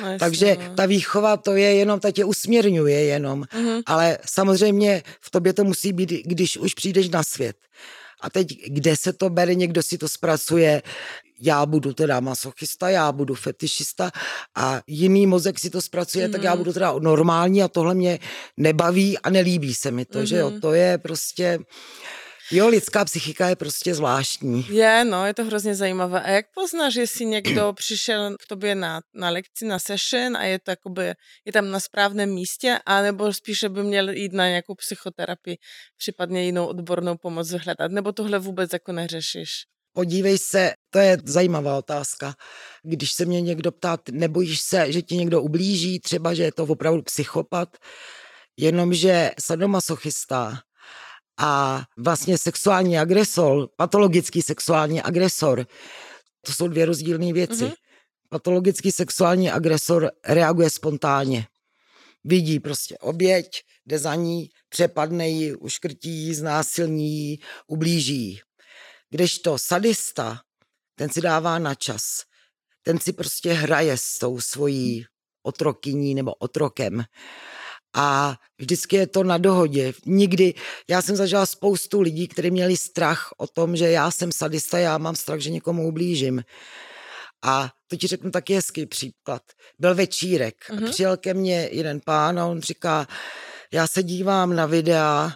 No, 0.03 0.19
Takže 0.19 0.57
no. 0.69 0.75
ta 0.75 0.87
výchova 0.87 1.37
to 1.37 1.57
je 1.57 1.75
jenom, 1.75 2.01
ta 2.01 2.11
tě 2.11 2.25
usměrňuje 2.25 3.05
jenom. 3.05 3.43
Mm-hmm. 3.43 3.83
Ale 3.87 4.19
samozřejmě 4.27 5.03
v 5.21 5.31
tobě 5.31 5.53
to 5.53 5.65
musí 5.65 5.93
být, 5.93 6.11
když 6.11 6.57
už 6.57 6.75
přijdeš 6.75 7.09
na 7.09 7.23
svět. 7.23 7.57
A 8.21 8.31
teď, 8.31 8.49
kde 8.67 8.97
se 8.97 9.13
to 9.13 9.31
bere, 9.31 9.55
někdo 9.55 9.83
si 9.83 9.99
to 9.99 10.09
zpracuje, 10.09 10.83
já 11.41 11.67
budu 11.67 11.93
teda 11.93 12.21
masochista, 12.21 12.89
já 12.89 13.13
budu 13.13 13.35
fetišista 13.35 14.11
a 14.55 14.83
jiný 14.87 15.27
mozek 15.27 15.59
si 15.59 15.71
to 15.71 15.83
zpracuje, 15.83 16.29
mm-hmm. 16.29 16.33
tak 16.33 16.43
já 16.43 16.51
mhm. 16.51 16.59
budu 16.59 16.73
teda 16.73 16.95
normální 16.99 17.63
a 17.63 17.69
tohle 17.69 17.95
mě 17.95 18.19
nebaví 18.57 19.19
a 19.19 19.31
nelíbí 19.31 19.75
se 19.75 19.91
mi 19.91 20.05
to, 20.05 20.19
mm-hmm. 20.19 20.23
že 20.23 20.37
jo, 20.37 20.51
mhm. 20.51 20.61
to 20.61 20.73
je 20.73 20.99
prostě... 20.99 21.59
Jo, 22.51 22.69
lidská 22.69 23.05
psychika 23.05 23.49
je 23.49 23.57
prostě 23.57 23.95
zvláštní. 23.95 24.67
Je, 24.69 25.05
no, 25.05 25.27
je 25.27 25.35
to 25.35 25.45
hrozně 25.45 25.75
zajímavé. 25.75 26.23
A 26.23 26.31
jak 26.31 26.47
poznáš, 26.55 26.95
jestli 26.95 27.25
někdo 27.25 27.73
přišel 27.77 28.37
k 28.41 28.47
tobě 28.47 28.75
na, 28.75 29.01
na 29.15 29.31
lekci, 29.31 29.67
na 29.67 29.79
session 29.79 30.37
a 30.37 30.45
je, 30.45 30.59
to 30.59 30.71
jakoby, 30.71 31.15
je 31.45 31.53
tam 31.53 31.71
na 31.71 31.81
správném 31.81 32.35
místě, 32.35 32.79
anebo 32.87 33.33
spíše 33.33 33.69
by 33.69 33.83
měl 33.83 34.09
jít 34.09 34.33
na 34.33 34.49
nějakou 34.49 34.75
psychoterapii, 34.75 35.57
případně 35.99 36.45
jinou 36.45 36.67
odbornou 36.67 37.17
pomoc 37.17 37.53
vyhledat, 37.53 37.91
nebo 37.91 38.13
tohle 38.13 38.39
vůbec 38.39 38.73
jako 38.73 38.93
neřešíš? 38.93 39.51
Podívej 39.93 40.39
se, 40.39 40.73
to 40.91 40.99
je 40.99 41.19
zajímavá 41.25 41.79
otázka. 41.79 42.35
Když 42.83 43.13
se 43.13 43.25
mě 43.25 43.41
někdo 43.41 43.73
ptá, 43.73 43.99
nebojíš 44.11 44.61
se, 44.61 44.93
že 44.93 45.03
ti 45.03 45.17
někdo 45.17 45.43
ublíží, 45.43 46.01
třeba, 46.01 46.35
že 46.35 46.43
je 46.43 46.53
to 46.53 46.65
opravdu 46.65 47.03
psychopat, 47.03 47.77
jenomže 48.57 49.31
sadomasochista 49.41 50.59
a 51.39 51.83
vlastně 51.97 52.39
sexuální 52.39 52.99
agresor, 52.99 53.69
patologický 53.77 54.43
sexuální 54.43 55.03
agresor, 55.03 55.67
to 56.47 56.53
jsou 56.53 56.69
dvě 56.69 56.87
rozdílné 56.87 57.33
věci. 57.33 57.65
Mm-hmm. 57.65 57.75
Patologický 58.29 58.93
sexuální 58.93 59.51
agresor 59.51 60.11
reaguje 60.27 60.71
spontánně. 60.71 61.47
Vidí 62.25 62.61
prostě 62.61 62.99
oběť, 62.99 63.63
jde 63.87 63.99
za 63.99 64.15
ní, 64.15 64.49
přepadne 64.69 65.29
ji, 65.29 65.57
uškrtí, 65.57 66.35
znásilní, 66.35 67.39
ublíží. 67.67 68.41
Kdežto 69.11 69.59
sadista, 69.59 70.41
ten 70.95 71.11
si 71.11 71.21
dává 71.21 71.59
na 71.59 71.75
čas. 71.75 72.23
Ten 72.83 72.99
si 73.01 73.13
prostě 73.13 73.53
hraje 73.53 73.97
s 73.97 74.19
tou 74.19 74.41
svojí 74.41 75.05
otrokyní 75.43 76.15
nebo 76.15 76.35
otrokem. 76.35 77.05
A 77.97 78.37
vždycky 78.59 78.97
je 78.97 79.07
to 79.07 79.25
na 79.25 79.39
dohodě. 79.39 79.93
Nikdy, 80.07 80.55
já 80.91 81.03
jsem 81.03 81.17
zažila 81.17 81.47
spoustu 81.47 82.01
lidí, 82.01 82.29
kteří 82.29 82.51
měli 82.51 82.77
strach 82.77 83.29
o 83.37 83.47
tom, 83.47 83.77
že 83.77 83.91
já 83.91 84.11
jsem 84.11 84.33
sadista, 84.33 84.79
já 84.79 84.99
mám 84.99 85.17
strach, 85.17 85.41
že 85.41 85.51
někomu 85.51 85.89
ublížím. 85.89 86.43
A 87.45 87.71
to 87.87 87.97
ti 87.97 88.07
řeknu 88.07 88.31
taky 88.31 88.55
hezký 88.55 88.87
příklad. 88.87 89.43
Byl 89.79 89.95
večírek 89.95 90.55
mm-hmm. 90.69 90.77
a 90.77 90.81
mhm. 90.81 90.91
přijel 90.91 91.17
ke 91.17 91.35
mně 91.35 91.69
jeden 91.73 92.01
pán 92.05 92.39
a 92.39 92.47
on 92.47 92.61
říká, 92.61 93.07
já 93.73 93.87
se 93.87 94.03
dívám 94.03 94.57
na 94.57 94.67
videa, 94.67 95.33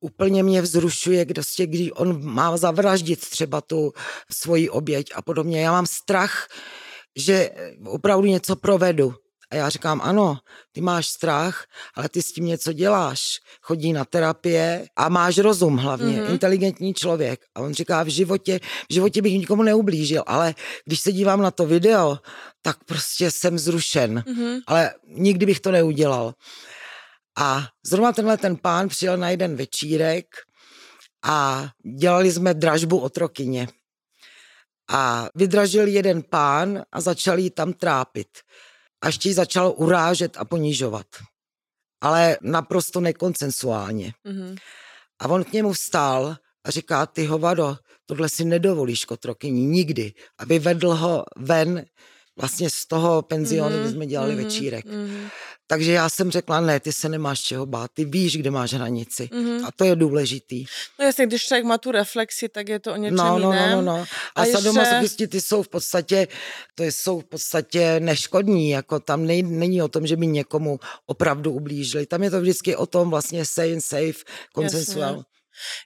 úplně 0.00 0.42
mě 0.42 0.62
vzrušuje, 0.62 1.24
kdo 1.24 1.34
prostě, 1.34 1.66
když 1.66 1.90
on 1.94 2.24
má 2.24 2.56
zavraždit 2.56 3.20
třeba 3.30 3.60
tu 3.60 3.92
svoji 4.32 4.70
oběť 4.70 5.06
a 5.14 5.22
podobně. 5.22 5.62
Já 5.62 5.72
mám 5.72 5.86
strach, 5.86 6.48
že 7.16 7.50
opravdu 7.86 8.26
něco 8.26 8.56
provedu. 8.56 9.14
A 9.50 9.56
já 9.56 9.68
říkám, 9.68 10.00
ano, 10.04 10.38
ty 10.72 10.80
máš 10.80 11.06
strach, 11.06 11.64
ale 11.94 12.08
ty 12.08 12.22
s 12.22 12.32
tím 12.32 12.44
něco 12.44 12.72
děláš. 12.72 13.40
Chodí 13.62 13.92
na 13.92 14.04
terapie 14.04 14.86
a 14.96 15.08
máš 15.08 15.38
rozum 15.38 15.76
hlavně, 15.76 16.22
mm-hmm. 16.22 16.30
inteligentní 16.30 16.94
člověk. 16.94 17.40
A 17.54 17.60
on 17.60 17.74
říká, 17.74 18.02
v 18.02 18.08
životě, 18.08 18.60
v 18.90 18.94
životě 18.94 19.22
bych 19.22 19.32
nikomu 19.32 19.62
neublížil, 19.62 20.22
ale 20.26 20.54
když 20.84 21.00
se 21.00 21.12
dívám 21.12 21.42
na 21.42 21.50
to 21.50 21.66
video, 21.66 22.18
tak 22.62 22.84
prostě 22.84 23.30
jsem 23.30 23.58
zrušen. 23.58 24.18
Mm-hmm. 24.18 24.60
Ale 24.66 24.94
nikdy 25.06 25.46
bych 25.46 25.60
to 25.60 25.70
neudělal. 25.70 26.34
A 27.38 27.68
zrovna 27.86 28.12
tenhle 28.12 28.36
ten 28.36 28.56
pán 28.56 28.88
přijel 28.88 29.16
na 29.16 29.30
jeden 29.30 29.56
večírek 29.56 30.26
a 31.22 31.68
dělali 31.98 32.32
jsme 32.32 32.54
dražbu 32.54 32.98
otrokyně. 32.98 33.68
A 34.88 35.28
vydražil 35.34 35.86
jeden 35.86 36.22
pán 36.22 36.82
a 36.92 37.00
začal 37.00 37.38
jí 37.38 37.50
tam 37.50 37.72
trápit 37.72 38.28
a 39.02 39.06
ještě 39.06 39.28
ji 39.28 39.34
začal 39.34 39.74
urážet 39.76 40.36
a 40.36 40.44
ponižovat. 40.44 41.06
Ale 42.00 42.38
naprosto 42.42 43.00
nekonsensuálně. 43.00 44.12
Mm-hmm. 44.26 44.56
A 45.20 45.28
on 45.28 45.44
k 45.44 45.52
němu 45.52 45.72
vstál 45.72 46.36
a 46.64 46.70
říká, 46.70 47.06
ty 47.06 47.26
hovado, 47.26 47.76
tohle 48.06 48.28
si 48.28 48.44
nedovolíš 48.44 49.04
kotrokyní 49.04 49.66
nikdy, 49.66 50.12
aby 50.38 50.58
vedl 50.58 50.94
ho 50.94 51.24
ven 51.36 51.84
vlastně 52.40 52.70
z 52.70 52.86
toho 52.86 53.22
penzionu, 53.22 53.76
mm-hmm. 53.76 53.80
kde 53.80 53.90
jsme 53.90 54.06
dělali 54.06 54.34
mm-hmm. 54.34 54.44
večírek. 54.44 54.86
Mm-hmm. 54.86 55.30
Takže 55.70 55.92
já 55.92 56.08
jsem 56.08 56.30
řekla, 56.30 56.60
ne, 56.60 56.80
ty 56.80 56.92
se 56.92 57.08
nemáš 57.08 57.40
čeho 57.40 57.66
bát, 57.66 57.90
ty 57.94 58.04
víš, 58.04 58.36
kde 58.36 58.50
máš 58.50 58.74
hranici. 58.74 59.30
Mm-hmm. 59.32 59.66
A 59.66 59.70
to 59.70 59.84
je 59.84 59.96
důležitý. 59.96 60.64
No 60.98 61.04
jasně, 61.04 61.26
když 61.26 61.46
člověk 61.46 61.64
má 61.64 61.78
tu 61.78 61.90
reflexi, 61.90 62.48
tak 62.48 62.68
je 62.68 62.78
to 62.78 62.92
o 62.92 62.96
něčem 62.96 63.16
no, 63.16 63.38
no, 63.38 63.52
jiném. 63.52 63.70
No, 63.70 63.82
no, 63.82 63.96
no. 63.98 64.04
A, 64.34 64.42
a 64.42 64.46
sadomasochisti, 64.46 65.28
ty 65.28 65.40
jsou 65.40 65.62
v 65.62 65.68
podstatě, 65.68 66.28
to 66.74 66.84
jsou 66.84 67.20
v 67.20 67.24
podstatě 67.24 68.00
neškodní, 68.00 68.70
jako 68.70 69.00
tam 69.00 69.26
nej, 69.26 69.42
není 69.42 69.82
o 69.82 69.88
tom, 69.88 70.06
že 70.06 70.16
by 70.16 70.26
někomu 70.26 70.80
opravdu 71.06 71.52
ublížili. 71.52 72.06
Tam 72.06 72.22
je 72.22 72.30
to 72.30 72.40
vždycky 72.40 72.76
o 72.76 72.86
tom 72.86 73.10
vlastně 73.10 73.44
sane, 73.44 73.80
safe, 73.80 74.24
consensual. 74.54 75.24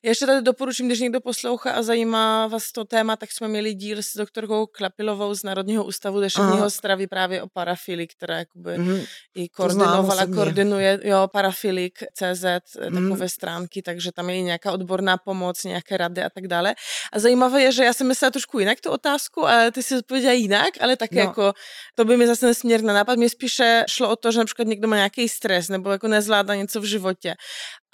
Já 0.03 0.09
ještě 0.09 0.27
tady 0.27 0.43
doporučím, 0.43 0.87
když 0.87 1.01
někdo 1.01 1.21
poslouchá 1.21 1.73
a 1.73 1.83
zajímá 1.83 2.47
vás 2.47 2.73
to 2.73 2.85
téma, 2.85 3.17
tak 3.17 3.33
jsme 3.33 3.49
měli 3.49 3.75
díl 3.75 3.99
s 3.99 4.17
doktorkou 4.17 4.67
Klapilovou 4.67 5.35
z 5.35 5.43
Národního 5.43 5.85
ústavu 5.85 6.21
duševního 6.21 6.71
stravy 6.71 7.07
právě 7.07 7.43
o 7.43 7.49
parafilii, 7.49 8.07
která 8.07 8.39
jakoby 8.39 8.71
mm-hmm. 8.71 9.07
i 9.35 9.49
koordinovala, 9.49 10.27
koordinuje 10.27 11.01
jo, 11.03 11.29
parafilik 11.33 11.99
CZ, 11.99 12.45
mm-hmm. 12.45 13.09
takové 13.09 13.29
stránky, 13.29 13.83
takže 13.83 14.13
tam 14.13 14.31
je 14.31 14.37
i 14.37 14.43
nějaká 14.43 14.73
odborná 14.73 15.17
pomoc, 15.17 15.65
nějaké 15.65 15.97
rady 15.97 16.23
a 16.23 16.31
tak 16.31 16.49
dále. 16.49 16.75
A 17.13 17.19
zajímavé 17.19 17.63
je, 17.63 17.73
že 17.73 17.85
já 17.85 17.93
jsem 17.93 18.09
myslela 18.09 18.31
trošku 18.31 18.59
jinak 18.59 18.81
tu 18.81 18.91
otázku, 18.91 19.47
ale 19.47 19.73
ty 19.73 19.83
si 19.83 19.97
odpověděla 19.97 20.33
jinak, 20.33 20.71
ale 20.81 20.97
také 20.97 21.17
no. 21.17 21.23
jako, 21.23 21.53
to 21.95 22.05
by 22.05 22.17
mi 22.17 22.27
zase 22.27 22.47
nesmírně 22.47 22.93
nápad. 22.93 23.19
Mě 23.19 23.29
spíše 23.29 23.85
šlo 23.89 24.11
o 24.11 24.17
to, 24.17 24.33
že 24.33 24.39
například 24.39 24.69
někdo 24.69 24.89
má 24.89 24.97
nějaký 24.97 25.29
stres 25.29 25.69
nebo 25.69 25.91
jako 25.91 26.09
nezvládá 26.09 26.55
něco 26.55 26.81
v 26.81 26.85
životě 26.85 27.35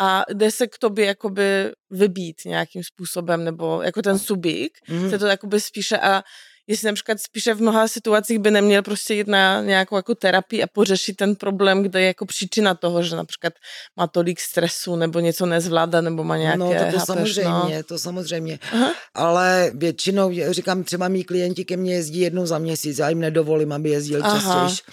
a 0.00 0.24
jde 0.32 0.50
se 0.50 0.66
k 0.66 0.78
tobě 0.78 1.06
jakoby 1.06 1.72
vybít 1.90 2.36
nějakým 2.44 2.82
způsobem, 2.84 3.44
nebo 3.44 3.82
jako 3.82 4.02
ten 4.02 4.18
subík, 4.18 4.72
mm. 4.88 5.10
se 5.10 5.18
to 5.18 5.26
jakoby 5.26 5.60
spíše 5.60 5.98
a 5.98 6.22
jestli 6.66 6.86
například 6.86 7.20
spíše 7.20 7.54
v 7.54 7.60
mnoha 7.60 7.88
situacích 7.88 8.38
by 8.38 8.50
neměl 8.50 8.82
prostě 8.82 9.14
jít 9.14 9.26
na 9.26 9.62
nějakou 9.62 9.96
jako 9.96 10.14
terapii 10.14 10.62
a 10.62 10.66
pořešit 10.66 11.16
ten 11.16 11.36
problém, 11.36 11.82
kde 11.82 12.00
je 12.00 12.06
jako 12.06 12.26
příčina 12.26 12.74
toho, 12.74 13.02
že 13.02 13.16
například 13.16 13.52
má 13.96 14.06
tolik 14.06 14.40
stresu 14.40 14.96
nebo 14.96 15.20
něco 15.20 15.46
nezvládá 15.46 16.00
nebo 16.00 16.24
má 16.24 16.36
nějaké... 16.36 16.58
No 16.58 16.68
to, 16.68 16.74
to 16.74 16.98
chápeš, 16.98 17.02
samozřejmě, 17.04 17.76
no. 17.76 17.82
to 17.82 17.98
samozřejmě. 17.98 18.58
Aha. 18.72 18.94
Ale 19.14 19.70
většinou, 19.74 20.32
říkám, 20.50 20.84
třeba 20.84 21.08
mý 21.08 21.24
klienti 21.24 21.64
ke 21.64 21.76
mně 21.76 21.94
jezdí 21.94 22.20
jednou 22.20 22.46
za 22.46 22.58
měsíc, 22.58 22.98
já 22.98 23.08
jim 23.08 23.20
nedovolím, 23.20 23.72
aby 23.72 23.90
jezdil 23.90 24.22
častěji. 24.22 24.86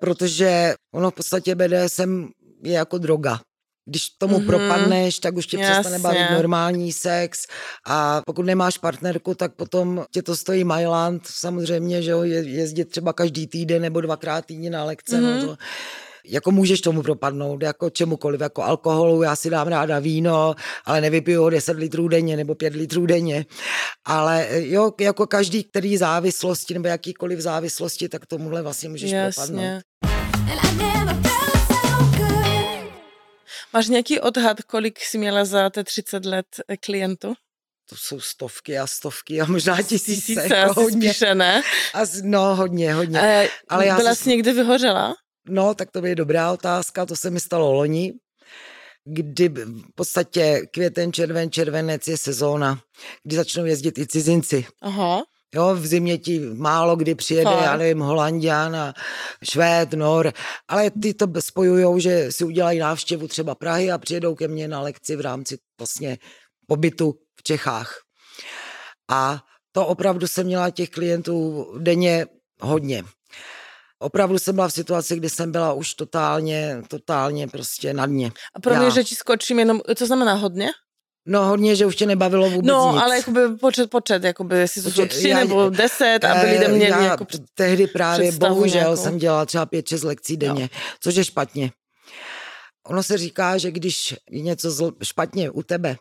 Protože 0.00 0.74
ono 0.94 1.10
v 1.10 1.14
podstatě 1.14 1.54
BDSM 1.54 2.28
je 2.64 2.72
jako 2.72 2.98
droga. 2.98 3.40
Když 3.86 4.08
tomu 4.18 4.38
mm-hmm. 4.38 4.46
propadneš, 4.46 5.18
tak 5.18 5.36
už 5.36 5.46
tě 5.46 5.56
Jasně. 5.56 5.72
přestane 5.72 5.98
bavit 5.98 6.30
normální 6.30 6.92
sex 6.92 7.46
a 7.86 8.22
pokud 8.26 8.42
nemáš 8.42 8.78
partnerku, 8.78 9.34
tak 9.34 9.54
potom 9.54 10.04
tě 10.12 10.22
to 10.22 10.36
stojí 10.36 10.64
Mailand, 10.64 11.22
samozřejmě, 11.26 12.02
že 12.02 12.10
jo, 12.10 12.22
jezdit 12.22 12.84
třeba 12.84 13.12
každý 13.12 13.46
týden 13.46 13.82
nebo 13.82 14.00
dvakrát 14.00 14.46
týdně 14.46 14.70
na 14.70 14.84
lekce, 14.84 15.16
mm-hmm. 15.16 15.40
no 15.40 15.46
to, 15.46 15.56
jako 16.26 16.50
můžeš 16.50 16.80
tomu 16.80 17.02
propadnout, 17.02 17.62
jako 17.62 17.90
čemukoliv, 17.90 18.40
jako 18.40 18.62
alkoholu, 18.62 19.22
já 19.22 19.36
si 19.36 19.50
dám 19.50 19.68
ráda 19.68 19.98
víno, 19.98 20.54
ale 20.84 21.00
nevypiju 21.00 21.42
ho 21.42 21.50
10 21.50 21.76
litrů 21.76 22.08
denně 22.08 22.36
nebo 22.36 22.54
5 22.54 22.74
litrů 22.74 23.06
denně, 23.06 23.46
ale 24.04 24.48
jo, 24.50 24.92
jako 25.00 25.26
každý, 25.26 25.64
který 25.64 25.96
závislosti 25.96 26.74
nebo 26.74 26.88
jakýkoliv 26.88 27.40
závislosti, 27.40 28.08
tak 28.08 28.26
tomuhle 28.26 28.62
vlastně 28.62 28.88
můžeš 28.88 29.10
Jasně. 29.10 29.32
propadnout. 29.46 31.31
Máš 33.72 33.88
nějaký 33.88 34.20
odhad, 34.20 34.62
kolik 34.62 35.00
jsi 35.00 35.18
měla 35.18 35.44
za 35.44 35.70
te 35.70 35.84
30 35.84 36.24
let 36.24 36.46
eh, 36.68 36.76
klientů? 36.76 37.34
to 37.92 37.96
jsou 37.98 38.20
stovky 38.20 38.78
a 38.78 38.86
stovky 38.86 39.40
a 39.40 39.44
možná 39.46 39.82
tisíce. 39.82 40.14
Tisíce 40.14 40.56
jako 40.56 40.82
hodně. 40.82 41.08
spíše, 41.08 41.34
ne? 41.34 41.62
As, 41.94 42.22
no, 42.22 42.56
hodně, 42.56 42.94
hodně. 42.94 43.20
E, 43.20 43.48
Ale 43.68 43.86
já 43.86 43.96
byla 43.96 44.14
jsi 44.14 44.28
někdy 44.28 44.52
vyhořela? 44.52 45.14
No, 45.48 45.74
tak 45.74 45.90
to 45.90 46.06
je 46.06 46.14
dobrá 46.14 46.52
otázka, 46.52 47.06
to 47.06 47.16
se 47.16 47.30
mi 47.30 47.40
stalo 47.40 47.72
loni, 47.72 48.12
kdy 49.04 49.48
v 49.48 49.94
podstatě 49.94 50.62
květen, 50.70 51.12
červen, 51.12 51.50
červenec 51.50 52.08
je 52.08 52.16
sezóna, 52.16 52.80
kdy 53.24 53.36
začnou 53.36 53.64
jezdit 53.64 53.98
i 53.98 54.06
cizinci. 54.06 54.66
Aha. 54.82 55.22
Jo, 55.54 55.74
v 55.74 55.86
zimě 55.86 56.18
ti 56.18 56.40
málo 56.40 56.96
kdy 56.96 57.14
přijede, 57.14 57.50
Fakt. 57.50 57.64
já 57.64 57.76
nevím, 57.76 58.00
Holandian 58.00 58.76
a 58.76 58.94
Švéd, 59.50 59.92
Nor, 59.92 60.32
ale 60.68 60.90
ty 60.90 61.14
to 61.14 61.26
spojujou, 61.40 61.98
že 61.98 62.32
si 62.32 62.44
udělají 62.44 62.78
návštěvu 62.78 63.28
třeba 63.28 63.54
Prahy 63.54 63.90
a 63.90 63.98
přijedou 63.98 64.34
ke 64.34 64.48
mně 64.48 64.68
na 64.68 64.80
lekci 64.80 65.16
v 65.16 65.20
rámci 65.20 65.58
vlastně 65.78 66.18
pobytu 66.66 67.14
v 67.36 67.42
Čechách. 67.42 67.98
A 69.10 69.42
to 69.72 69.86
opravdu 69.86 70.26
jsem 70.26 70.46
měla 70.46 70.70
těch 70.70 70.90
klientů 70.90 71.66
denně 71.78 72.26
hodně. 72.60 73.04
Opravdu 73.98 74.38
jsem 74.38 74.54
byla 74.54 74.68
v 74.68 74.72
situaci, 74.72 75.16
kdy 75.16 75.30
jsem 75.30 75.52
byla 75.52 75.72
už 75.72 75.94
totálně, 75.94 76.82
totálně 76.88 77.48
prostě 77.48 77.94
na 77.94 78.06
dně. 78.06 78.32
A 78.54 78.60
pro 78.60 78.74
mě, 78.74 78.90
že 78.90 79.04
ti 79.04 79.14
skočím 79.14 79.58
jenom, 79.58 79.80
co 79.96 80.06
znamená 80.06 80.34
hodně? 80.34 80.70
No 81.26 81.44
hodně, 81.44 81.76
že 81.76 81.86
už 81.86 81.96
tě 81.96 82.06
nebavilo 82.06 82.50
vůbec 82.50 82.66
No, 82.66 82.92
nic. 82.92 83.02
ale 83.02 83.16
jakoby 83.16 83.40
počet, 83.60 83.90
počet, 83.90 84.24
jakoby 84.24 84.58
jestli 84.58 84.82
to 84.82 84.90
jsou 84.90 85.06
tři 85.06 85.28
já, 85.28 85.38
nebo 85.38 85.70
deset, 85.70 86.24
aby 86.24 86.50
lidé 86.50 86.68
měli 86.68 86.90
já 86.90 87.02
jako 87.02 87.26
tehdy 87.54 87.86
právě 87.86 88.32
bohužel 88.32 88.80
nějakou. 88.80 89.02
jsem 89.02 89.18
dělala 89.18 89.46
třeba 89.46 89.66
pět, 89.66 89.88
šest 89.88 90.02
lekcí 90.02 90.36
denně, 90.36 90.62
jo. 90.62 90.68
což 91.00 91.14
je 91.14 91.24
špatně. 91.24 91.70
Ono 92.86 93.02
se 93.02 93.18
říká, 93.18 93.58
že 93.58 93.70
když 93.70 94.14
je 94.30 94.42
něco 94.42 94.70
zl, 94.70 94.92
špatně 95.02 95.50
u 95.50 95.62
tebe, 95.62 95.96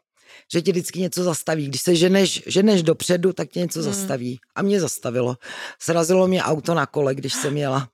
že 0.53 0.61
ti 0.61 0.71
vždycky 0.71 0.99
něco 0.99 1.23
zastaví. 1.23 1.67
Když 1.67 1.81
se 1.81 1.95
ženeš, 1.95 2.43
ženeš 2.47 2.83
dopředu, 2.83 3.33
tak 3.33 3.49
tě 3.49 3.59
něco 3.59 3.79
hmm. 3.79 3.93
zastaví. 3.93 4.39
A 4.55 4.61
mě 4.61 4.79
zastavilo. 4.79 5.35
Srazilo 5.81 6.27
mě 6.27 6.43
auto 6.43 6.73
na 6.73 6.85
kole, 6.85 7.15
když 7.15 7.33
jsem 7.33 7.57
jela. 7.57 7.89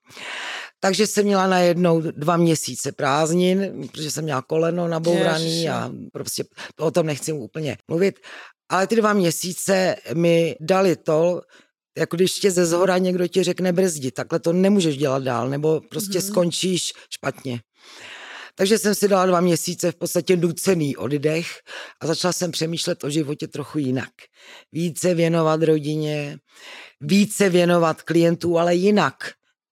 Takže 0.80 1.08
jsem 1.08 1.26
měla 1.26 1.48
najednou 1.48 2.02
dva 2.02 2.38
měsíce 2.38 2.92
prázdnin, 2.92 3.88
protože 3.92 4.12
jsem 4.12 4.24
měla 4.24 4.42
koleno 4.42 4.88
nabouraný 4.88 5.46
Ježiši. 5.46 5.70
a 5.70 5.92
prostě 6.14 6.44
o 6.80 6.92
tom 6.92 7.06
nechci 7.06 7.34
úplně 7.34 7.78
mluvit. 7.88 8.20
Ale 8.70 8.88
ty 8.88 8.96
dva 8.96 9.14
měsíce 9.14 9.96
mi 10.14 10.56
dali 10.60 10.96
to, 10.96 11.42
jako 11.98 12.16
když 12.16 12.34
tě 12.34 12.52
ze 12.52 12.66
zhora 12.66 12.98
někdo 12.98 13.28
ti 13.28 13.44
řekne 13.44 13.74
brzdi, 13.74 14.12
takhle 14.12 14.40
to 14.40 14.54
nemůžeš 14.54 14.98
dělat 14.98 15.24
dál, 15.24 15.50
nebo 15.50 15.82
prostě 15.90 16.20
mm-hmm. 16.20 16.28
skončíš 16.28 16.94
špatně. 17.10 17.62
Takže 18.56 18.78
jsem 18.78 18.96
si 18.96 19.08
dala 19.08 19.26
dva 19.26 19.42
měsíce 19.42 19.92
v 19.92 19.96
podstatě 19.96 20.38
nucený 20.38 20.98
oddech 20.98 21.48
a 22.02 22.08
začala 22.08 22.34
jsem 22.34 22.52
přemýšlet 22.52 23.04
o 23.04 23.10
životě 23.10 23.48
trochu 23.48 23.80
jinak. 23.80 24.10
Více 24.72 25.14
věnovat 25.14 25.64
rodině, 25.64 26.38
více 27.02 27.50
věnovat 27.50 28.02
klientů, 28.02 28.58
ale 28.58 28.76
jinak. 28.76 29.16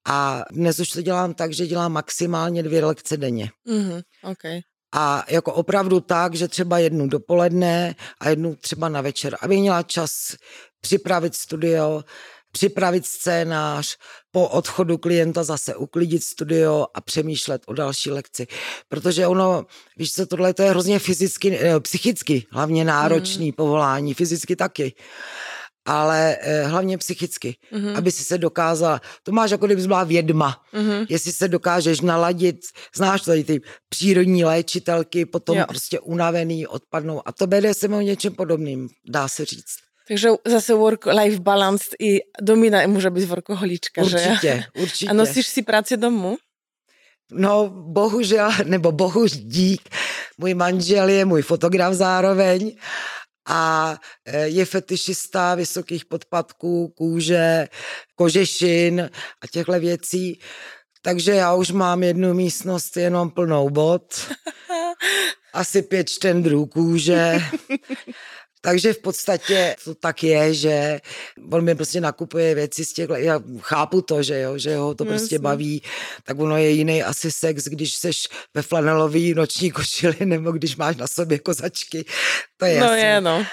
A 0.07 0.43
dnes 0.51 0.79
už 0.79 0.89
to 0.89 1.01
dělám 1.01 1.33
tak, 1.33 1.53
že 1.53 1.67
dělám 1.67 1.91
maximálně 1.91 2.63
dvě 2.63 2.85
lekce 2.85 3.17
denně. 3.17 3.49
Mm-hmm, 3.67 4.03
okay. 4.23 4.61
A 4.93 5.25
jako 5.29 5.53
opravdu 5.53 5.99
tak, 5.99 6.35
že 6.35 6.47
třeba 6.47 6.79
jednu 6.79 7.07
dopoledne 7.07 7.95
a 8.19 8.29
jednu 8.29 8.55
třeba 8.55 8.89
na 8.89 9.01
večer, 9.01 9.37
aby 9.41 9.57
měla 9.57 9.83
čas 9.83 10.35
připravit 10.81 11.35
studio, 11.35 12.03
připravit 12.51 13.05
scénář, 13.05 13.97
po 14.31 14.47
odchodu 14.47 14.97
klienta 14.97 15.43
zase 15.43 15.75
uklidit 15.75 16.23
studio 16.23 16.85
a 16.93 17.01
přemýšlet 17.01 17.61
o 17.67 17.73
další 17.73 18.11
lekci. 18.11 18.47
Protože 18.87 19.27
ono, 19.27 19.65
víš 19.97 20.13
co, 20.13 20.25
tohle 20.25 20.53
to 20.53 20.63
je 20.63 20.69
hrozně 20.69 20.99
fyzicky, 20.99 21.59
eh, 21.59 21.79
psychicky 21.79 22.45
hlavně 22.51 22.85
náročný 22.85 23.45
mm. 23.45 23.51
povolání, 23.51 24.13
fyzicky 24.13 24.55
taky 24.55 24.93
ale 25.85 26.37
eh, 26.41 26.63
hlavně 26.63 26.97
psychicky, 26.97 27.55
mm-hmm. 27.73 27.97
aby 27.97 28.11
si 28.11 28.23
se 28.23 28.37
dokázala, 28.37 29.01
to 29.23 29.31
máš 29.31 29.51
jako 29.51 29.65
kdyby 29.65 29.87
byla 29.87 30.03
vědma, 30.03 30.61
mm-hmm. 30.73 31.05
jestli 31.09 31.31
se 31.31 31.47
dokážeš 31.47 32.01
naladit, 32.01 32.55
znáš 32.95 33.21
tady 33.21 33.43
ty 33.43 33.61
přírodní 33.89 34.45
léčitelky, 34.45 35.25
potom 35.25 35.57
jo. 35.57 35.65
prostě 35.67 35.99
unavený, 35.99 36.67
odpadnou 36.67 37.27
a 37.27 37.31
to 37.31 37.47
bede 37.47 37.73
se 37.73 37.87
o 37.87 38.01
něčem 38.01 38.33
podobným, 38.33 38.89
dá 39.09 39.27
se 39.27 39.45
říct. 39.45 39.85
Takže 40.07 40.29
zase 40.47 40.73
work-life 40.73 41.39
balance 41.39 41.85
i 41.99 42.19
Domina 42.41 42.87
může 42.87 43.09
být 43.09 43.25
workoholička, 43.25 44.01
určitě, 44.01 44.37
že? 44.41 44.63
Určitě, 44.81 45.09
A 45.09 45.13
nosíš 45.13 45.47
si 45.47 45.61
práci 45.61 45.97
domů? 45.97 46.37
No, 47.31 47.69
bohužel, 47.69 48.51
nebo 48.63 48.91
bohu 48.91 49.27
dík, 49.27 49.81
můj 50.37 50.53
manžel 50.53 51.09
je 51.09 51.25
můj 51.25 51.41
fotograf 51.41 51.93
zároveň 51.93 52.75
a 53.45 53.95
e, 54.25 54.47
je 54.47 54.65
fetišista 54.65 55.55
vysokých 55.55 56.05
podpadků, 56.05 56.87
kůže, 56.87 57.67
kožešin 58.15 59.09
a 59.41 59.47
těchto 59.51 59.79
věcí. 59.79 60.39
Takže 61.01 61.31
já 61.31 61.53
už 61.53 61.71
mám 61.71 62.03
jednu 62.03 62.33
místnost 62.33 62.97
jenom 62.97 63.29
plnou 63.29 63.69
bod, 63.69 64.31
asi 65.53 65.81
pět 65.81 66.09
štendrů 66.09 66.65
kůže 66.65 67.39
takže 68.65 68.93
v 68.93 68.97
podstatě 68.99 69.75
to 69.83 69.95
tak 69.95 70.23
je, 70.23 70.53
že 70.53 70.99
on 71.51 71.63
mi 71.63 71.75
prostě 71.75 72.01
nakupuje 72.01 72.55
věci 72.55 72.85
z 72.85 72.93
těch, 72.93 73.09
já 73.15 73.39
chápu 73.59 74.01
to, 74.01 74.23
že 74.23 74.39
jo, 74.39 74.57
že 74.57 74.75
ho 74.77 74.95
to 74.95 75.03
no, 75.03 75.09
prostě 75.09 75.39
baví, 75.39 75.81
tak 76.23 76.39
ono 76.39 76.57
je 76.57 76.69
jiný 76.69 77.03
asi 77.03 77.31
sex, 77.31 77.63
když 77.63 77.93
seš 77.93 78.27
ve 78.53 78.61
flanelový 78.61 79.33
noční 79.33 79.71
košili 79.71 80.15
nebo 80.25 80.51
když 80.51 80.75
máš 80.75 80.95
na 80.95 81.07
sobě 81.07 81.39
kozačky, 81.39 82.05
to 82.57 82.65
je 82.65 82.79
No 82.79 82.85
jasný. 82.85 83.01
je, 83.01 83.21
no. 83.21 83.45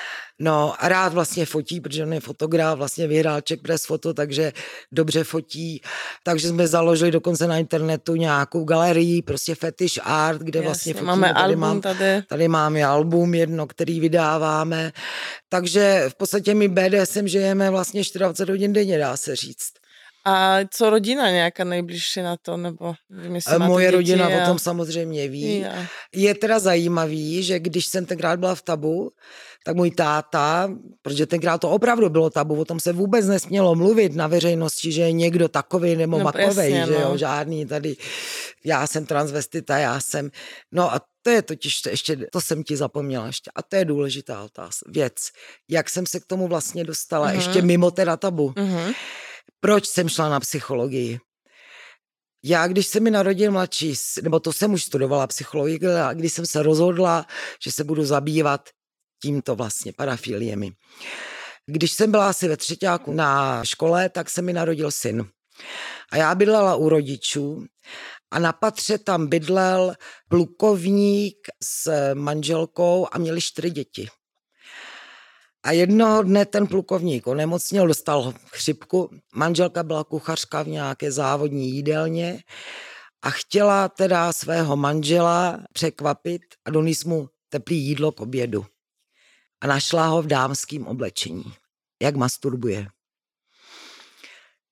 No 0.43 0.75
a 0.85 0.89
rád 0.89 1.13
vlastně 1.13 1.47
fotí, 1.47 1.81
protože 1.81 2.03
on 2.03 2.13
je 2.13 2.21
fotograf, 2.21 2.79
vlastně 2.79 3.07
vyhrál 3.07 3.41
Czech 3.41 3.61
Press 3.61 3.87
Foto, 3.87 4.15
takže 4.15 4.53
dobře 4.93 5.25
fotí. 5.25 5.81
Takže 6.23 6.49
jsme 6.49 6.67
založili 6.67 7.11
dokonce 7.11 7.47
na 7.47 7.59
internetu 7.59 8.17
nějakou 8.17 8.65
galerii, 8.65 9.23
prostě 9.23 9.55
fetish 9.55 9.99
art, 10.03 10.41
kde 10.41 10.59
Jasně, 10.59 10.67
vlastně 10.67 10.93
fotíme. 10.93 11.11
Máme 11.11 11.29
tady 11.29 11.41
album 11.41 11.61
mám, 11.61 11.81
tady. 11.81 12.23
Tady 12.29 12.49
máme 12.49 12.85
album 12.85 13.35
jedno, 13.35 13.67
který 13.67 14.01
vydáváme. 14.01 14.93
Takže 15.49 16.05
v 16.09 16.15
podstatě 16.15 16.55
my 16.55 16.69
BDSM 16.69 17.29
žijeme 17.29 17.71
vlastně 17.71 18.03
24 18.15 18.53
hodin 18.53 18.73
denně, 18.73 18.99
dá 18.99 19.17
se 19.17 19.37
říct. 19.37 19.73
A 20.25 20.59
co 20.71 20.91
rodina 20.91 21.31
nějaká 21.31 21.65
nejbližší 21.65 22.23
na 22.23 22.37
to? 22.37 22.57
Nebo 22.57 22.95
Moje 23.59 23.91
rodina 23.91 24.27
a... 24.27 24.43
o 24.43 24.47
tom 24.47 24.59
samozřejmě 24.59 25.29
ví. 25.29 25.59
Ja. 25.61 25.87
Je 26.15 26.35
teda 26.35 26.59
zajímavý, 26.59 27.43
že 27.43 27.59
když 27.59 27.87
jsem 27.87 28.07
tenkrát 28.07 28.39
byla 28.39 28.55
v 28.55 28.63
tabu, 28.63 29.11
tak 29.65 29.77
můj 29.77 29.91
táta, 29.91 30.71
protože 31.03 31.27
tenkrát 31.27 31.59
to 31.59 31.71
opravdu 31.71 32.09
bylo 32.09 32.31
tabu, 32.31 32.61
o 32.61 32.65
tom 32.65 32.81
se 32.81 32.93
vůbec 32.93 33.27
nesmělo 33.27 33.75
mluvit 33.75 34.15
na 34.15 34.27
veřejnosti, 34.27 34.93
že 34.93 35.03
je 35.03 35.13
někdo 35.13 35.49
takový 35.49 35.97
nebo 35.97 36.19
no, 36.19 36.25
makovej, 36.25 36.73
presně, 36.73 36.87
že 36.87 36.93
jo, 36.93 37.09
no. 37.09 37.19
žádný 37.19 37.67
tady, 37.67 37.97
já 38.65 38.87
jsem 38.87 39.07
transvestita, 39.07 39.79
já 39.79 40.01
jsem, 40.01 40.31
no 40.73 40.95
a 40.95 41.01
to 41.23 41.31
je 41.31 41.43
totiž 41.43 41.81
ještě, 41.91 42.17
to 42.33 42.41
jsem 42.41 42.63
ti 42.63 42.77
zapomněla 42.77 43.27
ještě, 43.27 43.51
a 43.55 43.63
to 43.63 43.77
je 43.77 43.85
důležitá 43.85 44.43
otázka, 44.43 44.91
věc, 44.91 45.31
jak 45.71 45.91
jsem 45.91 46.07
se 46.07 46.21
k 46.21 46.27
tomu 46.27 46.49
vlastně 46.49 46.85
dostala, 46.85 47.29
uh-huh. 47.29 47.35
ještě 47.35 47.63
mimo 47.63 47.91
teda 47.91 48.17
tabu. 48.17 48.49
Uh-huh. 48.49 48.95
Proč 49.61 49.87
jsem 49.87 50.09
šla 50.09 50.29
na 50.29 50.41
psychologii? 50.41 51.19
Já, 52.45 52.67
když 52.67 52.87
se 52.87 53.01
mi 53.01 53.11
narodil 53.11 53.53
mladší, 53.53 53.95
nebo 54.23 54.41
to 54.41 54.53
jsem 54.53 54.73
už 54.73 54.85
studovala 54.85 55.27
psychologii, 55.27 55.87
a 55.87 56.13
když 56.13 56.33
jsem 56.33 56.47
se 56.47 56.63
rozhodla, 56.63 57.27
že 57.65 57.73
se 57.73 57.85
budu 57.85 58.05
zabývat 58.05 58.69
tímto 59.23 59.55
vlastně 59.55 59.93
parafiliemi. 59.93 60.73
Když 61.67 61.93
jsem 61.93 62.11
byla 62.11 62.29
asi 62.29 62.49
ve 62.49 62.57
třetíku 62.57 63.13
na 63.13 63.65
škole, 63.65 64.09
tak 64.09 64.31
se 64.31 64.43
mi 64.43 64.53
narodil 64.53 64.91
syn. 64.91 65.25
A 66.13 66.17
já 66.17 66.35
bydlela 66.35 66.77
u 66.77 66.89
rodičů 66.89 67.67
a 68.31 68.39
na 68.39 68.53
patře 68.53 68.99
tam 68.99 69.27
bydlel 69.27 69.95
plukovník 70.29 71.37
s 71.63 72.15
manželkou 72.15 73.07
a 73.13 73.19
měli 73.19 73.41
čtyři 73.41 73.71
děti. 73.71 74.09
A 75.65 75.73
jednoho 75.73 76.23
dne 76.23 76.47
ten 76.47 76.67
plukovník 76.67 77.27
onemocněl, 77.27 77.87
dostal 77.87 78.35
chřipku. 78.47 79.11
Manželka 79.35 79.83
byla 79.83 80.05
kuchařka 80.05 80.63
v 80.63 80.69
nějaké 80.69 81.13
závodní 81.13 81.71
jídelně 81.71 82.43
a 83.23 83.31
chtěla 83.31 83.89
teda 83.89 84.33
svého 84.33 84.77
manžela 84.77 85.59
překvapit 85.73 86.43
a 86.65 86.71
donést 86.71 87.05
mu 87.05 87.29
teplý 87.49 87.79
jídlo 87.79 88.13
k 88.13 88.21
obědu 88.21 88.67
a 89.63 89.67
našla 89.67 90.07
ho 90.07 90.23
v 90.23 90.27
dámském 90.27 90.87
oblečení. 90.87 91.55
Jak 92.03 92.17
masturbuje. 92.17 92.87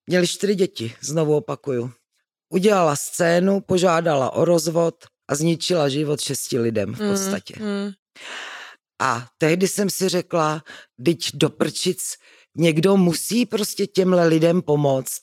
Měli 0.07 0.27
čtyři 0.27 0.55
děti, 0.55 0.95
znovu 1.01 1.35
opakuju. 1.35 1.91
Udělala 2.49 2.95
scénu, 2.95 3.61
požádala 3.61 4.33
o 4.33 4.45
rozvod 4.45 4.95
a 5.27 5.35
zničila 5.35 5.89
život 5.89 6.21
šesti 6.21 6.59
lidem 6.59 6.95
v 6.95 6.99
mm, 6.99 7.09
podstatě. 7.09 7.53
Mm, 7.59 7.65
mm. 7.65 7.91
A 9.01 9.27
tehdy 9.37 9.67
jsem 9.67 9.89
si 9.89 10.09
řekla, 10.09 10.63
teď 11.05 11.29
do 11.33 11.49
prčic 11.49 12.15
někdo 12.57 12.97
musí 12.97 13.45
prostě 13.45 13.87
těmhle 13.87 14.27
lidem 14.27 14.61
pomoct 14.61 15.21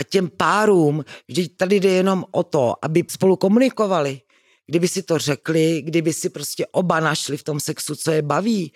a 0.00 0.04
těm 0.04 0.30
párům, 0.30 1.04
že 1.28 1.48
tady 1.48 1.76
jde 1.80 1.88
jenom 1.88 2.24
o 2.30 2.42
to, 2.42 2.74
aby 2.82 3.04
spolu 3.10 3.36
komunikovali. 3.36 4.20
Kdyby 4.66 4.88
si 4.88 5.02
to 5.02 5.18
řekli, 5.18 5.82
kdyby 5.82 6.12
si 6.12 6.30
prostě 6.30 6.66
oba 6.66 7.00
našli 7.00 7.36
v 7.36 7.42
tom 7.42 7.60
sexu, 7.60 7.94
co 7.94 8.10
je 8.10 8.22
baví, 8.22 8.72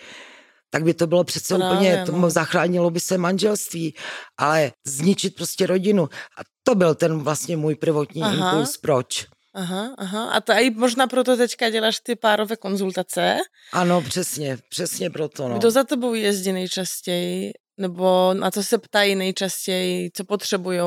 tak 0.72 0.84
by 0.84 0.94
to 0.94 1.06
bylo 1.06 1.24
přece 1.24 1.54
Právě, 1.54 2.02
úplně, 2.02 2.20
no. 2.20 2.30
zachránilo 2.30 2.90
by 2.90 3.00
se 3.00 3.18
manželství, 3.18 3.94
ale 4.38 4.72
zničit 4.86 5.34
prostě 5.34 5.66
rodinu. 5.66 6.02
A 6.38 6.40
to 6.62 6.74
byl 6.74 6.94
ten 6.94 7.18
vlastně 7.18 7.56
můj 7.56 7.74
prvotní 7.74 8.22
Aha. 8.22 8.50
impuls, 8.50 8.76
proč. 8.76 9.26
Aha, 9.54 9.94
aha. 9.98 10.30
A 10.30 10.40
to 10.40 10.52
i 10.52 10.70
možná 10.70 11.06
proto 11.06 11.36
teďka 11.36 11.70
děláš 11.70 12.00
ty 12.00 12.16
párové 12.16 12.56
konzultace? 12.56 13.36
Ano, 13.72 14.02
přesně, 14.02 14.58
přesně 14.70 15.10
proto. 15.10 15.48
No. 15.48 15.58
Kdo 15.58 15.70
za 15.70 15.84
tebou 15.84 16.14
jezdí 16.14 16.52
nejčastěji? 16.52 17.52
Nebo 17.78 18.34
na 18.34 18.50
co 18.50 18.62
se 18.62 18.78
ptají 18.78 19.14
nejčastěji, 19.14 20.10
co 20.16 20.24
potřebují? 20.24 20.80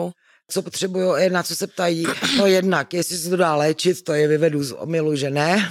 Co 0.52 0.62
potřebují, 0.62 1.30
na 1.30 1.44
co 1.44 1.56
se 1.56 1.68
ptají, 1.68 2.06
no 2.38 2.46
jednak, 2.46 2.94
jestli 2.94 3.18
se 3.18 3.30
to 3.30 3.38
dá 3.38 3.56
léčit, 3.56 4.04
to 4.04 4.14
je 4.14 4.28
vyvedu 4.28 4.64
z 4.64 4.72
omilu, 4.72 5.16
že 5.16 5.30
ne. 5.30 5.70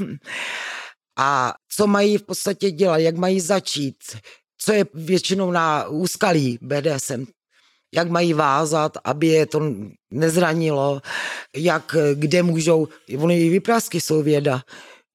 A 1.18 1.54
co 1.76 1.86
mají 1.86 2.18
v 2.18 2.22
podstatě 2.22 2.70
dělat, 2.70 2.98
jak 2.98 3.16
mají 3.16 3.40
začít, 3.40 3.96
co 4.58 4.72
je 4.72 4.86
většinou 4.94 5.50
na 5.50 5.88
úskalí 5.88 6.58
BDSM, 6.62 7.24
jak 7.94 8.10
mají 8.10 8.32
vázat, 8.32 8.96
aby 9.04 9.26
je 9.26 9.46
to 9.46 9.60
nezranilo, 10.10 11.02
jak, 11.56 11.96
kde 12.14 12.42
můžou, 12.42 12.88
ony 13.18 13.40
i 13.40 13.48
vyprásky 13.48 14.00
jsou 14.00 14.22
věda, 14.22 14.62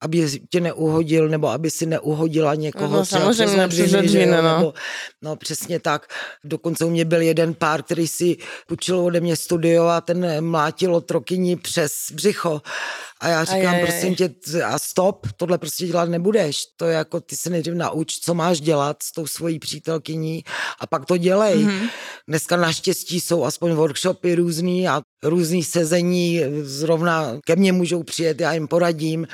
aby 0.02 0.40
tě 0.50 0.60
neuhodil, 0.60 1.30
nebo 1.30 1.48
aby 1.48 1.72
si 1.72 1.86
neuhodila 1.86 2.56
někoho. 2.56 2.98
No, 2.98 3.06
samozřejmě 3.06 3.68
přes 3.68 3.92
dveře, 3.92 4.26
no. 4.26 4.42
Nebo, 4.42 4.74
no 5.22 5.36
přesně 5.36 5.80
tak. 5.80 6.08
Dokonce 6.44 6.86
u 6.86 6.90
mě 6.90 7.06
byl 7.06 7.22
jeden 7.22 7.54
pár, 7.54 7.84
který 7.84 8.08
si 8.08 8.38
půjčil 8.68 9.00
ode 9.00 9.20
mě 9.22 9.36
studio 9.36 9.86
a 9.86 10.02
ten 10.02 10.46
mlátil 10.46 10.96
otrokyni 10.96 11.56
přes 11.56 11.92
břicho. 12.12 12.62
A 13.20 13.28
já 13.28 13.44
říkám, 13.44 13.74
Ajaj. 13.74 13.86
prosím 13.86 14.16
tě, 14.16 14.30
a 14.66 14.80
stop, 14.80 15.28
tohle 15.38 15.58
prostě 15.58 15.88
dělat 15.88 16.10
nebudeš. 16.10 16.62
To 16.78 16.86
je 16.86 16.94
jako, 16.96 17.22
ty 17.22 17.36
se 17.36 17.50
nejdřív 17.50 17.74
nauč, 17.74 18.20
co 18.20 18.34
máš 18.34 18.62
dělat 18.62 19.04
s 19.04 19.12
tou 19.12 19.28
svojí 19.28 19.60
přítelkyní 19.60 20.44
a 20.80 20.88
pak 20.88 21.06
to 21.06 21.18
dělej. 21.18 21.66
Mm-hmm. 21.66 21.90
Dneska 22.28 22.58
naštěstí 22.58 23.20
jsou 23.20 23.44
aspoň 23.44 23.72
workshopy 23.72 24.36
různý 24.36 24.88
a 24.88 25.02
různý 25.24 25.64
sezení, 25.64 26.42
zrovna 26.62 27.38
ke 27.46 27.56
mně 27.56 27.74
můžou 27.74 28.04
přijet, 28.04 28.42
já 28.42 28.54
jim 28.54 28.68
poradím, 28.68 29.28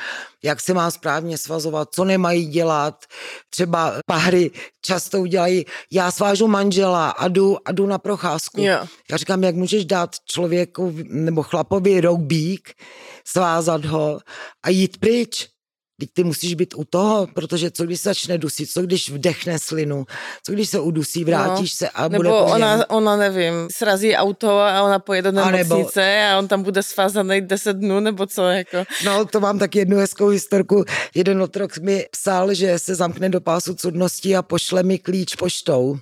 jak 0.43 0.61
se 0.61 0.73
má 0.73 0.91
správně 0.91 1.37
svazovat, 1.37 1.89
co 1.91 2.05
nemají 2.05 2.45
dělat. 2.45 3.05
Třeba 3.49 3.93
páry 4.05 4.51
často 4.81 5.19
udělají, 5.19 5.65
já 5.91 6.11
svážu 6.11 6.47
manžela 6.47 7.09
a 7.09 7.27
jdu, 7.27 7.57
a 7.65 7.71
jdu 7.71 7.85
na 7.85 7.97
procházku. 7.97 8.61
Yeah. 8.61 8.87
Já 9.11 9.17
říkám, 9.17 9.43
jak 9.43 9.55
můžeš 9.55 9.85
dát 9.85 10.15
člověku 10.25 10.95
nebo 11.09 11.43
chlapovi 11.43 12.01
roubík, 12.01 12.69
svázat 13.27 13.74
ho 13.83 14.19
a 14.63 14.69
jít 14.69 14.97
pryč. 14.97 15.47
Teď 15.99 16.09
ty 16.13 16.23
musíš 16.23 16.53
být 16.53 16.73
u 16.77 16.83
toho, 16.83 17.27
protože 17.35 17.71
co 17.71 17.83
když 17.83 18.01
začne 18.01 18.37
dusit, 18.37 18.71
co 18.71 18.81
když 18.81 19.09
vdechne 19.09 19.59
slinu, 19.59 20.05
co 20.43 20.51
když 20.51 20.69
se 20.69 20.79
udusí, 20.79 21.23
vrátíš 21.23 21.71
no, 21.71 21.77
se 21.77 21.89
a 21.89 22.07
nebo 22.07 22.15
bude 22.15 22.29
Nebo 22.29 22.45
ona, 22.45 22.89
ona, 22.89 23.15
nevím, 23.15 23.53
srazí 23.71 24.15
auto 24.15 24.59
a 24.59 24.81
ona 24.83 24.99
pojede 24.99 25.31
do 25.31 25.45
nemocnice 25.45 26.23
a, 26.23 26.33
a 26.33 26.39
on 26.39 26.47
tam 26.47 26.63
bude 26.63 26.83
svázaný 26.83 27.41
10 27.41 27.73
dnů, 27.73 27.99
nebo 27.99 28.25
co, 28.25 28.47
jako. 28.47 28.83
No, 29.05 29.25
to 29.25 29.39
mám 29.39 29.59
tak 29.59 29.75
jednu 29.75 29.97
hezkou 29.97 30.27
historku. 30.27 30.85
Jeden 31.15 31.41
otrok 31.41 31.77
mi 31.77 32.05
psal, 32.11 32.53
že 32.53 32.79
se 32.79 32.95
zamkne 32.95 33.29
do 33.29 33.41
pásu 33.41 33.73
cudností 33.73 34.35
a 34.35 34.41
pošle 34.41 34.83
mi 34.83 34.99
klíč 34.99 35.35
poštou 35.35 35.99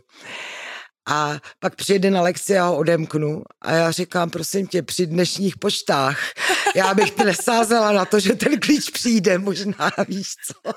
a 1.08 1.40
pak 1.60 1.76
přijede 1.76 2.12
na 2.12 2.22
lekci 2.22 2.58
a 2.58 2.66
ho 2.66 2.78
odemknu 2.78 3.44
a 3.62 3.72
já 3.72 3.92
říkám, 3.92 4.30
prosím 4.30 4.68
tě, 4.68 4.82
při 4.82 5.06
dnešních 5.06 5.58
poštách, 5.58 6.20
já 6.76 6.94
bych 6.94 7.18
nesázela 7.18 7.92
na 7.92 8.06
to, 8.06 8.20
že 8.20 8.36
ten 8.36 8.60
klíč 8.60 8.90
přijde, 8.90 9.38
možná, 9.38 9.92
víš 10.08 10.28
co. 10.48 10.72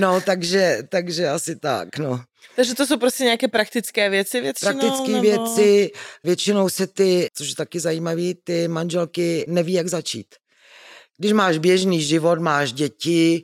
No, 0.00 0.20
takže, 0.20 0.78
takže 0.88 1.28
asi 1.28 1.56
tak, 1.56 1.98
no. 1.98 2.20
Takže 2.56 2.74
to 2.74 2.86
jsou 2.86 2.98
prostě 2.98 3.24
nějaké 3.24 3.48
praktické 3.48 4.10
věci 4.10 4.40
většinou? 4.40 4.72
Praktické 4.72 5.12
nebo... 5.12 5.22
věci, 5.22 5.90
většinou 6.24 6.68
se 6.68 6.86
ty, 6.86 7.28
což 7.34 7.48
je 7.48 7.54
taky 7.54 7.80
zajímavé, 7.80 8.34
ty 8.44 8.68
manželky 8.68 9.44
neví, 9.48 9.72
jak 9.72 9.88
začít. 9.88 10.26
Když 11.18 11.32
máš 11.32 11.58
běžný 11.58 12.02
život, 12.02 12.38
máš 12.38 12.72
děti, 12.72 13.42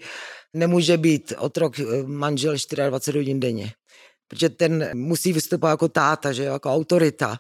nemůže 0.53 0.97
být 0.97 1.33
otrok 1.39 1.79
eh, 1.79 1.85
manžel 2.07 2.53
24 2.53 3.19
hodin 3.19 3.41
denně 3.41 3.73
protože 4.35 4.49
ten 4.49 4.91
musí 4.95 5.33
vystupovat 5.33 5.73
jako 5.73 5.89
táta, 5.89 6.33
že 6.33 6.45
jo, 6.45 6.53
jako 6.53 6.73
autorita. 6.73 7.39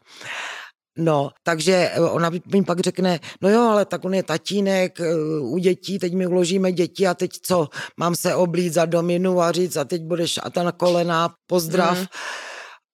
No, 0.98 1.30
takže 1.42 1.90
ona 2.10 2.30
mi 2.30 2.62
pak 2.66 2.80
řekne, 2.80 3.20
no 3.42 3.50
jo, 3.50 3.60
ale 3.60 3.84
tak 3.84 4.04
on 4.04 4.14
je 4.14 4.22
tatínek 4.22 5.00
eh, 5.00 5.14
u 5.40 5.58
dětí, 5.58 5.98
teď 5.98 6.14
mi 6.14 6.26
uložíme 6.26 6.72
děti 6.72 7.06
a 7.06 7.14
teď 7.14 7.30
co, 7.42 7.68
mám 7.96 8.14
se 8.14 8.34
oblít 8.34 8.72
za 8.72 8.84
dominu 8.84 9.40
a 9.40 9.52
říct 9.52 9.76
a 9.76 9.84
teď 9.84 10.02
budeš 10.02 10.38
a 10.42 10.50
ta 10.50 10.62
na 10.62 10.72
kolena, 10.72 11.34
pozdrav. 11.46 11.98
Mm. 11.98 12.06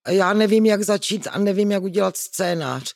Já 0.09 0.33
nevím, 0.33 0.67
jak 0.67 0.83
začít 0.83 1.29
a 1.31 1.39
nevím, 1.39 1.71
jak 1.71 1.83
udělat 1.83 2.17
scénář. 2.17 2.95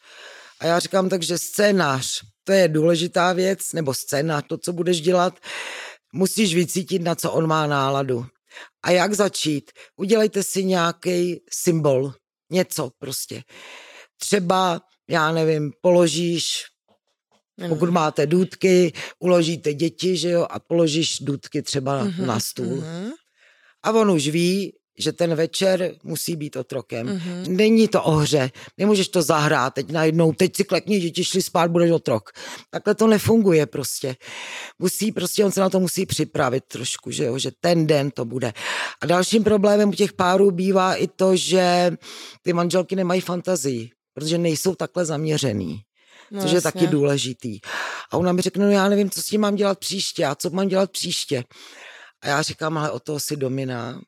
A 0.60 0.66
já 0.66 0.78
říkám, 0.78 1.08
takže 1.08 1.38
scénář, 1.38 2.20
to 2.44 2.52
je 2.52 2.68
důležitá 2.68 3.32
věc, 3.32 3.72
nebo 3.72 3.94
scénář, 3.94 4.44
to, 4.48 4.58
co 4.58 4.72
budeš 4.72 5.00
dělat, 5.00 5.34
musíš 6.12 6.54
vycítit, 6.54 7.02
na 7.02 7.14
co 7.14 7.32
on 7.32 7.46
má 7.46 7.66
náladu. 7.66 8.26
A 8.82 8.90
jak 8.90 9.14
začít? 9.14 9.70
Udělejte 9.96 10.42
si 10.42 10.64
nějaký 10.64 11.40
symbol, 11.50 12.12
něco 12.50 12.90
prostě. 12.98 13.42
Třeba, 14.16 14.80
já 15.08 15.32
nevím, 15.32 15.72
položíš 15.80 16.64
pokud 17.68 17.90
máte 17.90 18.26
důdky, 18.26 18.92
uložíte 19.18 19.74
děti, 19.74 20.16
že 20.16 20.30
jo, 20.30 20.46
a 20.50 20.60
položíš 20.60 21.18
důdky 21.20 21.62
třeba 21.62 22.04
mm-hmm, 22.04 22.26
na 22.26 22.40
stůl. 22.40 22.76
Mm-hmm. 22.80 23.10
A 23.82 23.92
on 23.92 24.10
už 24.10 24.28
ví, 24.28 24.72
že 24.98 25.12
ten 25.12 25.34
večer 25.34 25.94
musí 26.02 26.36
být 26.36 26.56
otrokem. 26.56 27.06
Mm-hmm. 27.06 27.48
Není 27.48 27.88
to 27.88 28.02
o 28.02 28.10
hře, 28.10 28.50
nemůžeš 28.78 29.08
to 29.08 29.22
zahrát, 29.22 29.74
teď 29.74 29.90
najednou, 29.90 30.32
teď 30.32 30.56
si 30.56 30.64
klekni, 30.64 31.00
děti 31.00 31.24
šli 31.24 31.42
spát, 31.42 31.70
budeš 31.70 31.90
otrok. 31.90 32.30
Takhle 32.70 32.94
to 32.94 33.06
nefunguje 33.06 33.66
prostě. 33.66 34.16
Musí 34.78 35.12
prostě, 35.12 35.44
on 35.44 35.52
se 35.52 35.60
na 35.60 35.70
to 35.70 35.80
musí 35.80 36.06
připravit 36.06 36.64
trošku, 36.68 37.10
že 37.10 37.24
jo, 37.24 37.38
že 37.38 37.50
ten 37.60 37.86
den 37.86 38.10
to 38.10 38.24
bude. 38.24 38.52
A 39.00 39.06
dalším 39.06 39.44
problémem 39.44 39.88
u 39.88 39.92
těch 39.92 40.12
párů 40.12 40.50
bývá 40.50 40.94
i 40.94 41.06
to, 41.06 41.36
že 41.36 41.92
ty 42.42 42.52
manželky 42.52 42.96
nemají 42.96 43.20
fantazii, 43.20 43.90
protože 44.14 44.38
nejsou 44.38 44.74
takhle 44.74 45.04
zaměřený. 45.04 45.80
No, 46.30 46.40
což 46.40 46.52
jasně. 46.52 46.56
je 46.56 46.62
taky 46.72 46.86
důležitý. 46.86 47.60
A 48.10 48.16
ona 48.16 48.32
mi 48.32 48.42
řekne, 48.42 48.64
no 48.64 48.70
já 48.70 48.88
nevím, 48.88 49.10
co 49.10 49.22
s 49.22 49.26
tím 49.26 49.40
mám 49.40 49.54
dělat 49.54 49.78
příště 49.78 50.26
a 50.26 50.34
co 50.34 50.50
mám 50.50 50.68
dělat 50.68 50.90
příště. 50.90 51.44
A 52.22 52.28
já 52.28 52.42
říkám, 52.42 52.78
ale 52.78 52.90
o 52.90 53.00
toho 53.00 53.20
si 53.20 53.36
domina, 53.36 54.00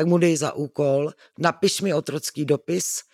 tak 0.00 0.08
mu 0.08 0.16
dej 0.16 0.32
za 0.36 0.56
úkol, 0.56 1.12
napiš 1.36 1.84
mi 1.84 1.92
otrocký 1.92 2.48
dopis 2.48 3.04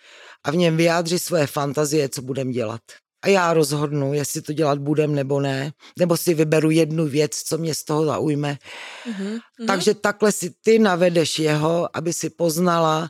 a 0.43 0.51
v 0.51 0.55
něm 0.55 0.77
vyjádři 0.77 1.19
své 1.19 1.47
fantazie, 1.47 2.09
co 2.09 2.21
budem 2.21 2.51
dělat. 2.51 2.81
A 3.21 3.27
já 3.27 3.53
rozhodnu, 3.53 4.13
jestli 4.13 4.41
to 4.41 4.53
dělat 4.53 4.79
budem 4.79 5.15
nebo 5.15 5.41
ne, 5.41 5.71
nebo 5.99 6.17
si 6.17 6.33
vyberu 6.33 6.71
jednu 6.71 7.07
věc, 7.07 7.43
co 7.43 7.57
mě 7.57 7.75
z 7.75 7.83
toho 7.83 8.05
zaujme. 8.05 8.57
Mm-hmm. 9.03 9.39
Takže 9.67 9.93
takhle 9.93 10.31
si 10.31 10.53
ty 10.63 10.79
navedeš 10.79 11.39
jeho, 11.39 11.89
aby 11.97 12.13
si 12.13 12.29
poznala, 12.29 13.09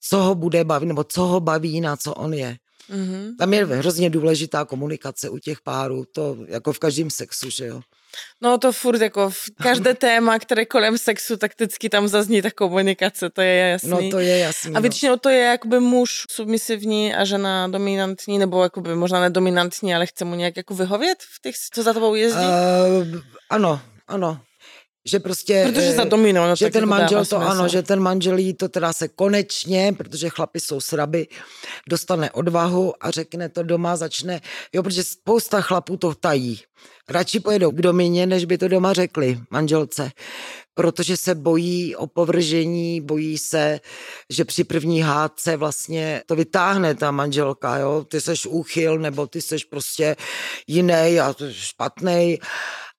co 0.00 0.18
ho 0.18 0.34
bude 0.34 0.64
bavit, 0.64 0.86
nebo 0.86 1.04
co 1.04 1.22
ho 1.22 1.40
baví, 1.40 1.80
na 1.80 1.96
co 1.96 2.14
on 2.14 2.34
je. 2.34 2.56
Mm-hmm. 2.90 3.36
Tam 3.38 3.54
je 3.54 3.66
hrozně 3.66 4.10
důležitá 4.10 4.64
komunikace 4.64 5.28
u 5.28 5.38
těch 5.38 5.60
párů, 5.60 6.04
to 6.14 6.36
jako 6.46 6.72
v 6.72 6.78
každém 6.78 7.10
sexu, 7.10 7.50
že 7.50 7.66
jo. 7.66 7.80
No 8.40 8.58
to 8.58 8.72
furt 8.72 9.00
jako 9.00 9.30
každé 9.62 9.94
téma, 10.06 10.38
které 10.38 10.66
kolem 10.66 10.98
sexu, 10.98 11.36
tak 11.36 11.52
vždycky 11.54 11.88
tam 11.88 12.08
zazní 12.08 12.42
ta 12.42 12.50
komunikace, 12.50 13.30
to 13.30 13.40
je 13.40 13.68
jasný. 13.68 13.90
No 13.90 14.10
to 14.10 14.18
je 14.18 14.38
jasný. 14.38 14.70
A 14.70 14.74
no. 14.74 14.80
většinou 14.80 15.16
to 15.16 15.28
je 15.28 15.40
jakoby 15.40 15.80
muž 15.80 16.10
submisivní 16.30 17.14
a 17.14 17.24
žena 17.24 17.68
dominantní, 17.68 18.38
nebo 18.38 18.62
jakoby 18.62 18.94
možná 18.94 19.20
nedominantní, 19.20 19.94
ale 19.94 20.06
chce 20.06 20.24
mu 20.24 20.34
nějak 20.34 20.56
jako 20.56 20.74
vyhovět 20.74 21.18
v 21.20 21.42
těch, 21.42 21.54
co 21.72 21.82
za 21.82 21.92
tebou 21.92 22.14
jezdí? 22.14 22.44
Uh, 22.44 23.20
ano, 23.50 23.80
ano 24.08 24.40
že 25.04 25.20
prostě, 25.20 25.64
protože 25.68 25.92
za 25.92 26.04
domino, 26.04 26.48
no, 26.48 26.56
že 26.56 26.70
ten 26.70 26.86
manžel 26.86 27.26
to, 27.26 27.36
ano, 27.36 27.68
že 27.68 27.82
ten 27.82 28.00
manžel 28.00 28.38
jí 28.38 28.54
to 28.54 28.68
teda 28.68 28.92
se 28.92 29.08
konečně, 29.08 29.94
protože 29.98 30.28
chlapi 30.28 30.60
jsou 30.60 30.80
sraby, 30.80 31.26
dostane 31.88 32.30
odvahu 32.30 32.94
a 33.00 33.10
řekne 33.10 33.48
to 33.48 33.62
doma, 33.62 33.96
začne, 33.96 34.40
jo, 34.72 34.82
protože 34.82 35.04
spousta 35.04 35.60
chlapů 35.60 35.96
to 35.96 36.14
tají. 36.14 36.60
Radši 37.08 37.40
pojedou 37.40 37.70
k 37.70 37.82
domině, 37.82 38.26
než 38.26 38.44
by 38.44 38.58
to 38.58 38.68
doma 38.68 38.92
řekli 38.92 39.40
manželce, 39.50 40.10
protože 40.74 41.16
se 41.16 41.34
bojí 41.34 41.96
opovržení, 41.96 43.00
bojí 43.00 43.38
se, 43.38 43.80
že 44.30 44.44
při 44.44 44.64
první 44.64 45.00
hádce 45.00 45.56
vlastně 45.56 46.22
to 46.26 46.36
vytáhne 46.36 46.94
ta 46.94 47.10
manželka, 47.10 47.76
jo, 47.76 48.04
ty 48.08 48.20
seš 48.20 48.46
úchyl, 48.46 48.98
nebo 48.98 49.26
ty 49.26 49.42
seš 49.42 49.64
prostě 49.64 50.16
jiný 50.66 51.20
a 51.20 51.34
špatný 51.50 52.38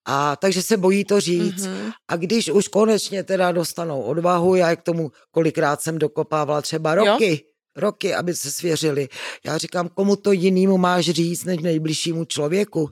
a 0.05 0.35
takže 0.35 0.61
se 0.61 0.77
bojí 0.77 1.05
to 1.05 1.19
říct. 1.19 1.65
Mm-hmm. 1.65 1.91
A 2.07 2.15
když 2.15 2.49
už 2.49 2.67
konečně 2.67 3.23
teda 3.23 3.51
dostanou 3.51 4.01
odvahu, 4.01 4.55
já 4.55 4.75
k 4.75 4.81
tomu 4.81 5.11
kolikrát 5.31 5.81
jsem 5.81 5.99
dokopávala 5.99 6.61
třeba 6.61 6.95
roky, 6.95 7.31
jo? 7.31 7.37
roky, 7.75 8.15
aby 8.15 8.33
se 8.33 8.51
svěřili. 8.51 9.09
Já 9.45 9.57
říkám, 9.57 9.89
komu 9.89 10.15
to 10.15 10.31
jinému 10.31 10.77
máš 10.77 11.05
říct, 11.05 11.45
než 11.45 11.57
nejbližšímu 11.61 12.25
člověku. 12.25 12.89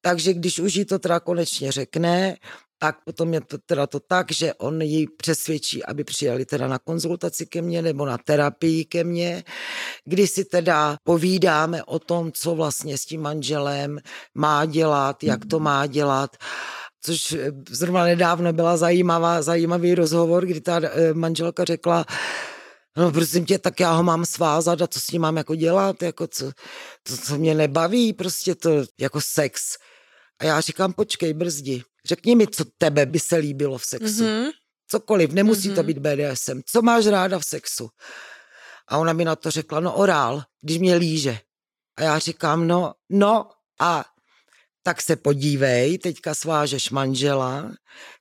Takže 0.00 0.34
když 0.34 0.58
už 0.58 0.74
jí 0.74 0.84
to 0.84 0.98
teda 0.98 1.20
konečně 1.20 1.72
řekne, 1.72 2.36
tak 2.78 3.04
potom 3.04 3.34
je 3.34 3.40
to 3.40 3.58
teda 3.58 3.86
to 3.86 4.00
tak, 4.00 4.32
že 4.32 4.54
on 4.54 4.82
ji 4.82 5.06
přesvědčí, 5.16 5.84
aby 5.84 6.04
přijeli 6.04 6.44
teda 6.44 6.68
na 6.68 6.78
konzultaci 6.78 7.46
ke 7.46 7.62
mně 7.62 7.82
nebo 7.82 8.06
na 8.06 8.18
terapii 8.18 8.84
ke 8.84 9.04
mně, 9.04 9.44
kdy 10.06 10.26
si 10.26 10.44
teda 10.44 10.96
povídáme 11.04 11.84
o 11.84 11.98
tom, 11.98 12.32
co 12.32 12.54
vlastně 12.54 12.98
s 12.98 13.04
tím 13.04 13.22
manželem 13.22 13.98
má 14.34 14.64
dělat, 14.64 15.24
jak 15.24 15.44
to 15.46 15.60
má 15.60 15.86
dělat 15.86 16.36
což 17.06 17.32
eh, 17.32 17.52
zrovna 17.70 18.04
nedávno 18.04 18.52
byla 18.52 18.76
zajímavá, 18.76 19.42
zajímavý 19.42 19.94
rozhovor, 19.94 20.46
kdy 20.46 20.60
ta 20.60 20.80
eh, 20.82 21.14
manželka 21.14 21.64
řekla, 21.64 22.04
No 22.96 23.12
prosím 23.12 23.46
tě, 23.46 23.58
tak 23.58 23.80
já 23.80 23.92
ho 23.92 24.02
mám 24.02 24.24
svázat 24.24 24.82
a 24.82 24.86
co 24.86 25.00
s 25.00 25.10
ním 25.10 25.22
mám 25.22 25.36
jako 25.36 25.54
dělat, 25.54 26.02
jako 26.02 26.26
co, 26.26 26.52
to, 27.02 27.16
co 27.16 27.38
mě 27.38 27.54
nebaví, 27.54 28.12
prostě 28.12 28.54
to 28.54 28.70
jako 29.00 29.20
sex. 29.20 29.76
A 30.38 30.44
já 30.44 30.60
říkám, 30.60 30.92
počkej, 30.92 31.34
brzdi. 31.34 31.82
Řekni 32.06 32.34
mi, 32.34 32.46
co 32.46 32.64
tebe 32.78 33.06
by 33.06 33.20
se 33.20 33.36
líbilo 33.36 33.78
v 33.78 33.84
sexu. 33.84 34.24
Mm-hmm. 34.24 34.50
Cokoliv, 34.88 35.32
nemusí 35.32 35.70
mm-hmm. 35.70 35.74
to 35.74 35.82
být 35.82 35.98
BDSM. 35.98 36.60
Co 36.66 36.82
máš 36.82 37.06
ráda 37.06 37.38
v 37.38 37.44
sexu? 37.44 37.88
A 38.88 38.98
ona 38.98 39.12
mi 39.12 39.24
na 39.24 39.36
to 39.36 39.50
řekla, 39.50 39.80
no 39.80 39.94
orál, 39.94 40.42
když 40.62 40.78
mě 40.78 40.94
líže. 40.94 41.38
A 41.96 42.02
já 42.02 42.18
říkám, 42.18 42.66
no, 42.66 42.94
no 43.10 43.50
a 43.80 44.04
tak 44.82 45.02
se 45.02 45.16
podívej, 45.16 45.98
teďka 45.98 46.34
svážeš 46.34 46.90
manžela, 46.90 47.70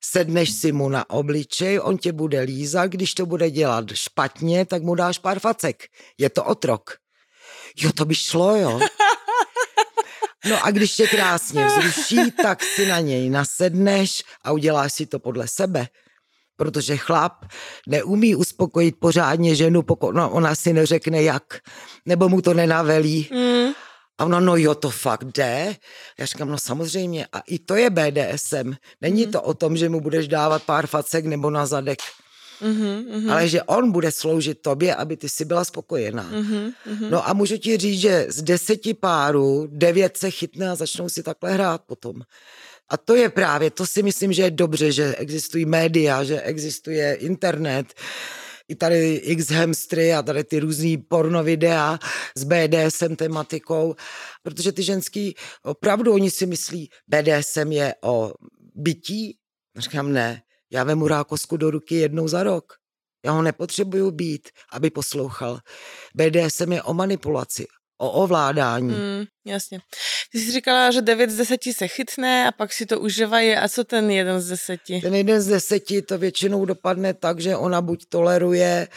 sedneš 0.02 0.52
si 0.52 0.72
mu 0.72 0.90
na 0.90 1.10
obličej, 1.10 1.80
on 1.80 1.98
tě 1.98 2.12
bude 2.12 2.42
lízat, 2.42 2.92
když 2.92 3.14
to 3.14 3.26
bude 3.26 3.52
dělat 3.52 3.86
špatně, 3.94 4.66
tak 4.66 4.84
mu 4.84 4.96
dáš 4.96 5.18
pár 5.18 5.40
facek. 5.40 5.84
Je 6.18 6.30
to 6.30 6.44
otrok. 6.44 6.98
Jo, 7.78 7.92
to 7.92 8.06
by 8.06 8.16
šlo, 8.16 8.56
jo. 8.56 8.80
No 10.50 10.66
a 10.66 10.72
když 10.72 10.96
tě 10.96 11.08
krásně 11.08 11.66
vzruší, 11.66 12.32
tak 12.32 12.64
si 12.64 12.86
na 12.86 13.00
něj 13.00 13.30
nasedneš 13.30 14.24
a 14.44 14.52
uděláš 14.52 14.94
si 14.94 15.06
to 15.06 15.20
podle 15.20 15.48
sebe. 15.48 15.88
Protože 16.58 16.98
chlap 16.98 17.46
neumí 17.88 18.36
uspokojit 18.36 18.96
pořádně 19.00 19.56
ženu, 19.56 19.82
pokud 19.82 20.16
no, 20.16 20.30
ona 20.30 20.56
si 20.56 20.74
neřekne 20.74 21.24
jak, 21.24 21.44
nebo 22.06 22.30
mu 22.30 22.42
to 22.42 22.54
nenavelí. 22.54 23.30
Mm. 23.32 23.74
A 24.18 24.26
ona, 24.26 24.40
no 24.40 24.56
jo, 24.56 24.76
to 24.76 24.90
fakt 24.90 25.24
jde. 25.24 25.76
Já 26.20 26.26
říkám, 26.26 26.50
no 26.50 26.58
samozřejmě. 26.58 27.28
A 27.32 27.40
i 27.40 27.60
to 27.60 27.76
je 27.76 27.90
BDSM. 27.90 28.74
Není 29.02 29.26
mm. 29.26 29.32
to 29.32 29.42
o 29.42 29.54
tom, 29.54 29.78
že 29.78 29.90
mu 29.90 30.02
budeš 30.02 30.28
dávat 30.28 30.64
pár 30.64 30.88
facek 30.88 31.26
nebo 31.26 31.50
na 31.50 31.66
zadek. 31.66 32.00
Mm-hmm, 32.62 33.06
mm-hmm. 33.06 33.32
Ale 33.32 33.48
že 33.48 33.64
on 33.64 33.92
bude 33.92 34.12
sloužit 34.12 34.62
tobě, 34.62 34.96
aby 34.96 35.18
ty 35.18 35.30
si 35.30 35.46
byla 35.46 35.66
spokojená. 35.66 36.24
Mm-hmm, 36.32 36.74
mm-hmm. 36.88 37.10
No 37.10 37.30
a 37.30 37.34
můžu 37.34 37.58
ti 37.58 37.78
říct, 37.78 38.00
že 38.00 38.26
z 38.30 38.42
deseti 38.42 38.94
párů 38.94 39.68
devět 39.72 40.18
se 40.18 40.32
chytne 40.32 40.70
a 40.70 40.76
začnou 40.76 41.10
si 41.10 41.24
takhle 41.24 41.52
hrát 41.52 41.82
potom. 41.88 42.22
A 42.90 42.98
to 42.98 43.16
je 43.16 43.30
právě, 43.30 43.72
to 43.72 43.86
si 43.86 44.04
myslím, 44.04 44.34
že 44.34 44.42
je 44.42 44.52
dobře, 44.52 44.92
že 44.92 45.16
existují 45.16 45.66
média, 45.66 46.24
že 46.24 46.42
existuje 46.42 47.14
internet, 47.14 47.94
i 48.68 48.76
tady 48.76 49.16
X 49.16 49.48
hamstry 49.48 50.14
a 50.14 50.22
tady 50.22 50.44
ty 50.44 50.60
různý 50.60 50.98
porno 50.98 51.44
videa 51.44 52.00
s 52.36 52.44
BDSM 52.44 53.16
tematikou, 53.16 53.96
protože 54.44 54.72
ty 54.72 54.84
ženský 54.84 55.36
opravdu 55.64 56.14
oni 56.14 56.32
si 56.32 56.46
myslí, 56.46 56.90
BDSM 57.08 57.72
je 57.72 57.96
o 58.04 58.34
bytí. 58.76 59.38
Říkám, 59.78 60.14
ne, 60.14 60.42
já 60.72 60.84
vemu 60.84 61.08
rákosku 61.08 61.58
do 61.58 61.72
ruky 61.72 61.96
jednou 61.96 62.28
za 62.28 62.44
rok. 62.44 62.74
Já 63.26 63.32
ho 63.32 63.42
nepotřebuju 63.42 64.12
být, 64.12 64.50
aby 64.72 64.90
poslouchal. 64.90 65.60
BDSM 66.16 66.72
je 66.72 66.84
o 66.84 66.94
manipulaci, 66.94 67.68
o 67.98 68.12
ovládání. 68.12 68.88
Mm, 68.88 69.26
jasně. 69.46 69.80
Ty 70.32 70.40
jsi 70.40 70.52
říkala, 70.52 70.92
že 70.92 71.02
9 71.02 71.30
z 71.30 71.38
10 71.38 71.62
se 71.72 71.88
chytne 71.88 72.48
a 72.48 72.52
pak 72.52 72.74
si 72.74 72.86
to 72.86 73.00
užívají. 73.00 73.56
A 73.56 73.70
co 73.70 73.84
ten 73.84 74.12
jeden 74.12 74.42
z 74.42 74.48
10? 74.48 74.82
Ten 75.02 75.16
jeden 75.16 75.42
z 75.42 75.48
10 75.48 75.84
to 76.08 76.18
většinou 76.18 76.66
dopadne 76.66 77.14
tak, 77.14 77.40
že 77.40 77.56
ona 77.56 77.82
buď 77.82 78.06
toleruje, 78.10 78.88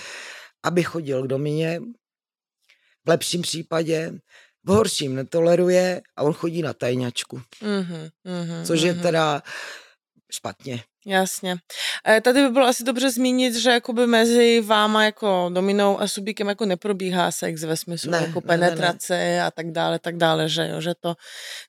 aby 0.63 0.83
chodil 0.83 1.23
k 1.23 1.27
domině, 1.27 1.81
v 3.07 3.09
lepším 3.09 3.43
případě, 3.43 4.13
v 4.65 4.71
horším 4.71 5.15
netoleruje 5.15 6.03
a 6.17 6.23
on 6.23 6.33
chodí 6.33 6.63
na 6.63 6.73
tajňačku. 6.73 7.37
Mm-hmm, 7.63 8.11
mm-hmm, 8.27 8.65
což 8.65 8.81
je 8.81 8.95
mm-hmm. 8.95 9.03
teda 9.03 9.43
špatně. 10.33 10.83
Jasně. 11.09 11.57
Tady 12.23 12.43
by 12.43 12.49
bylo 12.49 12.67
asi 12.67 12.85
dobře 12.85 13.11
zmínit, 13.11 13.55
že 13.55 13.71
jakoby 13.71 14.07
mezi 14.07 14.61
váma 14.61 15.05
jako 15.05 15.51
dominou 15.53 16.01
a 16.01 16.09
subíkem 16.09 16.49
jako 16.49 16.67
neprobíhá 16.67 17.31
sex 17.31 17.65
ve 17.65 17.77
smyslu 17.77 18.11
ne, 18.11 18.19
jako 18.27 18.41
penetrace 18.41 19.15
ne, 19.15 19.37
ne. 19.37 19.43
a 19.45 19.51
tak 19.51 19.71
dále, 19.71 19.99
tak 19.99 20.17
dále, 20.17 20.49
že 20.49 20.69
jo, 20.69 20.81
že 20.81 20.93
to 21.01 21.15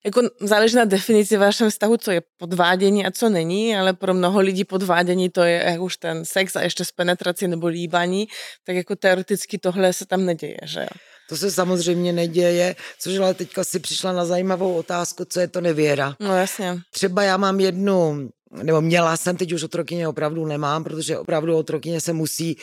jako 0.06 0.22
záleží 0.42 0.76
na 0.76 0.86
definici 0.86 1.38
vašem 1.38 1.70
vztahu, 1.70 1.98
co 1.98 2.12
je 2.12 2.22
podvádění 2.38 3.06
a 3.06 3.12
co 3.12 3.30
není, 3.30 3.76
ale 3.76 3.94
pro 3.94 4.14
mnoho 4.14 4.40
lidí 4.40 4.64
podvádění 4.64 5.30
to 5.30 5.44
je 5.44 5.64
jak 5.66 5.82
už 5.82 5.98
ten 5.98 6.26
sex 6.26 6.56
a 6.56 6.62
ještě 6.62 6.86
s 6.86 6.92
penetrací 6.92 7.48
nebo 7.48 7.68
líbaní, 7.68 8.28
tak 8.64 8.76
jako 8.76 8.96
teoreticky 8.96 9.58
tohle 9.58 9.94
se 9.94 10.06
tam 10.06 10.26
neděje, 10.26 10.58
že 10.64 10.80
jo. 10.80 10.88
To 11.30 11.38
se 11.38 11.52
samozřejmě 11.52 12.14
neděje, 12.14 12.76
což 13.00 13.18
ale 13.18 13.34
teďka 13.34 13.64
si 13.64 13.80
přišla 13.80 14.12
na 14.12 14.26
zajímavou 14.26 14.76
otázku, 14.76 15.26
co 15.26 15.40
je 15.40 15.48
to 15.48 15.62
nevěra. 15.62 16.16
No 16.20 16.38
jasně. 16.38 16.78
Třeba 16.92 17.24
já 17.24 17.38
mám 17.38 17.60
jednu 17.60 18.30
nebo 18.52 18.82
měla 18.82 19.18
jsem, 19.18 19.38
teď 19.38 19.52
už 19.52 19.64
otrokyně 19.64 20.08
opravdu 20.08 20.46
nemám, 20.46 20.84
protože 20.84 21.18
opravdu 21.18 21.58
otrokyně 21.58 22.02
se 22.02 22.14
musí, 22.14 22.58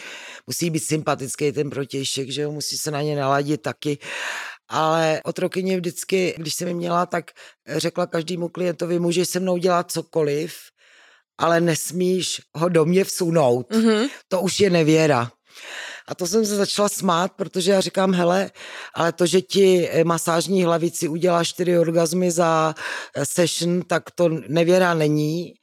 musí 0.47 0.71
být 0.71 0.81
sympatický 0.81 1.53
ten 1.53 1.71
protějšek, 1.71 2.31
že 2.31 2.43
jo, 2.43 2.53
musí 2.53 2.79
se 2.79 2.91
na 2.91 3.03
ně 3.03 3.17
naladit 3.17 3.63
taky. 3.63 3.99
Ale 4.69 5.21
otrokyně 5.25 5.77
vždycky, 5.77 6.35
když 6.39 6.55
jsem 6.55 6.69
mi 6.69 6.75
měla, 6.75 7.07
tak 7.07 7.31
řekla 7.69 8.07
každému 8.07 8.49
klientovi, 8.49 8.99
můžeš 8.99 9.29
se 9.29 9.41
mnou 9.41 9.57
dělat 9.57 9.91
cokoliv, 9.91 10.57
ale 11.39 11.61
nesmíš 11.61 12.41
ho 12.55 12.69
do 12.69 12.85
mě 12.85 13.05
vsunout. 13.05 13.71
Mm-hmm. 13.71 14.09
To 14.29 14.41
už 14.41 14.61
je 14.61 14.71
nevěra. 14.71 15.31
A 16.09 16.15
to 16.15 16.27
jsem 16.27 16.47
se 16.47 16.57
začala 16.57 16.89
smát, 16.89 17.33
protože 17.33 17.71
já 17.71 17.81
říkám, 17.81 18.15
hele, 18.15 18.51
ale 18.95 19.13
to, 19.13 19.27
že 19.27 19.41
ti 19.41 19.89
eh, 19.91 20.05
masážní 20.05 20.65
hlavici 20.65 21.09
udělá 21.09 21.45
čtyři 21.45 21.79
orgazmy 21.79 22.31
za 22.31 22.75
eh, 23.15 23.27
session, 23.27 23.83
tak 23.83 24.11
to 24.11 24.29
nevěra 24.49 24.95
není. 24.95 25.55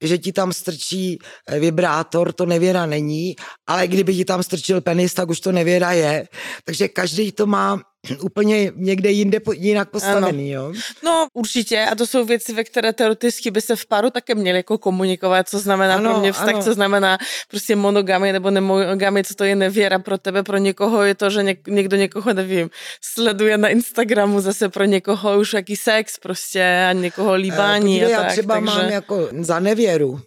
Že 0.00 0.18
ti 0.18 0.32
tam 0.32 0.52
strčí 0.52 1.18
eh, 1.48 1.58
vibrátor, 1.58 2.32
to 2.32 2.46
nevěra 2.46 2.86
není. 2.86 3.36
Ale 3.66 3.88
kdyby 3.88 4.14
ti 4.14 4.24
tam 4.24 4.42
strčil 4.42 4.80
penis, 4.80 5.14
tak 5.14 5.28
už 5.28 5.40
to 5.40 5.52
nevěra 5.52 5.92
je. 5.92 6.28
Takže 6.64 6.88
každý 6.88 7.32
to 7.32 7.46
má 7.46 7.80
úplně 8.22 8.72
někde 8.76 9.10
jinde 9.10 9.38
jinak 9.52 9.90
postavený, 9.90 10.56
ano. 10.56 10.66
jo? 10.66 10.72
No 11.04 11.26
určitě 11.32 11.80
a 11.80 11.94
to 11.94 12.06
jsou 12.06 12.24
věci, 12.24 12.52
ve 12.52 12.64
které 12.64 12.92
teoreticky 12.92 13.50
by 13.50 13.60
se 13.60 13.76
v 13.76 13.86
páru 13.86 14.10
také 14.10 14.34
měli 14.34 14.58
jako 14.58 14.78
komunikovat, 14.78 15.48
co 15.48 15.58
znamená 15.58 15.94
ano, 15.94 16.10
pro 16.10 16.20
mě 16.20 16.32
vztah, 16.32 16.54
ano. 16.54 16.62
co 16.62 16.74
znamená 16.74 17.18
prostě 17.48 17.76
monogamy 17.76 18.32
nebo 18.32 18.50
nemonogamy, 18.50 19.24
co 19.24 19.34
to 19.34 19.44
je 19.44 19.56
nevěra 19.56 19.98
pro 19.98 20.18
tebe, 20.18 20.42
pro 20.42 20.56
někoho 20.56 21.02
je 21.02 21.14
to, 21.14 21.30
že 21.30 21.42
něk, 21.42 21.68
někdo 21.68 21.96
někoho, 21.96 22.32
nevím, 22.32 22.70
sleduje 23.00 23.58
na 23.58 23.68
Instagramu 23.68 24.40
zase 24.40 24.68
pro 24.68 24.84
někoho 24.84 25.38
už 25.38 25.52
jaký 25.52 25.76
sex 25.76 26.18
prostě 26.18 26.86
a 26.90 26.92
někoho 26.92 27.34
eh, 27.34 27.36
líbání 27.36 27.98
Podívej, 27.98 28.14
a 28.14 28.18
tak. 28.18 28.26
Já 28.26 28.32
třeba 28.32 28.54
takže... 28.54 28.78
mám 28.78 28.88
jako 28.88 29.28
za 29.40 29.60
nevěru, 29.60 30.20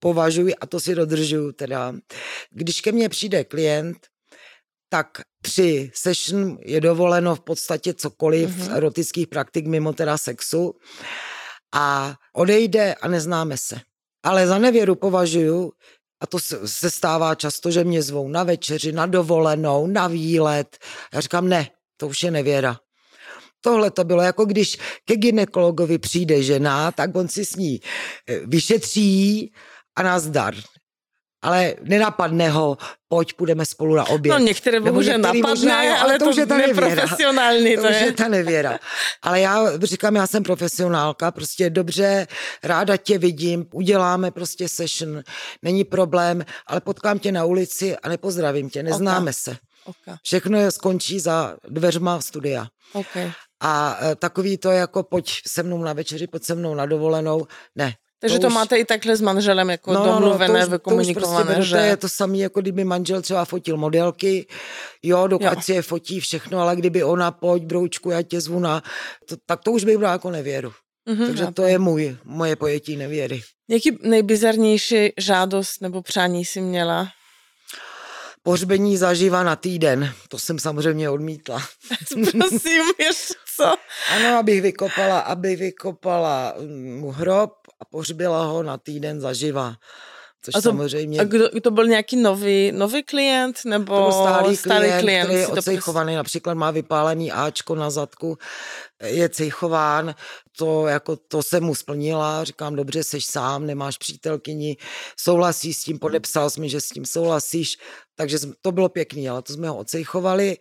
považuji, 0.00 0.54
a 0.54 0.66
to 0.66 0.80
si 0.80 0.94
dodržuju 0.94 1.52
teda, 1.52 1.94
když 2.50 2.80
ke 2.80 2.92
mně 2.92 3.08
přijde 3.08 3.44
klient, 3.44 3.96
tak 4.88 5.08
při 5.42 5.90
session 5.94 6.58
je 6.60 6.80
dovoleno 6.80 7.34
v 7.34 7.40
podstatě 7.40 7.94
cokoliv 7.94 8.50
mm-hmm. 8.50 8.76
erotických 8.76 9.26
praktik 9.26 9.66
mimo 9.66 9.92
teda 9.92 10.18
sexu 10.18 10.74
a 11.74 12.14
odejde 12.32 12.94
a 12.94 13.08
neznáme 13.08 13.56
se. 13.56 13.80
Ale 14.24 14.46
za 14.46 14.58
nevěru 14.58 14.94
považuju, 14.94 15.72
a 16.20 16.26
to 16.26 16.38
se 16.64 16.90
stává 16.90 17.34
často, 17.34 17.70
že 17.70 17.84
mě 17.84 18.02
zvou 18.02 18.28
na 18.28 18.42
večeři, 18.42 18.92
na 18.92 19.06
dovolenou, 19.06 19.86
na 19.86 20.06
výlet. 20.06 20.78
Já 21.12 21.20
říkám, 21.20 21.48
ne, 21.48 21.70
to 21.96 22.08
už 22.08 22.22
je 22.22 22.30
nevěra. 22.30 22.78
Tohle 23.60 23.90
to 23.90 24.04
bylo 24.04 24.22
jako 24.22 24.44
když 24.44 24.78
ke 25.04 25.16
ginekologovi 25.16 25.98
přijde 25.98 26.42
žena, 26.42 26.92
tak 26.92 27.16
on 27.16 27.28
si 27.28 27.44
s 27.44 27.56
ní 27.56 27.80
eh, 28.26 28.40
vyšetří 28.46 29.52
a 29.96 30.02
nazdar 30.02 30.54
ale 31.46 31.74
nenapadne 31.82 32.50
ho, 32.50 32.78
pojď, 33.08 33.32
půjdeme 33.32 33.66
spolu 33.66 33.94
na 33.94 34.04
oběd. 34.04 34.32
No 34.32 34.38
některé 34.38 34.80
bohužel 34.80 35.18
napadne, 35.18 35.40
možná, 35.40 35.78
ale, 35.78 35.98
ale 35.98 36.18
to, 36.18 36.24
to 36.24 36.30
už 36.30 36.36
je 36.36 36.46
ta 36.46 36.56
nevěra. 36.56 37.02
To, 37.02 37.16
to 37.82 37.88
už 37.88 38.00
je 38.00 38.12
ta 38.12 38.28
nevěra. 38.28 38.78
Ale 39.22 39.40
já 39.40 39.78
říkám, 39.82 40.16
já 40.16 40.26
jsem 40.26 40.42
profesionálka, 40.42 41.30
prostě 41.30 41.70
dobře, 41.70 42.26
ráda 42.62 42.96
tě 42.96 43.18
vidím, 43.18 43.66
uděláme 43.72 44.30
prostě 44.30 44.68
session, 44.68 45.22
není 45.62 45.84
problém, 45.84 46.44
ale 46.66 46.80
potkám 46.80 47.18
tě 47.18 47.32
na 47.32 47.44
ulici 47.44 47.96
a 47.96 48.08
nepozdravím 48.08 48.70
tě, 48.70 48.82
neznáme 48.82 49.20
okay. 49.20 49.32
se. 49.32 49.56
Okay. 49.84 50.16
Všechno 50.22 50.58
je 50.58 50.70
skončí 50.70 51.20
za 51.20 51.56
dveřma 51.68 52.20
studia. 52.20 52.66
Okay. 52.92 53.32
A 53.60 53.98
e, 54.02 54.14
takový 54.16 54.58
to 54.58 54.70
jako 54.70 55.02
pojď 55.02 55.32
se 55.46 55.62
mnou 55.62 55.82
na 55.82 55.92
večeři, 55.92 56.26
pojď 56.26 56.44
se 56.44 56.54
mnou 56.54 56.74
na 56.74 56.86
dovolenou, 56.86 57.46
ne, 57.74 57.94
takže 58.20 58.36
to, 58.36 58.40
to 58.40 58.46
už... 58.46 58.54
máte 58.54 58.76
i 58.76 58.84
takhle 58.84 59.16
s 59.16 59.20
manželem 59.20 59.70
jako 59.70 59.92
no, 59.92 60.04
domluvené, 60.04 60.60
no, 60.60 60.60
to 60.60 60.66
už, 60.66 60.72
vykomunikované, 60.72 61.44
to, 61.44 61.50
už 61.50 61.54
prostě, 61.54 61.68
že... 61.68 61.76
To 61.76 61.82
je 61.82 61.96
to 61.96 62.08
samé, 62.08 62.36
jako 62.36 62.60
kdyby 62.60 62.84
manžel 62.84 63.22
třeba 63.22 63.44
fotil 63.44 63.76
modelky, 63.76 64.46
jo, 65.02 65.26
dokud 65.26 65.44
jo. 65.44 65.60
si 65.60 65.72
je 65.72 65.82
fotí 65.82 66.20
všechno, 66.20 66.60
ale 66.60 66.76
kdyby 66.76 67.04
ona, 67.04 67.30
pojď 67.30 67.62
broučku, 67.62 68.10
já 68.10 68.22
tě 68.22 68.40
zvu 68.40 68.58
na... 68.58 68.82
To, 69.28 69.36
tak 69.46 69.62
to 69.62 69.72
už 69.72 69.84
bych 69.84 69.98
byla 69.98 70.12
jako 70.12 70.30
nevěru. 70.30 70.72
Mm-hmm, 71.08 71.26
Takže 71.26 71.46
to 71.54 71.62
je 71.62 71.78
můj, 71.78 72.16
moje 72.24 72.56
pojetí 72.56 72.96
nevěry. 72.96 73.42
Jaký 73.68 73.98
nejbizarnější 74.02 75.12
žádost 75.18 75.80
nebo 75.80 76.02
přání 76.02 76.44
si 76.44 76.60
měla? 76.60 77.08
Pohřbení 78.42 78.96
zaživa 78.96 79.42
na 79.42 79.56
týden. 79.56 80.12
To 80.28 80.38
jsem 80.38 80.58
samozřejmě 80.58 81.10
odmítla. 81.10 81.62
Prosím, 82.38 82.84
ještě 82.98 83.34
co? 83.56 83.74
Ano, 84.10 84.38
abych 84.38 84.62
vykopala, 84.62 85.20
aby 85.20 85.56
vykopala 85.56 86.54
mu 86.96 87.10
hrob 87.10 87.52
a 87.80 87.84
pohřbila 87.84 88.44
ho 88.44 88.62
na 88.62 88.78
týden 88.78 89.20
zaživa. 89.20 89.74
Což 90.42 90.54
a 90.54 90.58
to, 90.58 90.62
samozřejmě... 90.62 91.20
A 91.20 91.24
kdo, 91.24 91.60
to 91.60 91.70
byl 91.70 91.86
nějaký 91.86 92.16
nový, 92.16 92.72
nový 92.72 93.02
klient, 93.02 93.56
nebo 93.64 93.96
to 93.96 94.02
byl 94.02 94.12
stálý, 94.12 94.56
stálý 94.56 94.86
klient, 94.86 95.00
klient 95.00 95.24
který 95.24 95.38
je 95.40 95.46
ocejchovaný, 95.46 96.14
například 96.14 96.54
má 96.54 96.70
vypálený 96.70 97.32
Ačko 97.32 97.74
na 97.74 97.90
zadku, 97.90 98.38
je 99.04 99.28
cejchován, 99.28 100.14
to, 100.58 100.86
jako, 100.86 101.16
to 101.16 101.42
jsem 101.42 101.64
mu 101.64 101.74
splnila, 101.74 102.44
říkám, 102.44 102.76
dobře, 102.76 103.04
seš 103.04 103.26
sám, 103.26 103.66
nemáš 103.66 103.98
přítelkyni, 103.98 104.76
souhlasíš 105.16 105.76
s 105.76 105.84
tím, 105.84 105.98
podepsal 105.98 106.50
jsi 106.50 106.60
mi, 106.60 106.68
že 106.68 106.80
s 106.80 106.88
tím 106.88 107.06
souhlasíš, 107.06 107.78
takže 108.14 108.38
to 108.60 108.72
bylo 108.72 108.88
pěkný, 108.88 109.28
ale 109.28 109.42
to 109.42 109.52
jsme 109.52 109.68
ho 109.68 109.76
ocejchovali 109.76 110.58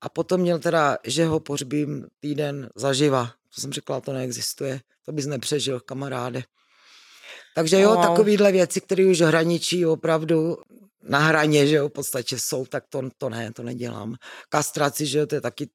a 0.00 0.08
potom 0.08 0.40
měl 0.40 0.58
teda, 0.58 0.98
že 1.04 1.26
ho 1.26 1.40
pohřbím 1.40 2.06
týden 2.20 2.68
zaživa. 2.76 3.30
To 3.54 3.60
jsem 3.60 3.72
řekla, 3.72 4.00
to 4.00 4.12
neexistuje, 4.12 4.80
to 5.04 5.12
bys 5.12 5.26
nepřežil, 5.26 5.80
kamaráde. 5.80 6.42
Takže 7.54 7.80
jo, 7.80 7.94
wow. 7.94 8.02
takovýhle 8.02 8.52
věci, 8.52 8.80
které 8.80 9.06
už 9.06 9.20
hraničí 9.20 9.86
opravdu 9.86 10.56
na 11.02 11.18
hraně, 11.18 11.66
že 11.66 11.76
jo, 11.76 11.88
v 11.88 11.92
podstatě 11.92 12.38
jsou, 12.38 12.66
tak 12.66 12.84
to, 12.88 13.02
to 13.18 13.28
ne, 13.28 13.52
to 13.52 13.62
nedělám. 13.62 14.14
Kastraci, 14.48 15.06
že 15.06 15.18
jo, 15.18 15.26
to 15.26 15.34
je 15.34 15.40
taky 15.40 15.70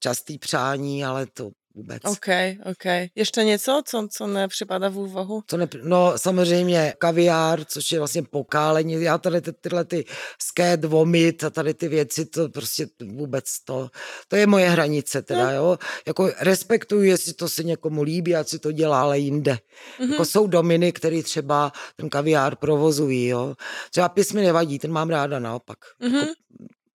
častý 0.00 0.38
přání, 0.38 1.04
ale 1.04 1.26
to 1.26 1.50
vůbec. 1.74 2.02
OK, 2.04 2.28
OK. 2.70 3.10
Ještě 3.14 3.44
něco, 3.44 3.82
co, 3.86 4.08
co 4.10 4.26
nepřipadá 4.26 4.88
v 4.88 4.98
úvahu? 4.98 5.42
Co 5.46 5.56
ne, 5.56 5.68
no 5.82 6.12
samozřejmě 6.16 6.94
kaviár, 6.98 7.64
což 7.64 7.92
je 7.92 7.98
vlastně 7.98 8.22
pokálení. 8.22 9.02
Já 9.02 9.18
tady 9.18 9.40
ty, 9.40 9.52
tyhle 9.52 9.84
ty 9.84 10.04
skét, 10.42 10.84
vomit 10.84 11.44
a 11.44 11.50
tady 11.50 11.74
ty 11.74 11.88
věci, 11.88 12.26
to 12.26 12.48
prostě 12.48 12.86
vůbec 13.02 13.44
to, 13.64 13.88
to 14.28 14.36
je 14.36 14.46
moje 14.46 14.68
hranice 14.68 15.22
teda, 15.22 15.44
no. 15.44 15.52
jo. 15.52 15.78
Jako 16.06 16.30
respektuju, 16.40 17.02
jestli 17.02 17.32
to 17.32 17.48
se 17.48 17.62
někomu 17.62 18.02
líbí, 18.02 18.36
ať 18.36 18.48
si 18.48 18.58
to 18.58 18.72
dělá, 18.72 19.00
ale 19.00 19.18
jinde. 19.18 19.52
Mm-hmm. 19.52 20.10
Jako 20.10 20.24
jsou 20.24 20.46
dominy, 20.46 20.92
který 20.92 21.22
třeba 21.22 21.72
ten 21.96 22.08
kaviár 22.08 22.56
provozují, 22.56 23.26
jo. 23.26 23.54
Třeba 23.90 24.08
písmy 24.08 24.42
nevadí, 24.42 24.78
ten 24.78 24.92
mám 24.92 25.10
ráda 25.10 25.38
naopak. 25.38 25.78
Mm-hmm. 26.02 26.14
Jako, 26.14 26.32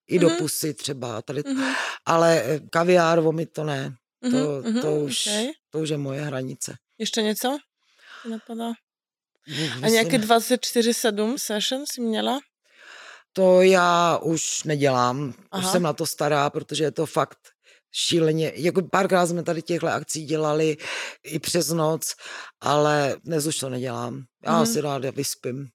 i 0.10 0.20
do 0.20 0.28
mm-hmm. 0.28 0.38
pusy 0.38 0.74
třeba, 0.74 1.22
tady, 1.22 1.42
mm-hmm. 1.42 1.74
ale 2.06 2.42
eh, 2.44 2.60
kaviár, 2.72 3.20
vomit 3.20 3.54
to 3.54 3.64
ne. 3.64 3.96
To, 4.22 4.28
mm-hmm, 4.28 4.82
to, 4.82 4.96
už, 4.96 5.28
okay. 5.28 5.48
to 5.70 5.80
už 5.80 5.90
je 5.90 5.98
moje 5.98 6.22
hranice. 6.22 6.76
Ještě 6.98 7.22
něco? 7.22 7.58
Napadá? 8.30 8.72
A 9.84 9.88
nějaké 9.88 10.18
24-7 10.18 11.38
session 11.38 11.86
jsi 11.86 12.02
měla? 12.02 12.40
To 13.34 13.62
já 13.62 14.18
už 14.18 14.64
nedělám. 14.64 15.34
Aha. 15.52 15.66
Už 15.66 15.72
jsem 15.72 15.84
na 15.84 15.94
to 15.94 16.06
stará, 16.06 16.50
protože 16.50 16.84
je 16.84 16.92
to 16.92 17.06
fakt 17.06 17.38
šíleně. 17.92 18.52
Jako 18.56 18.82
párkrát 18.82 19.28
jsme 19.28 19.44
tady 19.44 19.62
těchto 19.62 19.88
akcí 19.88 20.26
dělali 20.26 20.78
i 21.24 21.40
přes 21.40 21.70
noc, 21.70 22.16
ale 22.62 23.16
dnes 23.24 23.46
už 23.46 23.58
to 23.58 23.70
nedělám. 23.70 24.24
Já 24.46 24.60
mm. 24.60 24.66
si 24.66 24.82
ráda 24.82 25.12
vyspím. 25.12 25.68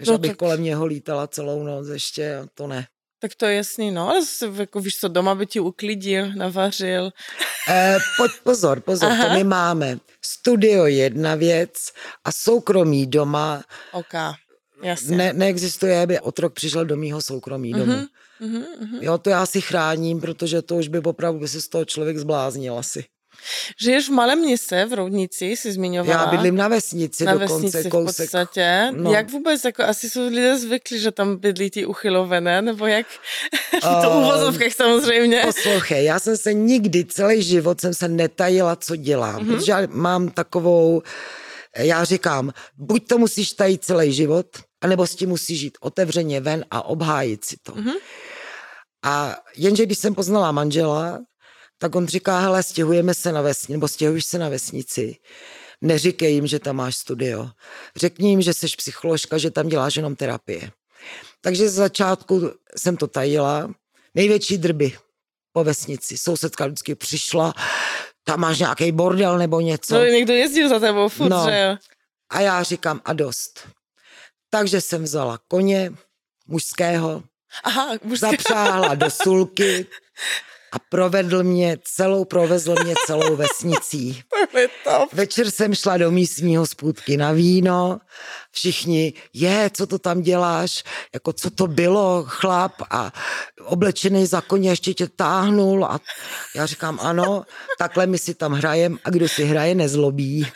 Že 0.00 0.10
no, 0.10 0.14
abych 0.14 0.30
tak... 0.30 0.38
kolem 0.38 0.62
něho 0.62 0.86
lítala 0.86 1.26
celou 1.26 1.62
noc 1.62 1.88
ještě, 1.88 2.46
to 2.54 2.66
ne. 2.66 2.86
Tak 3.22 3.34
to 3.34 3.46
je 3.46 3.56
jasný, 3.56 3.90
no, 3.90 4.10
ale 4.10 4.20
jako 4.56 4.80
víš 4.80 4.98
co, 4.98 5.08
doma 5.08 5.34
by 5.34 5.46
ti 5.46 5.60
uklidil, 5.60 6.32
navařil. 6.34 7.10
E, 7.68 7.98
pojď 8.16 8.32
pozor, 8.42 8.80
pozor, 8.80 9.10
Aha. 9.10 9.28
to 9.28 9.34
my 9.34 9.44
máme. 9.44 9.98
Studio 10.24 10.86
jedna 10.86 11.34
věc 11.34 11.92
a 12.24 12.32
soukromí 12.32 13.06
doma. 13.06 13.64
Ok, 13.92 14.14
jasně. 14.82 15.16
Ne, 15.16 15.32
neexistuje, 15.32 16.02
aby 16.02 16.20
otrok 16.20 16.54
přišel 16.54 16.84
do 16.84 16.96
mýho 16.96 17.22
soukromí 17.22 17.72
domu. 17.72 17.92
Uh-huh, 17.92 18.08
uh-huh. 18.40 18.98
Jo, 19.00 19.18
to 19.18 19.30
já 19.30 19.46
si 19.46 19.60
chráním, 19.60 20.20
protože 20.20 20.62
to 20.62 20.76
už 20.76 20.88
by 20.88 20.98
opravdu 20.98 21.40
by 21.40 21.48
se 21.48 21.60
z 21.60 21.68
toho 21.68 21.84
člověk 21.84 22.18
zbláznil 22.18 22.78
asi. 22.78 23.04
Žiješ 23.80 24.08
v 24.08 24.12
malém 24.12 24.38
městě, 24.38 24.84
v 24.84 24.92
Roudnici, 24.92 25.44
jsi 25.44 25.72
zmiňovala. 25.72 26.20
Já 26.20 26.26
bydlím 26.30 26.56
na 26.56 26.68
vesnici 26.68 27.24
na 27.24 27.32
dokonce, 27.34 27.54
vesnici 27.54 27.90
kousek. 27.90 28.28
v 28.28 28.30
podstatě. 28.30 28.90
No. 28.96 29.12
Jak 29.12 29.30
vůbec, 29.30 29.64
jako 29.64 29.82
asi 29.82 30.10
jsou 30.10 30.28
lidé 30.28 30.58
zvyklí, 30.58 30.98
že 30.98 31.10
tam 31.10 31.36
bydlí 31.36 31.70
ty 31.70 31.86
uchylovené, 31.86 32.62
nebo 32.62 32.86
jak? 32.86 33.06
Uh, 33.84 34.02
to 34.02 34.10
uvozovkách 34.10 34.72
samozřejmě. 34.72 35.42
Poslouchej, 35.44 36.04
já 36.04 36.18
jsem 36.18 36.36
se 36.36 36.54
nikdy, 36.54 37.04
celý 37.04 37.42
život 37.42 37.80
jsem 37.80 37.94
se 37.94 38.08
netajila, 38.08 38.76
co 38.76 38.96
dělám, 38.96 39.42
mm-hmm. 39.42 39.56
protože 39.56 39.88
mám 39.90 40.28
takovou, 40.28 41.02
já 41.76 42.04
říkám, 42.04 42.52
buď 42.76 43.08
to 43.08 43.18
musíš 43.18 43.52
tajit 43.52 43.84
celý 43.84 44.12
život, 44.12 44.46
anebo 44.80 45.06
s 45.06 45.14
tím 45.14 45.28
musíš 45.28 45.60
žít 45.60 45.78
otevřeně 45.80 46.40
ven 46.40 46.64
a 46.70 46.84
obhájit 46.84 47.44
si 47.44 47.56
to. 47.62 47.72
Mm-hmm. 47.72 47.94
A 49.04 49.36
jenže 49.56 49.86
když 49.86 49.98
jsem 49.98 50.14
poznala 50.14 50.52
manžela, 50.52 51.18
tak 51.82 51.94
on 51.94 52.06
říká, 52.06 52.38
hele, 52.38 52.62
stěhujeme 52.62 53.14
se 53.14 53.32
na 53.32 53.40
vesnici, 53.40 53.72
nebo 53.72 53.88
stěhuješ 53.88 54.24
se 54.24 54.38
na 54.38 54.48
vesnici. 54.48 55.16
Neříkej 55.80 56.34
jim, 56.34 56.46
že 56.46 56.58
tam 56.58 56.76
máš 56.76 56.96
studio. 56.96 57.50
Řekni 57.96 58.30
jim, 58.30 58.42
že 58.42 58.54
jsi 58.54 58.66
psycholožka, 58.66 59.38
že 59.38 59.50
tam 59.50 59.68
děláš 59.68 59.96
jenom 59.96 60.16
terapie. 60.16 60.70
Takže 61.40 61.68
z 61.68 61.74
začátku 61.74 62.50
jsem 62.76 62.96
to 62.96 63.06
tajila. 63.06 63.74
Největší 64.14 64.58
drby 64.58 64.92
po 65.52 65.64
vesnici. 65.64 66.18
Sousedka 66.18 66.66
vždycky 66.66 66.94
přišla, 66.94 67.54
tam 68.24 68.40
máš 68.40 68.58
nějaký 68.58 68.92
bordel 68.92 69.38
nebo 69.38 69.60
něco. 69.60 69.94
No, 69.94 70.04
někdo 70.04 70.32
jezdil 70.32 70.68
za 70.68 70.80
tebou 70.80 71.08
furt, 71.08 71.28
no. 71.28 71.46
že 71.50 71.60
jo? 71.60 71.76
A 72.30 72.40
já 72.40 72.62
říkám 72.62 73.00
a 73.04 73.12
dost. 73.12 73.68
Takže 74.50 74.80
jsem 74.80 75.02
vzala 75.02 75.38
koně 75.48 75.92
mužského, 76.46 77.22
Aha, 77.64 77.88
mužské. 78.02 78.30
zapřáhla 78.30 78.94
do 78.94 79.10
sulky 79.10 79.86
a 80.72 80.78
provedl 80.78 81.42
mě 81.42 81.78
celou, 81.84 82.24
provezl 82.24 82.74
mě 82.84 82.94
celou 83.06 83.36
vesnicí. 83.36 84.22
Večer 85.12 85.50
jsem 85.50 85.74
šla 85.74 85.96
do 85.96 86.10
místního 86.10 86.66
spůdky 86.66 87.16
na 87.16 87.32
víno, 87.32 87.98
všichni, 88.50 89.12
je, 89.32 89.70
co 89.74 89.86
to 89.86 89.98
tam 89.98 90.22
děláš, 90.22 90.84
jako 91.14 91.32
co 91.32 91.50
to 91.50 91.66
bylo, 91.66 92.24
chlap 92.28 92.72
a 92.90 93.12
oblečený 93.64 94.26
za 94.26 94.40
koně 94.40 94.70
ještě 94.70 94.94
tě 94.94 95.08
táhnul 95.08 95.84
a 95.84 96.00
já 96.56 96.66
říkám, 96.66 96.98
ano, 97.02 97.44
takhle 97.78 98.06
my 98.06 98.18
si 98.18 98.34
tam 98.34 98.52
hrajem 98.52 98.98
a 99.04 99.10
kdo 99.10 99.28
si 99.28 99.44
hraje, 99.44 99.74
nezlobí. 99.74 100.46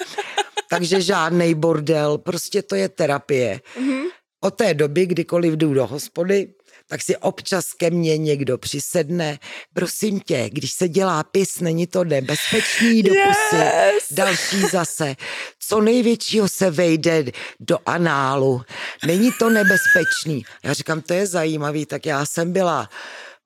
Takže 0.70 1.00
žádný 1.00 1.54
bordel, 1.54 2.18
prostě 2.18 2.62
to 2.62 2.74
je 2.74 2.88
terapie. 2.88 3.60
Mm-hmm. 3.80 4.02
Od 4.40 4.54
té 4.54 4.74
doby, 4.74 5.06
kdykoliv 5.06 5.54
jdu 5.54 5.74
do 5.74 5.86
hospody, 5.86 6.48
tak 6.88 7.02
si 7.02 7.16
občas 7.16 7.72
ke 7.72 7.90
mně 7.90 8.18
někdo 8.18 8.58
přisedne. 8.58 9.38
Prosím 9.74 10.20
tě, 10.20 10.50
když 10.52 10.72
se 10.72 10.88
dělá 10.88 11.22
pis, 11.22 11.60
není 11.60 11.86
to 11.86 12.04
nebezpečný 12.04 13.02
do 13.02 13.12
pusy. 13.26 13.62
Yes. 13.62 14.04
Další 14.10 14.60
zase. 14.60 15.14
Co 15.58 15.80
největšího 15.80 16.48
se 16.48 16.70
vejde 16.70 17.24
do 17.60 17.78
análu. 17.86 18.62
Není 19.06 19.32
to 19.38 19.50
nebezpečný. 19.50 20.42
Já 20.64 20.72
říkám, 20.72 21.00
to 21.00 21.14
je 21.14 21.26
zajímavý, 21.26 21.86
tak 21.86 22.06
já 22.06 22.26
jsem 22.26 22.52
byla 22.52 22.88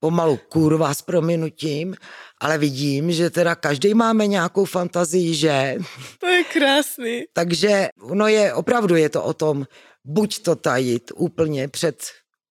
pomalu 0.01 0.37
kurva 0.49 0.95
s 0.95 1.03
prominutím, 1.03 1.97
ale 2.41 2.59
vidím, 2.59 3.13
že 3.13 3.31
teda 3.31 3.55
každý 3.55 3.95
máme 3.95 4.27
nějakou 4.27 4.65
fantazii, 4.65 5.35
že? 5.35 5.77
To 6.19 6.27
je 6.27 6.45
krásný. 6.45 7.25
Takže 7.33 7.89
no 8.15 8.29
je, 8.29 8.55
opravdu 8.55 8.97
je 8.97 9.09
to 9.09 9.25
o 9.25 9.35
tom, 9.35 9.67
buď 10.05 10.43
to 10.43 10.57
tajit 10.57 11.13
úplně 11.15 11.69
před 11.69 12.03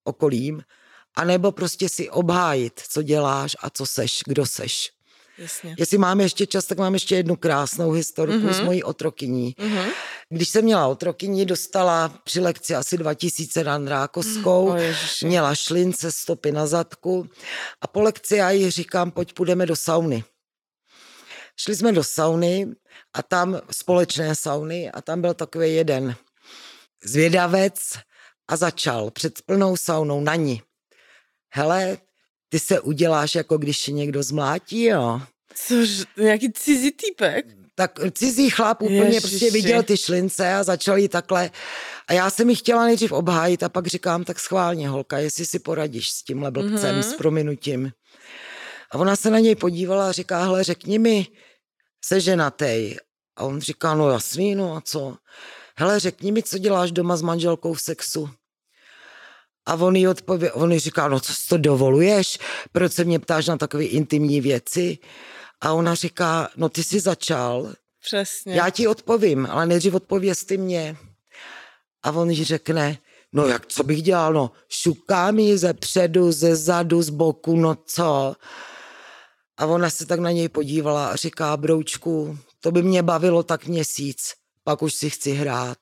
okolím, 0.03 0.61
anebo 1.19 1.51
prostě 1.51 1.89
si 1.89 2.09
obhájit, 2.09 2.81
co 2.89 3.01
děláš 3.01 3.55
a 3.59 3.69
co 3.69 3.85
seš, 3.85 4.19
kdo 4.27 4.45
seš. 4.45 4.91
Jasně. 5.37 5.75
Jestli 5.79 5.97
máme 5.97 6.23
ještě 6.23 6.45
čas, 6.45 6.65
tak 6.65 6.77
mám 6.77 6.93
ještě 6.93 7.15
jednu 7.15 7.35
krásnou 7.35 7.91
historiku 7.91 8.47
mm-hmm. 8.47 8.53
s 8.53 8.61
mojí 8.61 8.83
otrokyní. 8.83 9.55
Mm-hmm. 9.59 9.89
Když 10.29 10.49
jsem 10.49 10.65
měla 10.65 10.87
otrokyni, 10.87 11.45
dostala 11.45 12.09
při 12.23 12.39
lekci 12.39 12.75
asi 12.75 12.97
2000 12.97 13.63
ran 13.63 13.87
rákoskou, 13.87 14.73
mm, 14.73 14.79
měla 15.23 15.55
šlince, 15.55 16.11
stopy 16.11 16.51
na 16.51 16.67
zadku 16.67 17.29
a 17.81 17.87
po 17.87 18.01
lekci 18.01 18.35
já 18.35 18.51
jí 18.51 18.69
říkám, 18.69 19.11
pojď 19.11 19.33
půjdeme 19.33 19.65
do 19.65 19.75
sauny. 19.75 20.23
Šli 21.57 21.75
jsme 21.75 21.91
do 21.91 22.03
sauny 22.03 22.67
a 23.13 23.23
tam 23.23 23.61
společné 23.71 24.35
sauny 24.35 24.91
a 24.91 25.01
tam 25.01 25.21
byl 25.21 25.33
takový 25.33 25.75
jeden 25.75 26.15
zvědavec 27.03 27.79
a 28.47 28.55
začal 28.55 29.11
před 29.11 29.41
plnou 29.41 29.77
saunou 29.77 30.21
na 30.21 30.35
ní 30.35 30.61
hele, 31.51 31.97
ty 32.49 32.59
se 32.59 32.79
uděláš, 32.79 33.35
jako 33.35 33.57
když 33.57 33.87
někdo 33.87 34.23
zmlátí, 34.23 34.83
jo. 34.83 35.21
Což, 35.55 36.03
nějaký 36.17 36.51
cizí 36.53 36.91
týpek? 36.91 37.45
Tak 37.75 37.99
cizí 38.11 38.49
chlap 38.49 38.81
úplně 38.81 38.99
Ježiši. 38.99 39.21
prostě 39.21 39.51
viděl 39.51 39.83
ty 39.83 39.97
šlince 39.97 40.53
a 40.53 40.63
začal 40.63 40.97
jí 40.97 41.07
takhle. 41.07 41.51
A 42.07 42.13
já 42.13 42.29
jsem 42.29 42.49
ji 42.49 42.55
chtěla 42.55 42.85
nejdřív 42.85 43.11
obhájit 43.11 43.63
a 43.63 43.69
pak 43.69 43.87
říkám, 43.87 44.23
tak 44.23 44.39
schválně 44.39 44.89
holka, 44.89 45.17
jestli 45.17 45.45
si 45.45 45.59
poradíš 45.59 46.09
s 46.09 46.23
tímhle 46.23 46.51
blbcem, 46.51 46.95
mm-hmm. 46.95 47.13
s 47.13 47.13
prominutím. 47.13 47.91
A 48.91 48.97
ona 48.97 49.15
se 49.15 49.29
na 49.29 49.39
něj 49.39 49.55
podívala 49.55 50.09
a 50.09 50.11
říká, 50.11 50.43
hele, 50.43 50.63
řekni 50.63 50.99
mi, 50.99 51.27
se 52.05 52.19
ženatej. 52.19 52.97
A 53.35 53.43
on 53.43 53.61
říká, 53.61 53.95
no 53.95 54.09
jasný, 54.09 54.55
no 54.55 54.75
a 54.75 54.81
co? 54.81 55.17
Hele, 55.77 55.99
řekni 55.99 56.31
mi, 56.31 56.43
co 56.43 56.57
děláš 56.57 56.91
doma 56.91 57.17
s 57.17 57.21
manželkou 57.21 57.73
v 57.73 57.81
sexu. 57.81 58.29
A 59.69 59.73
on 59.75 59.95
jí, 59.95 60.07
odpově, 60.07 60.51
on 60.51 60.71
jí 60.71 60.79
říká, 60.79 61.07
no 61.07 61.19
co 61.19 61.33
si 61.33 61.47
to 61.47 61.57
dovoluješ? 61.57 62.39
Proč 62.71 62.93
se 62.93 63.03
mě 63.03 63.19
ptáš 63.19 63.47
na 63.47 63.57
takové 63.57 63.83
intimní 63.83 64.41
věci? 64.41 64.97
A 65.61 65.73
ona 65.73 65.95
říká, 65.95 66.49
no 66.57 66.69
ty 66.69 66.83
jsi 66.83 66.99
začal. 66.99 67.73
Přesně. 68.01 68.53
Já 68.53 68.69
ti 68.69 68.87
odpovím, 68.87 69.47
ale 69.51 69.65
nejdřív 69.65 69.93
odpověz 69.93 70.43
ty 70.43 70.57
mě. 70.57 70.97
A 72.03 72.11
on 72.11 72.29
jí 72.29 72.43
řekne, 72.43 72.97
no 73.33 73.47
jak, 73.47 73.65
co 73.65 73.83
bych 73.83 74.01
dělal, 74.01 74.33
no, 74.33 74.51
šukám 74.69 75.39
jí 75.39 75.57
ze 75.57 75.73
předu, 75.73 76.31
ze 76.31 76.55
zadu, 76.55 77.01
z 77.01 77.09
boku, 77.09 77.55
no 77.55 77.77
co? 77.85 78.35
A 79.57 79.65
ona 79.65 79.89
se 79.89 80.05
tak 80.05 80.19
na 80.19 80.31
něj 80.31 80.49
podívala 80.49 81.07
a 81.07 81.15
říká, 81.15 81.57
broučku, 81.57 82.37
to 82.59 82.71
by 82.71 82.83
mě 82.83 83.03
bavilo 83.03 83.43
tak 83.43 83.65
měsíc, 83.67 84.33
pak 84.63 84.81
už 84.81 84.93
si 84.93 85.09
chci 85.09 85.31
hrát. 85.31 85.77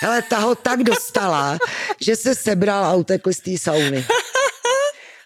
Hele, 0.00 0.22
ta 0.22 0.38
ho 0.38 0.54
tak 0.54 0.82
dostala, 0.82 1.58
že 2.00 2.16
se 2.16 2.34
sebral 2.34 2.84
a 2.84 2.94
utekl 2.94 3.32
z 3.32 3.40
té 3.40 3.58
sauny. 3.58 4.06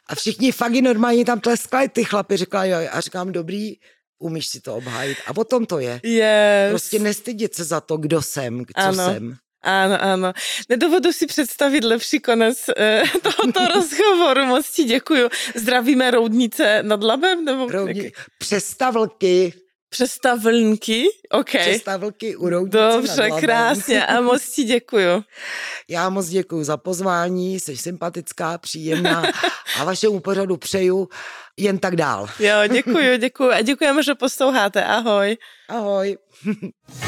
A 0.06 0.14
všichni 0.14 0.52
fakt 0.52 0.72
normálně 0.72 1.24
tam 1.24 1.40
tleskali, 1.40 1.88
ty 1.88 2.04
chlapi 2.04 2.36
říkali, 2.36 2.68
jo, 2.68 2.78
a 2.90 3.00
říkám, 3.00 3.32
dobrý, 3.32 3.74
umíš 4.18 4.46
si 4.46 4.60
to 4.60 4.76
obhájit. 4.76 5.18
A 5.26 5.34
potom 5.34 5.66
to 5.66 5.78
je. 5.78 6.00
Yes. 6.02 6.70
Prostě 6.70 6.98
nestydět 6.98 7.54
se 7.54 7.64
za 7.64 7.80
to, 7.80 7.96
kdo 7.96 8.22
jsem, 8.22 8.64
co 8.64 8.82
ano. 8.82 9.04
jsem. 9.04 9.36
Ano, 9.62 10.02
ano. 10.02 10.32
Nedovodu 10.68 11.12
si 11.12 11.26
představit 11.26 11.84
lepší 11.84 12.20
konec 12.20 12.58
eh, 12.76 13.02
tohoto 13.22 13.60
rozhovoru. 13.74 14.44
Moc 14.46 14.70
ti 14.70 14.84
děkuju. 14.84 15.28
Zdravíme 15.54 16.10
Roudnice 16.10 16.82
nad 16.82 17.02
Labem? 17.02 17.44
Nebo 17.44 17.68
Roudni... 17.70 18.12
Přestavlky. 18.38 19.52
Přestavlnky? 19.90 21.04
OK. 21.30 21.46
Přestavlky 21.46 22.36
u 22.36 22.48
Roudnice 22.48 22.88
Dobře, 22.92 23.30
krásně 23.40 24.06
a 24.06 24.20
moc 24.20 24.48
ti 24.48 24.64
děkuju. 24.64 25.24
Já 25.88 26.08
moc 26.08 26.26
děkuju 26.26 26.64
za 26.64 26.76
pozvání, 26.76 27.60
jsi 27.60 27.76
sympatická, 27.76 28.58
příjemná 28.58 29.22
a 29.80 29.84
vašemu 29.84 30.20
pořadu 30.20 30.56
přeju 30.56 31.08
jen 31.56 31.78
tak 31.78 31.96
dál. 31.96 32.28
Jo, 32.38 32.56
děkuju, 32.68 33.16
děkuju 33.18 33.50
a 33.50 33.60
děkujeme, 33.60 34.02
že 34.02 34.14
posloucháte. 34.14 34.84
Ahoj. 34.84 35.36
Ahoj. 35.68 36.18